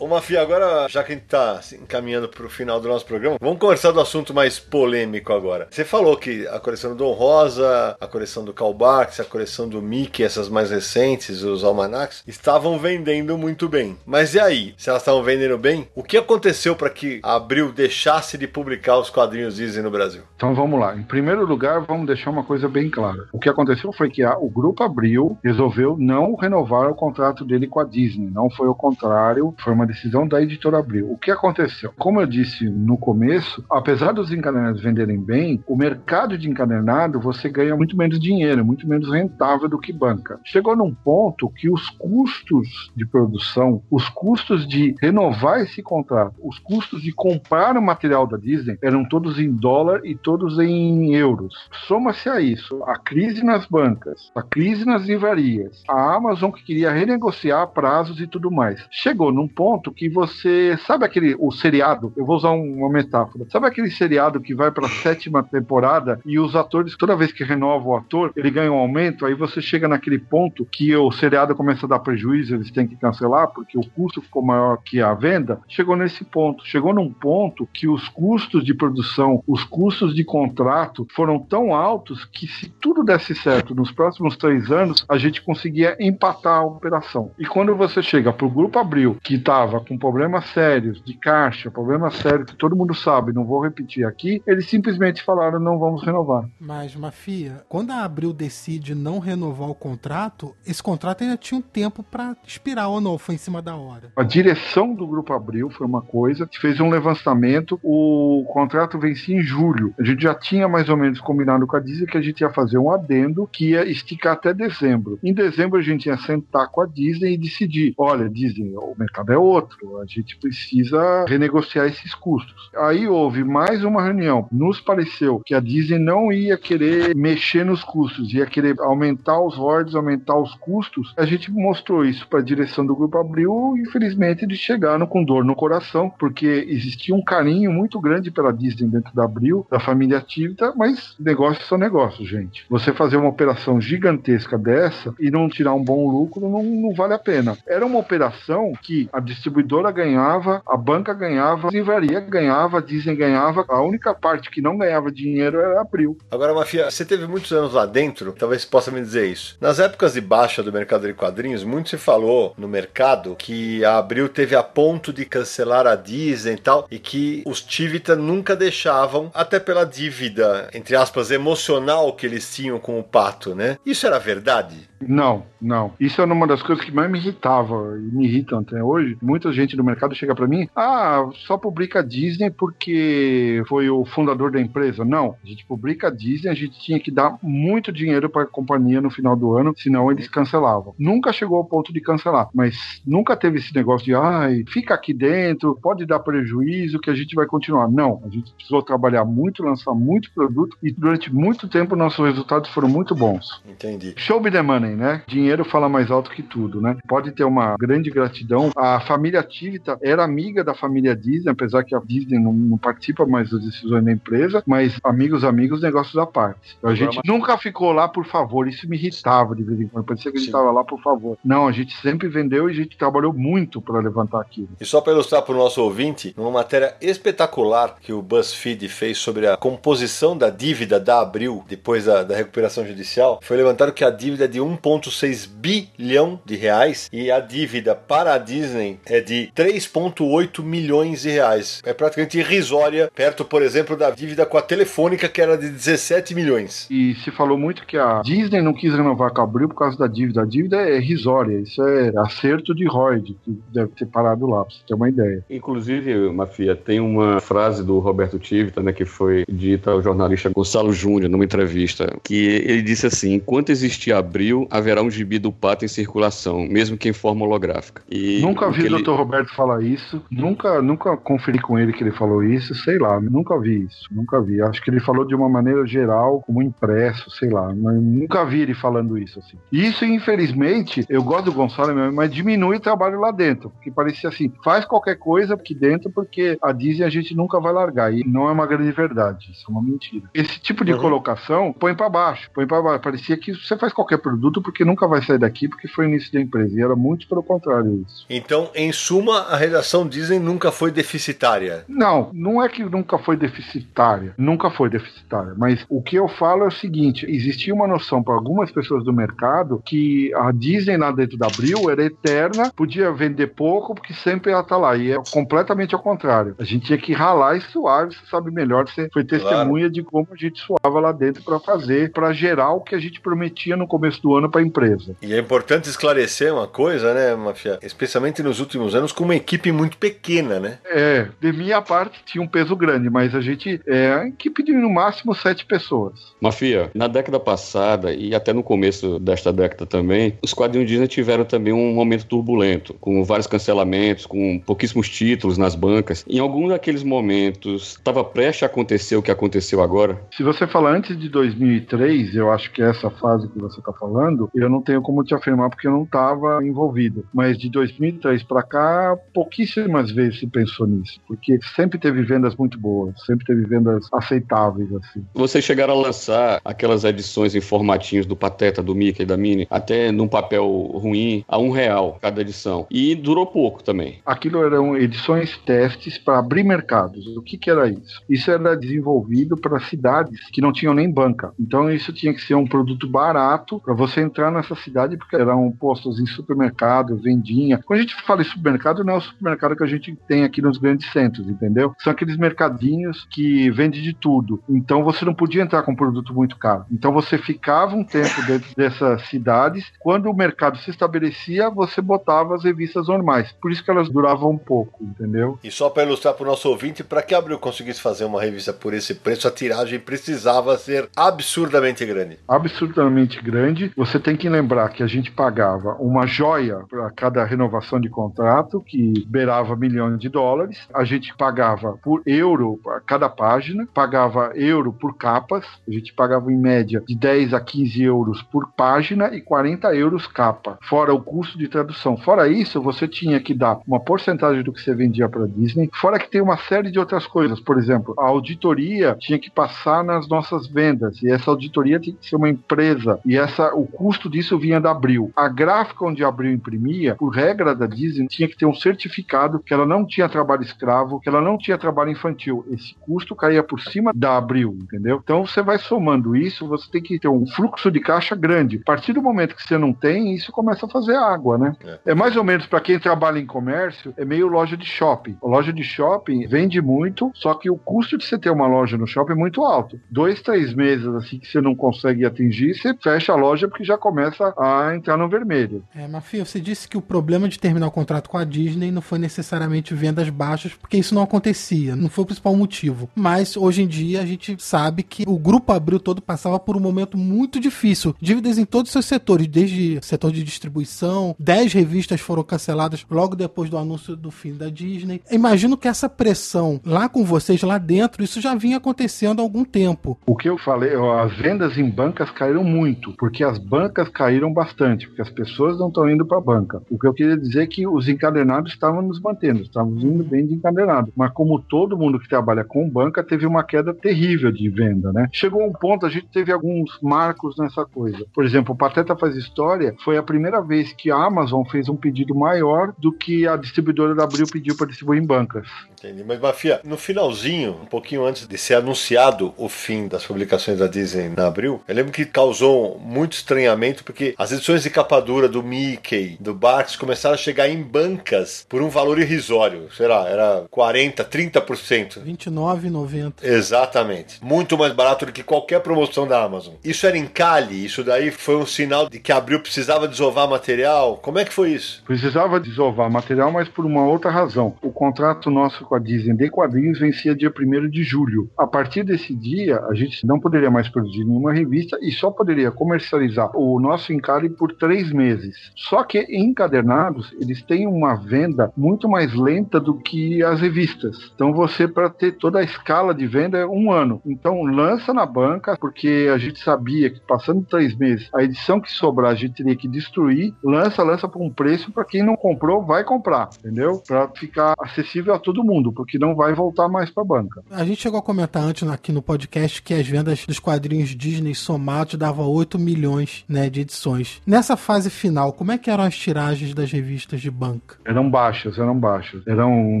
[0.00, 3.36] Ô Mafia, agora, já que a gente tá assim, encaminhando pro final do nosso programa,
[3.40, 5.66] vamos conversar do assunto mais polêmico agora.
[5.72, 9.68] Você falou que a coleção do Dom Rosa, a coleção do Karl Barks, a coleção
[9.68, 13.96] do Mickey, essas mais recentes, os almanacs, estavam vendendo muito bem.
[14.06, 14.72] Mas e aí?
[14.78, 18.98] Se elas estavam vendendo bem, o que aconteceu para que a Abril deixasse de publicar
[18.98, 20.22] os quadrinhos Disney no Brasil?
[20.36, 20.94] Então vamos lá.
[20.96, 23.26] Em primeiro lugar, vamos deixar uma coisa bem clara.
[23.32, 27.66] O que aconteceu foi que a- o Grupo Abril resolveu não renovar o contrato dele
[27.66, 28.30] com a Disney.
[28.32, 31.10] Não foi o contrário, foi uma decisão da editora Abril.
[31.10, 31.92] O que aconteceu?
[31.98, 37.48] Como eu disse no começo, apesar dos encadernados venderem bem, o mercado de encadernado você
[37.48, 40.38] ganha muito menos dinheiro, muito menos rentável do que banca.
[40.44, 46.58] Chegou num ponto que os custos de produção, os custos de renovar esse contrato, os
[46.58, 51.54] custos de comprar o material da Disney eram todos em dólar e todos em euros.
[51.86, 56.92] Soma-se a isso a crise nas bancas, a crise nas livrarias, a Amazon que queria
[56.92, 58.86] renegociar prazos e tudo mais.
[58.90, 63.44] Chegou num ponto que você sabe aquele o seriado, eu vou usar um- uma metáfora.
[63.50, 67.44] Sabe aquele seriado que vai para a sétima temporada e os atores toda vez que
[67.44, 71.54] renova o ator, ele ganha um aumento, aí você chega naquele ponto que o seriado
[71.54, 75.14] começa a dar prejuízo, eles têm que cancelar porque o custo ficou maior que a
[75.14, 75.60] venda.
[75.68, 81.06] Chegou nesse ponto, chegou num ponto que os custos de produção, os custos de contrato
[81.14, 85.96] foram tão altos que se tudo desse certo nos próximos três anos, a gente conseguia
[86.00, 87.30] empatar a operação.
[87.38, 89.34] E quando você chega pro Grupo Abril, que
[89.68, 94.06] estava com problemas sérios de caixa, problemas sérios que todo mundo sabe, não vou repetir
[94.06, 96.48] aqui, eles simplesmente falaram não vamos renovar.
[96.58, 101.62] Mas, Mafia, quando a Abril decide não renovar o contrato, esse contrato ainda tinha um
[101.62, 104.12] tempo pra expirar ou não, foi em cima da hora.
[104.16, 107.78] A direção do Grupo Abril foi uma coisa que fez um levantamento.
[107.82, 109.94] O contrato vencia em julho.
[109.98, 112.50] A gente já tinha mais ou menos combinado com a Disney que a gente ia
[112.50, 115.18] fazer um adendo que ia esticar até dezembro.
[115.22, 119.32] Em dezembro a gente ia sentar com a Disney e decidir: olha, Disney, o mercado
[119.32, 122.70] é outro, a gente precisa renegociar esses custos.
[122.76, 124.48] Aí houve mais uma reunião.
[124.50, 129.56] Nos pareceu que a Disney não ia querer mexer nos custos, ia querer aumentar os
[129.56, 131.14] royalties, aumentar os custos.
[131.16, 135.44] A gente mostrou isso para a direção do Grupo Abril, infelizmente eles chegaram com dor
[135.44, 140.20] no coração, porque existia um carinho muito grande pela Disney dentro da Abril, da família
[140.20, 142.64] Tivita, mas negócios são negócios, gente.
[142.68, 147.14] Você fazer uma operação gigantesca dessa e não tirar um bom lucro não, não vale
[147.14, 147.56] a pena.
[147.66, 153.16] Era uma operação que a distribuidora ganhava, a banca ganhava, a livraria ganhava, a Disney
[153.16, 153.64] ganhava.
[153.68, 156.18] A única parte que não ganhava dinheiro era a Abril.
[156.30, 159.56] Agora, Mafia, você teve muitos anos lá dentro, talvez você possa me dizer isso.
[159.60, 163.98] Nas épocas de baixa do mercado de quadrinhos, muito se falou no mercado que a
[163.98, 168.56] Abril teve a ponto de cancelar a Disney e tal, e que os Tivita nunca
[168.56, 173.76] deixavam, até pela dívida, entre aspas, emocional que eles tinham com o pato, né?
[173.84, 174.88] Isso era verdade?
[175.00, 175.92] Não, não.
[176.00, 179.16] Isso é uma das coisas que mais me irritava e me irritam até hoje.
[179.28, 184.50] Muita gente do mercado chega para mim, ah, só publica Disney porque foi o fundador
[184.50, 185.04] da empresa.
[185.04, 189.02] Não, a gente publica Disney, a gente tinha que dar muito dinheiro para a companhia
[189.02, 190.94] no final do ano, senão eles cancelavam.
[190.98, 195.12] Nunca chegou ao ponto de cancelar, mas nunca teve esse negócio de, ai, fica aqui
[195.12, 197.86] dentro, pode dar prejuízo que a gente vai continuar.
[197.90, 202.70] Não, a gente precisou trabalhar muito, lançar muito produto e durante muito tempo nossos resultados
[202.70, 203.62] foram muito bons.
[203.68, 204.14] Entendi.
[204.16, 205.22] Show me the money, né?
[205.26, 206.96] Dinheiro fala mais alto que tudo, né?
[207.06, 208.70] Pode ter uma grande gratidão.
[208.76, 213.26] A família Tivita era amiga da família Disney, apesar que a Disney não, não participa
[213.26, 216.78] mais das decisões da empresa, mas amigos, amigos, negócios à parte.
[216.82, 220.04] A gente nunca ficou lá por favor, isso me irritava de vez em quando.
[220.04, 221.38] Parecia que a gente estava lá por favor.
[221.44, 224.68] Não, a gente sempre vendeu e a gente trabalhou muito para levantar aquilo.
[224.80, 229.18] E só para ilustrar para o nosso ouvinte, numa matéria espetacular que o BuzzFeed fez
[229.18, 234.04] sobre a composição da dívida da Abril depois da, da recuperação judicial, foi levantado que
[234.04, 239.20] a dívida é de 1,6 bilhão de reais e a dívida para a Disney é
[239.20, 241.82] de 3,8 milhões de reais.
[241.84, 246.34] É praticamente irrisória, perto, por exemplo, da dívida com a Telefônica, que era de 17
[246.34, 246.86] milhões.
[246.90, 249.98] E se falou muito que a Disney não quis renovar com a Abril por causa
[249.98, 250.42] da dívida.
[250.42, 254.74] A dívida é irrisória, isso é acerto de Royd, que deve ter parado lá, pra
[254.74, 255.44] você ter uma ideia.
[255.48, 260.92] Inclusive, Mafia, tem uma frase do Roberto Tivita, né, que foi dita ao jornalista Gonçalo
[260.92, 265.84] Júnior numa entrevista, que ele disse assim: enquanto existir Abril, haverá um gibi do pato
[265.84, 268.02] em circulação, mesmo que em forma holográfica.
[268.10, 269.10] E nunca vi Dr.
[269.10, 273.58] Roberto falar isso, nunca, nunca conferi com ele que ele falou isso, sei lá, nunca
[273.58, 274.60] vi isso, nunca vi.
[274.62, 278.60] Acho que ele falou de uma maneira geral, como impresso, sei lá, mas nunca vi
[278.60, 279.56] ele falando isso assim.
[279.72, 284.52] Isso, infelizmente, eu gosto do Gonçalo, mas diminui o trabalho lá dentro, porque parecia assim,
[284.62, 288.48] faz qualquer coisa aqui dentro, porque a Disney a gente nunca vai largar, e não
[288.48, 290.28] é uma grande verdade, isso é uma mentira.
[290.34, 291.00] Esse tipo de uhum.
[291.00, 293.02] colocação põe para baixo, põe para baixo.
[293.02, 296.32] Parecia que você faz qualquer produto porque nunca vai sair daqui, porque foi o início
[296.32, 298.26] da empresa, e era muito pelo contrário isso.
[298.28, 301.84] Então, em suma, a redação Disney nunca foi deficitária?
[301.88, 306.64] Não, não é que nunca foi deficitária, nunca foi deficitária, mas o que eu falo
[306.64, 311.10] é o seguinte, existia uma noção para algumas pessoas do mercado que a Disney lá
[311.10, 315.16] dentro da Abril era eterna, podia vender pouco porque sempre ela tá lá, e é
[315.30, 316.54] completamente ao contrário.
[316.58, 319.92] A gente tinha que ralar e suar, você sabe melhor, você foi testemunha claro.
[319.92, 323.20] de como a gente suava lá dentro para fazer, para gerar o que a gente
[323.20, 325.16] prometia no começo do ano para a empresa.
[325.22, 327.78] E é importante esclarecer uma coisa, né, Mafia?
[327.82, 330.78] Especialmente nos últimos anos, com uma equipe muito pequena, né?
[330.86, 334.72] É, de minha parte tinha um peso grande, mas a gente é a equipe de
[334.72, 336.34] no máximo sete pessoas.
[336.40, 341.44] Mafia, na década passada e até no começo desta década também, os quadrinhos Disney tiveram
[341.44, 346.24] também um momento turbulento, com vários cancelamentos, com pouquíssimos títulos nas bancas.
[346.28, 350.20] Em algum daqueles momentos, estava prestes a acontecer o que aconteceu agora?
[350.34, 353.92] Se você falar antes de 2003, eu acho que é essa fase que você está
[353.92, 357.24] falando, eu não tenho como te afirmar porque eu não estava envolvido.
[357.32, 362.78] Mas de 2003 para cá, pouquíssimas vezes se pensou nisso, porque sempre teve vendas muito
[362.78, 365.24] boas, sempre teve vendas aceitáveis assim.
[365.34, 370.12] Vocês chegaram a lançar aquelas edições em formatinhos do Pateta, do Mickey, da Minnie, até
[370.12, 372.86] num papel ruim, a um real cada edição.
[372.90, 374.20] E durou pouco também.
[374.24, 377.26] Aquilo eram edições testes para abrir mercados.
[377.36, 378.22] O que, que era isso?
[378.28, 381.52] Isso era desenvolvido para cidades que não tinham nem banca.
[381.58, 385.70] Então isso tinha que ser um produto barato para você entrar nessa cidade, porque eram
[385.72, 387.80] postos em supermercado, vendinha.
[387.84, 390.60] Quando a gente fala em supermercado, não é o supermercado que a gente tem aqui
[390.60, 391.94] nos grandes centros, entendeu?
[391.98, 394.62] São aqueles mercadinhos que vendem de tudo.
[394.68, 396.84] Então você não podia entrar com um produto muito caro.
[396.92, 399.90] Então você ficava um tempo dentro dessas cidades.
[399.98, 403.52] Quando o mercado se estabelecia, você botava as revistas normais.
[403.60, 405.58] Por isso que elas duravam um pouco, entendeu?
[405.62, 408.40] E só para ilustrar para o nosso ouvinte, para que a Abril conseguisse fazer uma
[408.40, 412.38] revista por esse preço, a tiragem precisava ser absurdamente grande.
[412.48, 413.92] Absurdamente grande.
[413.96, 418.37] Você tem que lembrar que a gente pagava uma joia para cada renovação de contrato,
[418.84, 420.88] que beirava milhões de dólares.
[420.94, 425.64] A gente pagava por euro a cada página, pagava euro por capas.
[425.86, 430.26] A gente pagava em média de 10 a 15 euros por página e 40 euros
[430.26, 432.16] capa, fora o custo de tradução.
[432.16, 436.18] Fora isso, você tinha que dar uma porcentagem do que você vendia para Disney, fora
[436.18, 437.60] que tem uma série de outras coisas.
[437.60, 442.28] Por exemplo, a auditoria tinha que passar nas nossas vendas e essa auditoria tinha que
[442.28, 445.32] ser uma empresa e essa o custo disso vinha da Abril.
[445.34, 449.58] A gráfica onde a Abril imprimia, por regra da Disney, tinha que ter um certificado
[449.58, 452.64] que ela não tinha trabalho escravo, que ela não tinha trabalho infantil.
[452.70, 455.20] Esse custo caía por cima da Abril, entendeu?
[455.22, 458.80] Então você vai somando isso, você tem que ter um fluxo de caixa grande.
[458.82, 461.76] A partir do momento que você não tem, isso começa a fazer água, né?
[461.84, 465.36] É, é mais ou menos para quem trabalha em comércio, é meio loja de shopping.
[465.42, 468.96] A loja de shopping vende muito, só que o custo de você ter uma loja
[468.96, 470.00] no shopping é muito alto.
[470.10, 473.96] Dois, três meses assim que você não consegue atingir, você fecha a loja porque já
[473.96, 475.84] começa a entrar no vermelho.
[475.94, 479.02] É, Mafia, você disse que o problema de terminar o contrato com a Disney não
[479.02, 483.08] foi necessariamente vendas baixas, porque isso não acontecia, não foi o principal motivo.
[483.14, 486.80] Mas hoje em dia a gente sabe que o grupo Abril todo passava por um
[486.80, 488.14] momento muito difícil.
[488.20, 493.36] Dívidas em todos os seus setores, desde setor de distribuição, 10 revistas foram canceladas logo
[493.36, 495.22] depois do anúncio do fim da Disney.
[495.30, 499.64] Imagino que essa pressão lá com vocês, lá dentro, isso já vinha acontecendo há algum
[499.64, 500.18] tempo.
[500.26, 505.06] O que eu falei, as vendas em bancas caíram muito, porque as bancas caíram bastante,
[505.06, 506.82] porque as pessoas não estão indo para a banca.
[506.90, 510.46] O que eu queria dizer é que os encadernados estavam nos mantendo, estávamos indo bem
[510.46, 511.12] de encadernado.
[511.16, 515.28] Mas como todo mundo que trabalha com banca, teve uma queda terrível de venda, né?
[515.32, 518.24] Chegou um ponto, a gente teve alguns marcos nessa coisa.
[518.32, 521.96] Por exemplo, o Pateta Faz História foi a primeira vez que a Amazon fez um
[521.96, 525.66] pedido maior do que a distribuidora da Abril pediu para distribuir em bancas.
[525.92, 526.24] Entendi.
[526.24, 530.86] Mas, Mafia, no finalzinho, um pouquinho antes de ser anunciado o fim das publicações da
[530.86, 535.48] Disney na Abril, eu lembro que causou muito estranhamento porque as edições de capa dura
[535.48, 539.88] do Mickey, do Barks, começaram a chegar em bancas por um valor irrisório.
[539.92, 540.28] Será?
[540.28, 542.22] Era 40, 30%.
[542.24, 543.42] 29,90.
[543.42, 544.38] Exatamente.
[544.40, 546.74] Muito mais barato do que qualquer promoção da Amazon.
[546.84, 547.84] Isso era encalhe?
[547.84, 551.16] Isso daí foi um sinal de que a Abril precisava desovar material?
[551.16, 552.04] Como é que foi isso?
[552.06, 554.76] Precisava desovar material, mas por uma outra razão.
[554.80, 558.48] O contrato nosso com a Disney de quadrinhos vencia dia 1 de julho.
[558.56, 562.70] A partir desse dia, a gente não poderia mais produzir nenhuma revista e só poderia
[562.70, 565.72] comercializar o nosso encalhe por três meses.
[565.74, 571.30] Só que encadernados, eles têm uma venda muito mais lenta do que as revistas.
[571.34, 574.20] Então você, para ter toda a escala de venda, é um ano.
[574.24, 578.90] Então lança na banca, porque a gente sabia que passando três meses, a edição que
[578.90, 582.84] sobrar a gente teria que destruir, lança, lança por um preço para quem não comprou,
[582.84, 584.02] vai comprar, entendeu?
[584.06, 587.62] Para ficar acessível a todo mundo, porque não vai voltar mais para banca.
[587.70, 591.54] A gente chegou a comentar antes aqui no podcast que as vendas dos quadrinhos Disney
[591.54, 594.40] somados davam 8 milhões né, de edições.
[594.46, 597.77] Nessa fase final, como é que eram as tiragens das revistas de banca?
[598.04, 599.46] Eram baixas, eram baixas.
[599.46, 600.00] Eram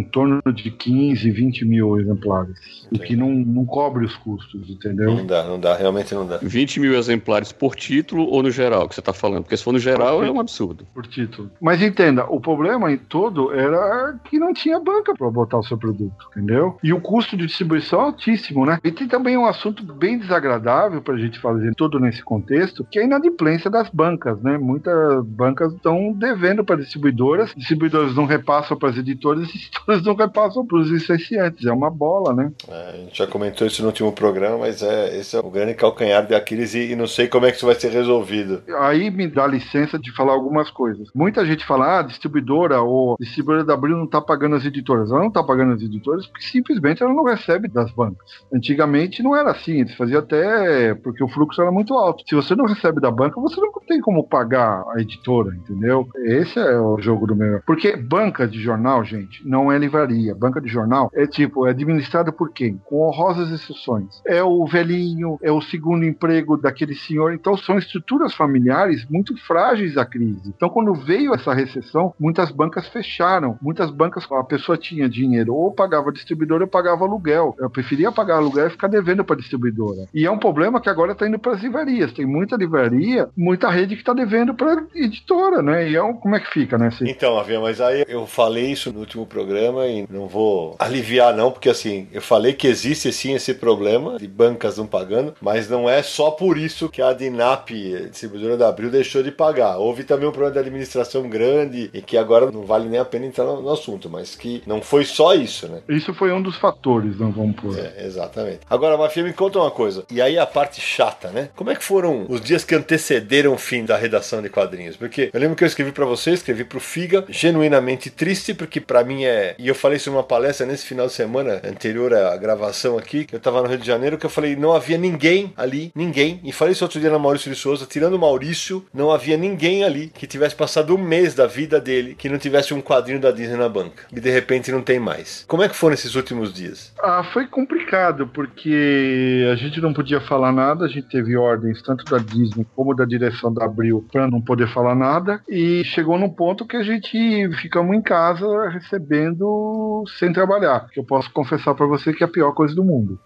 [0.00, 2.86] em torno de 15, 20 mil exemplares.
[2.92, 5.14] O que não, não cobre os custos, entendeu?
[5.14, 6.38] Não dá, não dá, realmente não dá.
[6.42, 9.42] 20 mil exemplares por título ou no geral que você está falando?
[9.42, 10.86] Porque se for no geral é um absurdo.
[10.94, 11.50] Por título.
[11.60, 15.76] Mas entenda, o problema em todo era que não tinha banca para botar o seu
[15.76, 16.78] produto, entendeu?
[16.82, 18.78] E o custo de distribuição é altíssimo, né?
[18.82, 22.98] E tem também um assunto bem desagradável para a gente fazer todo nesse contexto, que
[22.98, 24.56] é a inadimplência das bancas, né?
[24.58, 30.14] Muitas bancas estão devendo para distribuidoras, distribuidoras não repassam para as editoras, e editoras não
[30.14, 31.66] repassam para os licenciantes.
[31.66, 32.50] É uma bola, né?
[32.68, 35.74] É, a gente já comentou isso no último programa, mas é, esse é o grande
[35.74, 38.62] calcanhar de Aquiles e, e não sei como é que isso vai ser resolvido.
[38.80, 41.08] Aí me dá licença de falar algumas coisas.
[41.14, 45.10] Muita gente fala, ah, distribuidora ou distribuidora da Abril não está pagando as editoras.
[45.10, 48.26] Ela não está pagando as editoras porque simplesmente ela não recebe das bancas.
[48.52, 52.24] Antigamente não era assim, eles faziam até porque o fluxo era muito alto.
[52.26, 56.08] Se você não recebe da banca, você não tem como pagar a editora, entendeu?
[56.24, 57.62] Esse é o jogo do melhor.
[57.66, 60.34] Porque banca de jornal, gente, não é livraria.
[60.34, 62.80] Banca de jornal é tipo, é administrada por quem?
[62.84, 64.22] Com honrosas exceções.
[64.26, 67.32] É o velhinho, é o segundo emprego daquele senhor.
[67.32, 70.52] Então são estruturas familiares muito frágeis à crise.
[70.56, 73.58] Então quando veio essa recessão, muitas bancas fecharam.
[73.60, 77.54] Muitas bancas, a pessoa tinha dinheiro ou pagava distribuidora ou pagava aluguel.
[77.58, 80.06] Eu preferia pagar aluguel e ficar devendo para distribuidora.
[80.12, 82.12] E é um problema que agora está indo para as livrarias.
[82.12, 85.90] Tem muita livraria, muita rede que está devendo para editora, né?
[85.90, 86.90] E é um, como é que fica, né?
[86.90, 87.08] Se...
[87.08, 91.50] Então, Avia, mas aí eu falei isso no último programa e não vou aliviar, não,
[91.50, 95.88] porque assim, eu falei que existe sim esse problema de bancas não pagando, mas não
[95.88, 99.78] é só por isso que a DINAP, a distribuidora da Abril, deixou de pagar.
[99.78, 103.26] Houve também um problema de administração grande e que agora não vale nem a pena
[103.26, 105.80] entrar no, no assunto, mas que não foi só isso, né?
[105.88, 107.78] Isso foi um dos fatores, não vamos pôr.
[107.78, 108.60] É, exatamente.
[108.68, 110.04] Agora, Mafia, me conta uma coisa.
[110.10, 111.50] E aí a parte chata, né?
[111.56, 114.96] Como é que foram os dias que antecederam o fim da redação de quadrinhos?
[114.96, 119.04] Porque eu lembro que eu escrevi para você, escrevi pro Figa, genuinamente triste, porque para
[119.04, 119.54] mim é.
[119.58, 123.34] E eu falei isso numa palestra nesse final de semana anterior à gravação aqui, que
[123.34, 126.40] eu tava no Rio de Janeiro, que eu falei, não havia ninguém ali, ninguém.
[126.44, 129.84] E falei isso outro dia na Maurício de Souza, tirando o Maurício, não havia ninguém
[129.84, 133.30] ali que tivesse passado um mês da vida dele que não tivesse um quadrinho da
[133.30, 134.04] Disney na banca.
[134.12, 135.44] E de repente não tem mais.
[135.46, 136.92] Como é que foram esses últimos dias?
[137.02, 142.04] Ah, foi complicado, porque a gente não podia falar nada, a gente teve ordens tanto
[142.04, 146.30] da Disney como da direção da Abril para não poder falar nada, e chegou num
[146.30, 150.88] ponto que a gente que ficamos em casa recebendo sem trabalhar.
[150.92, 153.18] Que eu posso confessar para você que é a pior coisa do mundo.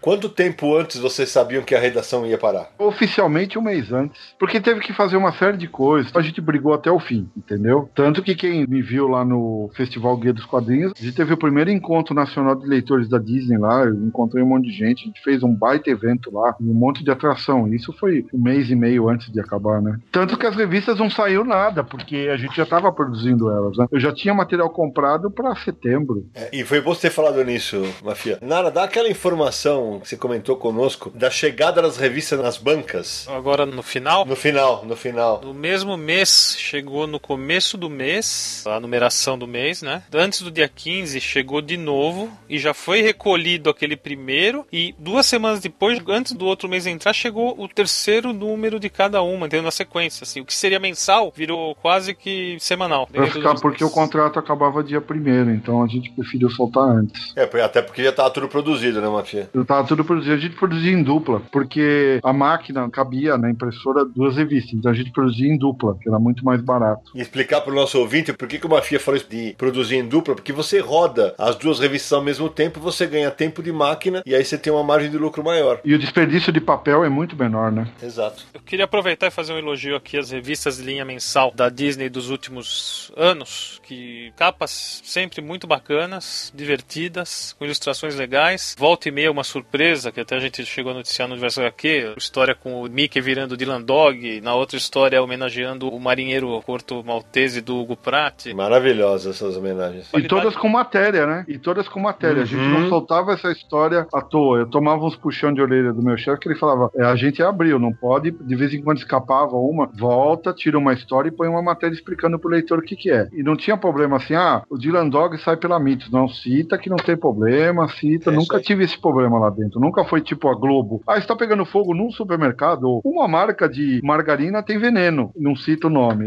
[0.00, 2.70] Quanto tempo antes vocês sabiam que a redação ia parar?
[2.78, 4.18] Oficialmente um mês antes.
[4.38, 6.10] Porque teve que fazer uma série de coisas.
[6.16, 7.90] A gente brigou até o fim, entendeu?
[7.94, 11.36] Tanto que quem me viu lá no Festival Guia dos Quadrinhos, a gente teve o
[11.36, 13.84] primeiro encontro nacional de leitores da Disney lá.
[13.84, 15.02] Eu encontrei um monte de gente.
[15.02, 17.68] A gente fez um baita evento lá, um monte de atração.
[17.72, 19.98] Isso foi um mês e meio antes de acabar, né?
[20.10, 23.86] Tanto que as revistas não saiu nada, porque a gente já estava produzindo elas, né?
[23.92, 26.26] Eu já tinha material comprado para setembro.
[26.34, 28.38] É, e foi bom você ter falado nisso, Mafia.
[28.40, 33.26] Nara, dá aquela informação que você comentou conosco da chegada das revistas nas bancas.
[33.28, 34.24] Agora no final?
[34.24, 35.40] No final, no final.
[35.42, 40.02] No mesmo mês, chegou no começo do mês, a numeração do mês, né?
[40.12, 44.66] Antes do dia 15, chegou de novo e já foi recolhido aquele primeiro.
[44.72, 49.22] E duas semanas depois, antes do outro mês entrar, chegou o terceiro número de cada
[49.22, 49.64] uma, entendeu?
[49.64, 50.40] Na sequência, assim.
[50.40, 53.06] O que seria mensal virou quase que semanal.
[53.06, 57.32] Pra ficar, porque o contrato acabava dia primeiro, então a gente preferiu soltar antes.
[57.36, 59.48] É, até porque já tava tudo produzido, né, Mafia?
[59.54, 60.34] Já tava tudo produzido.
[60.34, 64.74] A gente produzia em dupla, porque a máquina cabia na impressora duas revistas.
[64.74, 67.12] Então a gente produzia em dupla, que era muito mais barato.
[67.14, 69.96] E explicar para o nosso ouvinte por que, que o Mafia falou isso de produzir
[69.96, 73.72] em dupla, porque você roda as duas revistas ao mesmo tempo, você ganha tempo de
[73.72, 75.80] máquina e aí você tem uma margem de lucro maior.
[75.84, 77.88] E o desperdício de papel é muito menor, né?
[78.02, 78.44] Exato.
[78.52, 82.08] Eu queria aproveitar e fazer um elogio aqui às revistas de linha mensal da Disney
[82.08, 88.74] dos últimos anos, que capas sempre muito bacanas, divertidas, com ilustrações legais.
[88.78, 89.69] Volta e meia uma surpresa,
[90.12, 93.56] que até a gente chegou a noticiar no Universo HQ, história com o Mickey virando
[93.56, 98.52] Dylan Dog, na outra história homenageando o marinheiro corto maltese do Hugo Pratt.
[98.54, 100.10] Maravilhosas essas homenagens.
[100.14, 101.44] E todas com matéria, né?
[101.48, 102.38] E todas com matéria.
[102.38, 102.42] Uhum.
[102.42, 104.60] A gente não soltava essa história à toa.
[104.60, 107.42] Eu tomava uns puxão de orelha do meu chefe que ele falava: é, a gente
[107.42, 111.48] abriu, não pode, de vez em quando escapava uma, volta, tira uma história e põe
[111.48, 113.28] uma matéria explicando pro leitor o que, que é.
[113.32, 116.10] E não tinha problema assim, ah, o Dylan Dog sai pela Mitos.
[116.10, 118.30] Não, cita que não tem problema, cita.
[118.30, 119.59] É Nunca tive esse problema lá dentro.
[119.74, 121.02] Nunca foi tipo a Globo.
[121.06, 123.00] Ah, está pegando fogo num supermercado.
[123.04, 125.30] Uma marca de margarina tem veneno.
[125.36, 126.26] Não cita o nome.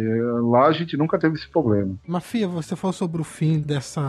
[0.52, 1.96] Lá a gente nunca teve esse problema.
[2.08, 4.02] Mafia, você falou sobre o fim dessa.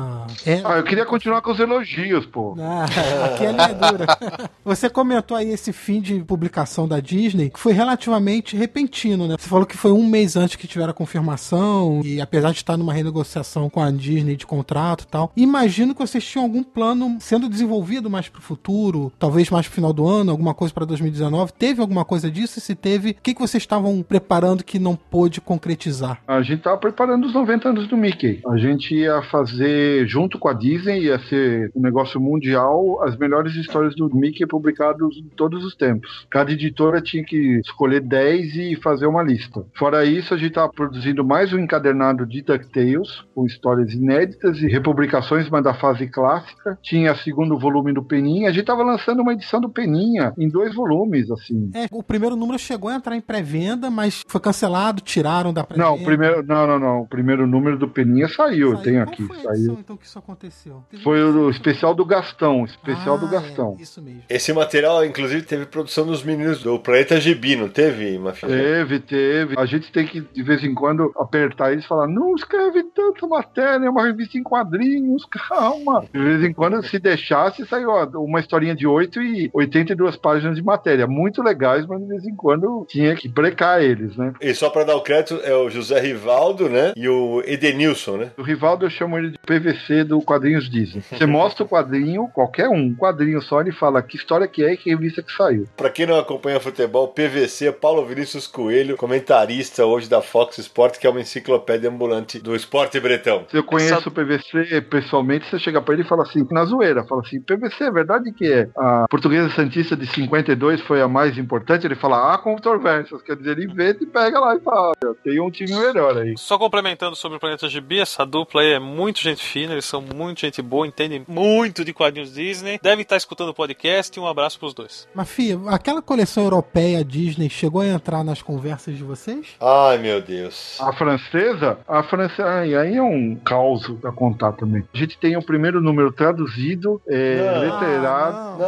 [0.65, 2.57] Ah, eu queria continuar com os elogios, pô.
[2.59, 2.85] Ah,
[3.27, 4.07] aqui é dura.
[4.65, 9.37] Você comentou aí esse fim de publicação da Disney, que foi relativamente repentino, né?
[9.39, 12.77] Você falou que foi um mês antes que tiveram a confirmação, e apesar de estar
[12.77, 17.19] numa renegociação com a Disney de contrato e tal, imagino que vocês tinham algum plano
[17.21, 21.53] sendo desenvolvido mais pro futuro, talvez mais pro final do ano, alguma coisa para 2019.
[21.53, 22.59] Teve alguma coisa disso?
[22.59, 26.21] E se teve, o que, que vocês estavam preparando que não pôde concretizar?
[26.27, 28.41] A gente tava preparando os 90 anos do Mickey.
[28.47, 33.55] A gente ia fazer, junto com a Disney, ia ser um negócio mundial, as melhores
[33.55, 36.27] histórias do Mickey publicadas em todos os tempos.
[36.31, 39.65] Cada editora tinha que escolher 10 e fazer uma lista.
[39.75, 44.67] Fora isso, a gente estava produzindo mais um encadernado de DuckTales, com histórias inéditas e
[44.67, 46.79] republicações, mas da fase clássica.
[46.83, 48.49] Tinha segundo volume do Peninha.
[48.49, 51.71] A gente estava lançando uma edição do Peninha em dois volumes, assim.
[51.75, 55.89] É, o primeiro número chegou a entrar em pré-venda, mas foi cancelado, tiraram da pré-venda.
[55.89, 57.01] Não, o primeiro, não, não, não.
[57.03, 58.83] O primeiro número do Peninha saiu, saiu.
[58.83, 59.27] tem aqui.
[59.27, 59.77] Foi saiu.
[59.81, 60.85] então que isso aconteceu?
[60.91, 63.77] Teve foi o especial do Gastão, especial ah, do Gastão.
[63.79, 64.23] É, isso mesmo.
[64.29, 68.49] Esse material, inclusive, teve produção dos meninos do Planeta Gibi, não teve, Mafia?
[68.49, 69.59] Teve, teve.
[69.59, 73.27] A gente tem que, de vez em quando, apertar eles e falar: não escreve tanta
[73.27, 76.05] matéria, é uma revista em quadrinhos, calma.
[76.13, 80.57] De vez em quando, se deixasse, saiu ó, uma historinha de 8 e 82 páginas
[80.57, 81.07] de matéria.
[81.07, 84.33] Muito legais, mas de vez em quando tinha que brecar eles, né?
[84.41, 86.93] E só pra dar o crédito, é o José Rivaldo, né?
[86.97, 88.31] E o Edenilson, né?
[88.37, 91.03] O Rivaldo eu chamo ele de PVC do Quadrinhos Disney.
[91.03, 94.75] Você mostra o quadrinho, qualquer um, um quadrinho só, ele fala que história que é
[94.75, 95.67] e que revista que saiu.
[95.77, 101.07] Pra quem não acompanha futebol, PVC, Paulo Vinícius Coelho, comentarista hoje da Fox Sport, que
[101.07, 103.45] é uma enciclopédia ambulante do esporte bretão.
[103.51, 104.09] Se eu conheço Essa...
[104.09, 107.85] o PVC pessoalmente, você chega pra ele e fala assim, na zoeira, fala assim, PVC,
[107.85, 111.87] é verdade que é a Portuguesa Santista de 52 foi a mais importante?
[111.87, 114.93] Ele fala, ah, controvérsias, quer dizer, ele vê e pega lá e fala,
[115.23, 116.35] tem um time melhor aí.
[116.37, 120.01] Só complementando sobre o Planeta GB, essa dupla aí é muito gente fina, eles são
[120.03, 124.27] muito gente boa, entendem muito de quadrinhos Disney, devem estar escutando o podcast e um
[124.27, 125.07] abraço pros dois.
[125.15, 129.55] Mafia, aquela coleção europeia Disney chegou a entrar nas conversas de vocês?
[129.61, 130.79] Ai, meu Deus.
[130.81, 131.79] A francesa?
[131.87, 134.85] A francesa, aí, aí é um caos pra contar também.
[134.93, 137.65] A gente tem o primeiro número traduzido, é, Não.
[137.65, 138.59] literado.
[138.59, 138.64] Não.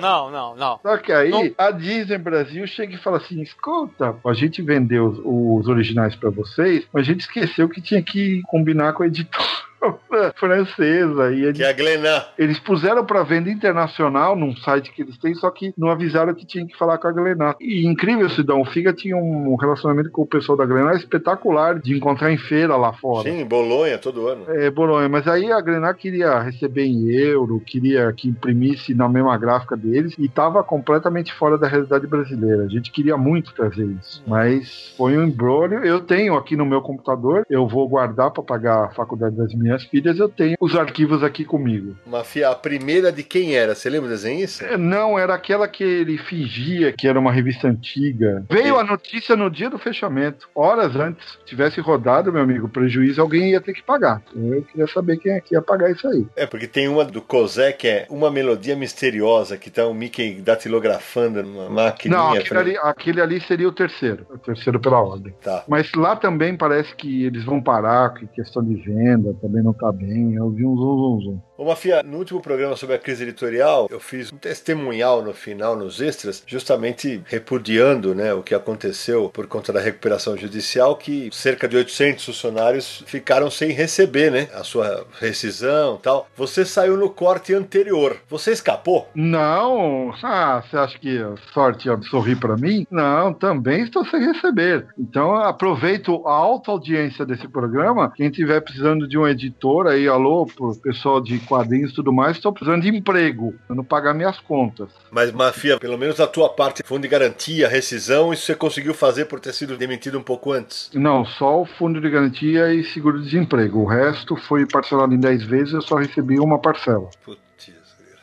[0.00, 0.78] Não, não, não.
[0.82, 1.50] Só que aí Não.
[1.58, 6.30] a Disney Brasil chega e fala assim: escuta, a gente vendeu os, os originais pra
[6.30, 9.44] vocês, mas a gente esqueceu que tinha que combinar com a editora.
[10.36, 11.32] francesa.
[11.32, 12.22] E eles, Que é a Glenan.
[12.38, 16.46] eles puseram para venda internacional num site que eles têm, só que não avisaram que
[16.46, 17.56] tinha que falar com a Glenar.
[17.60, 21.96] E incrível, Sidão, o Figa tinha um relacionamento com o pessoal da Glenar espetacular de
[21.96, 23.30] encontrar em feira lá fora.
[23.30, 24.44] Sim, Bolonha, todo ano.
[24.48, 29.36] É, Bolonha, mas aí a Grenar queria receber em euro, queria que imprimisse na mesma
[29.38, 32.64] gráfica deles e estava completamente fora da realidade brasileira.
[32.64, 35.84] A gente queria muito trazer isso, mas foi um embrólio.
[35.84, 39.73] Eu tenho aqui no meu computador, eu vou guardar para pagar a faculdade das minhas
[39.84, 41.96] filhas, eu tenho os arquivos aqui comigo.
[42.06, 43.74] Mafia, a primeira de quem era?
[43.74, 44.64] Você lembra desenhista?
[44.64, 48.44] É, Não, era aquela que ele fingia que era uma revista antiga.
[48.48, 51.24] Veio a notícia no dia do fechamento, horas antes.
[51.40, 54.22] Se tivesse rodado, meu amigo, prejuízo alguém ia ter que pagar.
[54.34, 56.26] Eu queria saber quem é que ia pagar isso aí.
[56.36, 60.40] É, porque tem uma do Cosé que é uma melodia misteriosa, que tá o Mickey
[60.40, 62.18] datilografando numa maquininha.
[62.18, 64.26] Não, aquele pra- ali, aquele ali seria o terceiro.
[64.30, 65.34] O terceiro pela ordem.
[65.42, 65.64] Tá.
[65.68, 69.90] Mas lá também parece que eles vão parar, que questão de venda também não tá
[69.90, 70.34] bem.
[70.34, 71.53] Eu vi um zum, zum, zum.
[71.56, 75.76] Ô, Mafia, no último programa sobre a crise editorial, eu fiz um testemunhal no final,
[75.76, 81.68] nos extras, justamente repudiando né, o que aconteceu por conta da recuperação judicial, que cerca
[81.68, 86.28] de 800 funcionários ficaram sem receber né, a sua rescisão tal.
[86.36, 88.16] Você saiu no corte anterior.
[88.28, 89.08] Você escapou?
[89.14, 91.20] Não, ah, você acha que
[91.52, 92.84] sorte sorrir pra mim?
[92.90, 94.88] Não, também estou sem receber.
[94.98, 98.12] Então aproveito a alta audiência desse programa.
[98.16, 102.36] Quem tiver precisando de um editor aí, alô, pro pessoal de quadrinhos e tudo mais,
[102.36, 104.88] estou precisando de emprego, pra não pagar minhas contas.
[105.10, 109.26] Mas, Mafia, pelo menos a tua parte, fundo de garantia, rescisão, isso você conseguiu fazer
[109.26, 110.90] por ter sido demitido um pouco antes.
[110.94, 113.80] Não, só o fundo de garantia e seguro-desemprego.
[113.80, 117.08] O resto foi parcelado em 10 vezes, eu só recebi uma parcela.
[117.24, 117.43] Putz,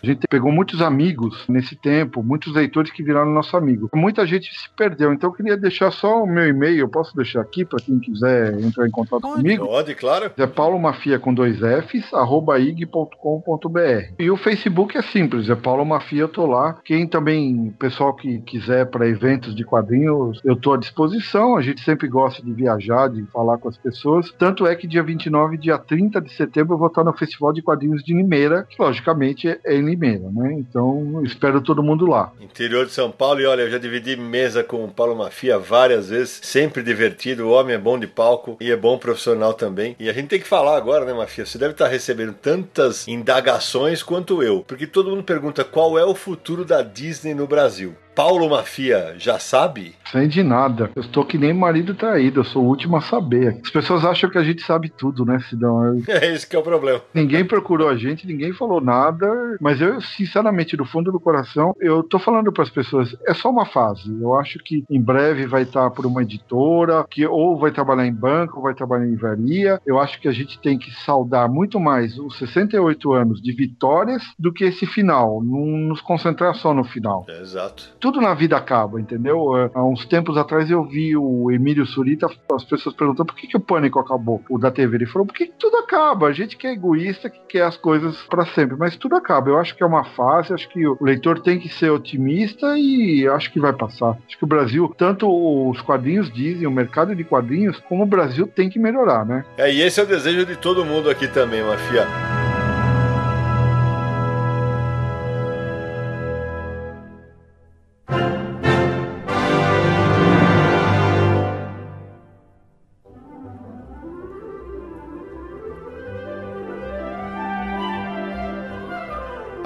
[0.03, 3.89] A gente pegou muitos amigos nesse tempo, muitos leitores que viraram nosso amigo.
[3.93, 7.41] Muita gente se perdeu, então eu queria deixar só o meu e-mail, eu posso deixar
[7.41, 9.35] aqui para quem quiser entrar em contato Pode.
[9.35, 9.65] comigo.
[9.67, 10.31] pode, claro.
[10.35, 14.13] É Paulo Mafia com dois Fs, arroba ig.com.br.
[14.17, 16.79] E o Facebook é simples, é Paulo Mafia, eu tô lá.
[16.83, 21.55] Quem também, pessoal que quiser para eventos de quadrinhos, eu tô à disposição.
[21.55, 24.31] A gente sempre gosta de viajar, de falar com as pessoas.
[24.37, 27.53] Tanto é que dia 29 e dia 30 de setembro eu vou estar no Festival
[27.53, 30.53] de Quadrinhos de Limeira, que logicamente é em Limeira, né?
[30.53, 32.31] Então espero todo mundo lá.
[32.39, 36.09] Interior de São Paulo, e olha, eu já dividi mesa com o Paulo Mafia várias
[36.09, 39.95] vezes, sempre divertido, o homem é bom de palco e é bom profissional também.
[39.99, 41.45] E a gente tem que falar agora, né, Mafia?
[41.45, 46.15] Você deve estar recebendo tantas indagações quanto eu, porque todo mundo pergunta qual é o
[46.15, 47.95] futuro da Disney no Brasil.
[48.15, 49.95] Paulo Mafia já sabe?
[50.11, 50.91] Sem de nada.
[50.95, 53.59] Eu estou que nem marido traído, eu sou o último a saber.
[53.63, 55.85] As pessoas acham que a gente sabe tudo, né, Sidão?
[55.85, 57.01] Eu- É esse que é o problema.
[57.13, 59.27] Ninguém procurou a gente, ninguém falou nada,
[59.61, 63.49] mas eu, sinceramente, do fundo do coração, eu tô falando para as pessoas, é só
[63.49, 64.11] uma fase.
[64.21, 68.13] Eu acho que em breve vai estar por uma editora, que ou vai trabalhar em
[68.13, 69.79] banco, ou vai trabalhar em livraria.
[69.85, 74.21] Eu acho que a gente tem que saudar muito mais os 68 anos de vitórias
[74.37, 77.89] do que esse final, não nos concentrar só no final É, exato.
[78.01, 79.55] Tudo na vida acaba, entendeu?
[79.55, 83.47] É, Há uns tempos atrás eu vi o Emílio Surita, as pessoas perguntando por que,
[83.47, 84.97] que o pânico acabou, o da TV.
[84.97, 86.27] Ele falou, porque que tudo acaba.
[86.27, 89.49] A gente que é egoísta, que quer as coisas pra sempre, mas tudo acaba.
[89.49, 93.27] Eu acho que é uma fase, acho que o leitor tem que ser otimista e
[93.27, 94.17] acho que vai passar.
[94.27, 95.27] Acho que o Brasil, tanto
[95.69, 99.45] os quadrinhos dizem, o mercado de quadrinhos, como o Brasil tem que melhorar, né?
[99.57, 102.40] É, e esse é o desejo de todo mundo aqui também, Mafia.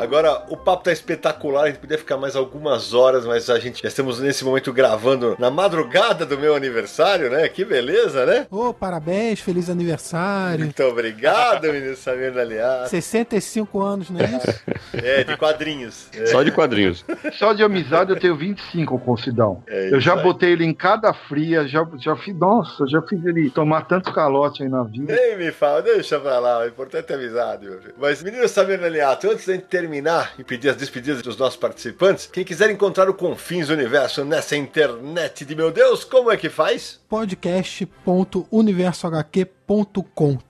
[0.05, 3.81] Agora, o papo tá espetacular, a gente podia ficar mais algumas horas, mas a gente
[3.81, 7.47] já estamos nesse momento gravando na madrugada do meu aniversário, né?
[7.49, 8.47] Que beleza, né?
[8.51, 10.59] Ô, parabéns, feliz aniversário.
[10.65, 12.85] Muito obrigado, menino Samir Daliá.
[12.87, 14.61] 65 anos, não é isso?
[14.93, 16.07] É, de quadrinhos.
[16.15, 17.03] É, Só de quadrinhos.
[17.33, 19.63] Só de amizade eu tenho 25 com o Sidão.
[19.67, 20.21] é Eu já aí.
[20.23, 24.63] botei ele em cada fria, já, já fiz, nossa, já fiz ele tomar tanto calote
[24.63, 25.13] aí na vida.
[25.15, 27.95] Nem me fala, deixa pra lá, o importante é amizade, meu filho.
[27.97, 29.94] Mas, menino Samir Daliato, antes da gente terminar
[30.37, 35.45] e pedir as despedidas dos nossos participantes, quem quiser encontrar o Confins Universo nessa internet
[35.45, 36.99] de meu Deus, como é que faz?
[37.09, 39.54] podcast.universohq.com.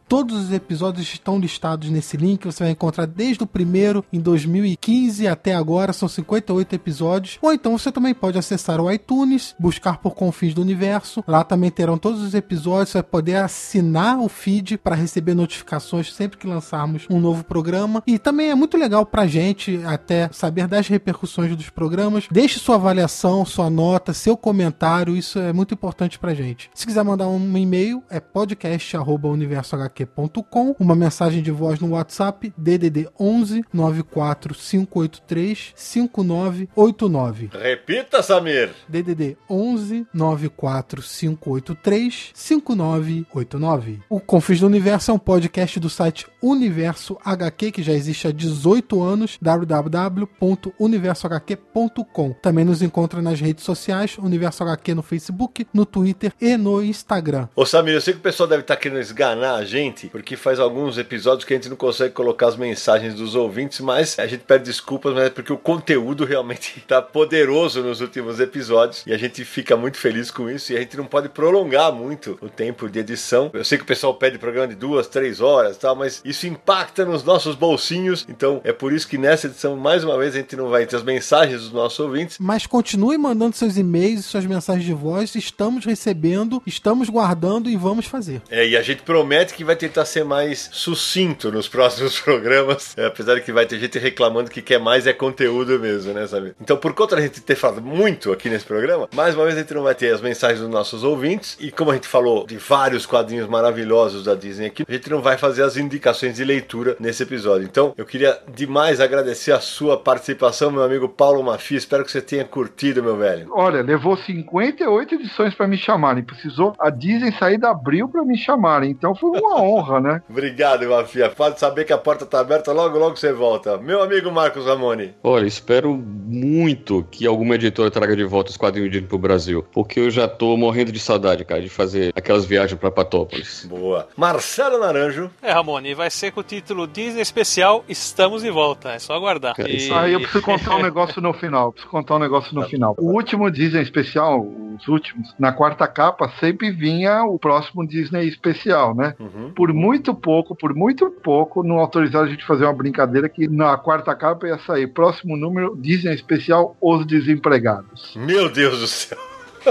[0.07, 2.45] Todos os episódios estão listados nesse link.
[2.45, 5.91] Você vai encontrar desde o primeiro em 2015 até agora.
[5.93, 7.39] São 58 episódios.
[7.41, 11.23] Ou então você também pode acessar o iTunes, buscar por Confins do Universo.
[11.27, 12.89] Lá também terão todos os episódios.
[12.89, 18.03] Você vai poder assinar o feed para receber notificações sempre que lançarmos um novo programa.
[18.05, 22.27] E também é muito legal pra gente até saber das repercussões dos programas.
[22.29, 25.17] Deixe sua avaliação, sua nota, seu comentário.
[25.17, 26.69] Isso é muito importante pra gente.
[26.75, 33.07] Se quiser mandar um e-mail, é podcast universohq.com, uma mensagem de voz no WhatsApp DDD
[33.19, 37.49] 11 94 583 5989.
[37.53, 38.71] Repita, Samir.
[38.87, 43.99] DDD 11 94 583 5989.
[44.09, 48.31] O Confins do Universo é um podcast do site Universo HQ que já existe há
[48.31, 52.33] 18 anos, www.universohq.com.
[52.41, 57.47] Também nos encontra nas redes sociais, Universo HQ no Facebook, no Twitter e no Instagram.
[57.55, 60.59] Ô Samir, eu sei que o pessoal deve estar querendo esganar a gente, porque faz
[60.59, 64.43] alguns episódios que a gente não consegue colocar as mensagens dos ouvintes, mas a gente
[64.43, 69.17] pede desculpas, mas é porque o conteúdo realmente está poderoso nos últimos episódios e a
[69.17, 72.89] gente fica muito feliz com isso e a gente não pode prolongar muito o tempo
[72.89, 73.49] de edição.
[73.53, 77.05] Eu sei que o pessoal pede programa de duas, três horas, tal, mas isso impacta
[77.05, 80.55] nos nossos bolsinhos, então é por isso que nessa edição mais uma vez a gente
[80.55, 82.37] não vai ter as mensagens dos nossos ouvintes.
[82.39, 87.75] Mas continue mandando seus e-mails e suas mensagens de voz, estamos recebendo, estamos guardando e
[87.75, 88.41] vamos fazer.
[88.49, 93.05] É, e a gente promete que vai tentar ser mais sucinto nos próximos programas, é,
[93.05, 96.53] apesar de que vai ter gente reclamando que quer mais é conteúdo mesmo, né, sabe?
[96.61, 99.61] Então, por conta da gente ter falado muito aqui nesse programa, mais uma vez a
[99.61, 102.57] gente não vai ter as mensagens dos nossos ouvintes, e como a gente falou de
[102.57, 106.95] vários quadrinhos maravilhosos da Disney aqui, a gente não vai fazer as indicações de leitura
[106.99, 107.65] nesse episódio.
[107.65, 111.77] Então, eu queria demais agradecer a sua participação, meu amigo Paulo Mafia.
[111.77, 113.47] Espero que você tenha curtido, meu velho.
[113.51, 116.23] Olha, levou 58 edições para me chamarem.
[116.23, 118.37] Precisou a Disney sair da Abril para me
[118.83, 120.21] Então foi uma honra, né?
[120.29, 121.29] Obrigado, Mafia.
[121.29, 123.77] Pode saber que a porta tá aberta, logo, logo você volta.
[123.77, 125.13] Meu amigo Marcos Ramone.
[125.23, 129.99] Olha, espero muito que alguma editora traga de volta os quadrinhos Disney pro Brasil, porque
[129.99, 133.65] eu já tô morrendo de saudade, cara, de fazer aquelas viagens para Patópolis.
[133.65, 134.07] Boa.
[134.15, 135.29] Marcelo Naranjo.
[135.41, 138.91] É, Ramone, vai ser com o título Disney Especial Estamos de Volta.
[138.91, 139.55] É só aguardar.
[139.59, 141.71] É isso Aí eu preciso contar um negócio no final.
[141.71, 142.95] Preciso contar um negócio no final.
[142.97, 148.64] O último Disney especial, os últimos, na quarta capa sempre vinha o próximo Disney especial,
[148.93, 149.15] né?
[149.19, 149.51] Uhum.
[149.53, 153.77] Por muito pouco, por muito pouco, não autorizaram a gente fazer uma brincadeira que na
[153.77, 158.13] quarta capa ia sair próximo número Disney especial Os Desempregados.
[158.15, 159.17] Meu Deus do céu.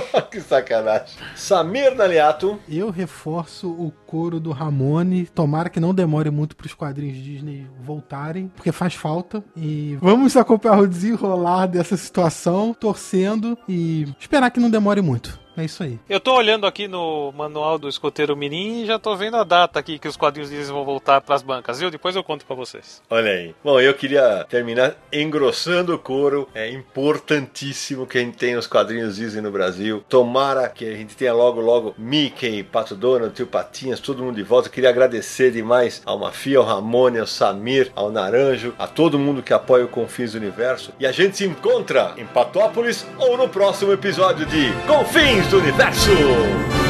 [0.30, 1.16] que sacanagem.
[1.34, 2.58] Samir Naliato.
[2.68, 5.26] Eu reforço o coro do Ramone.
[5.26, 9.42] Tomara que não demore muito para os quadrinhos Disney voltarem, porque faz falta.
[9.56, 15.43] E vamos acompanhar o desenrolar dessa situação, torcendo e esperar que não demore muito.
[15.56, 15.98] É isso aí.
[16.08, 19.78] Eu tô olhando aqui no manual do Escoteiro Mirim e já tô vendo a data
[19.78, 21.90] aqui que os quadrinhos Disney vão voltar pras bancas, viu?
[21.90, 23.00] Depois eu conto pra vocês.
[23.08, 23.54] Olha aí.
[23.62, 26.48] Bom, eu queria terminar engrossando o coro.
[26.54, 30.04] É importantíssimo que a gente tenha os quadrinhos Disney no Brasil.
[30.08, 34.42] Tomara que a gente tenha logo, logo Mickey, Pato Donald, Tio Patinhas, todo mundo de
[34.42, 34.68] volta.
[34.68, 39.42] Eu queria agradecer demais ao Mafia, ao Ramone, ao Samir, ao Naranjo, a todo mundo
[39.42, 40.92] que apoia o Confins do Universo.
[40.98, 46.83] E a gente se encontra em Patópolis ou no próximo episódio de Confins do Universo.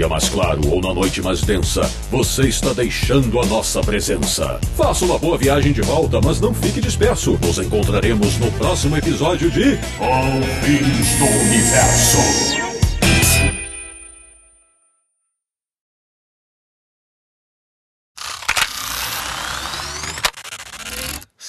[0.00, 4.58] Dia mais claro ou na noite mais densa, você está deixando a nossa presença.
[4.74, 7.38] Faça uma boa viagem de volta, mas não fique disperso.
[7.42, 12.69] Nos encontraremos no próximo episódio de Confins do Universo.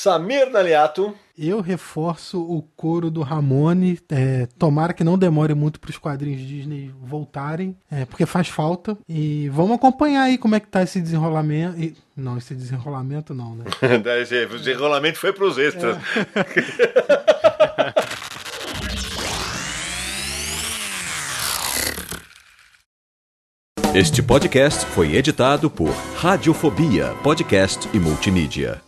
[0.02, 1.14] Samir Naliato.
[1.38, 4.00] Eu reforço o coro do Ramone.
[4.10, 8.98] É, tomara que não demore muito para os quadrinhos Disney voltarem, é, porque faz falta.
[9.08, 11.80] E vamos acompanhar aí como é que tá esse desenrolamento.
[11.80, 13.66] E, não, esse desenrolamento não, né?
[14.22, 15.98] Esse desenrolamento foi para os extras.
[23.94, 28.82] Este podcast foi editado por Radiofobia, podcast e multimídia.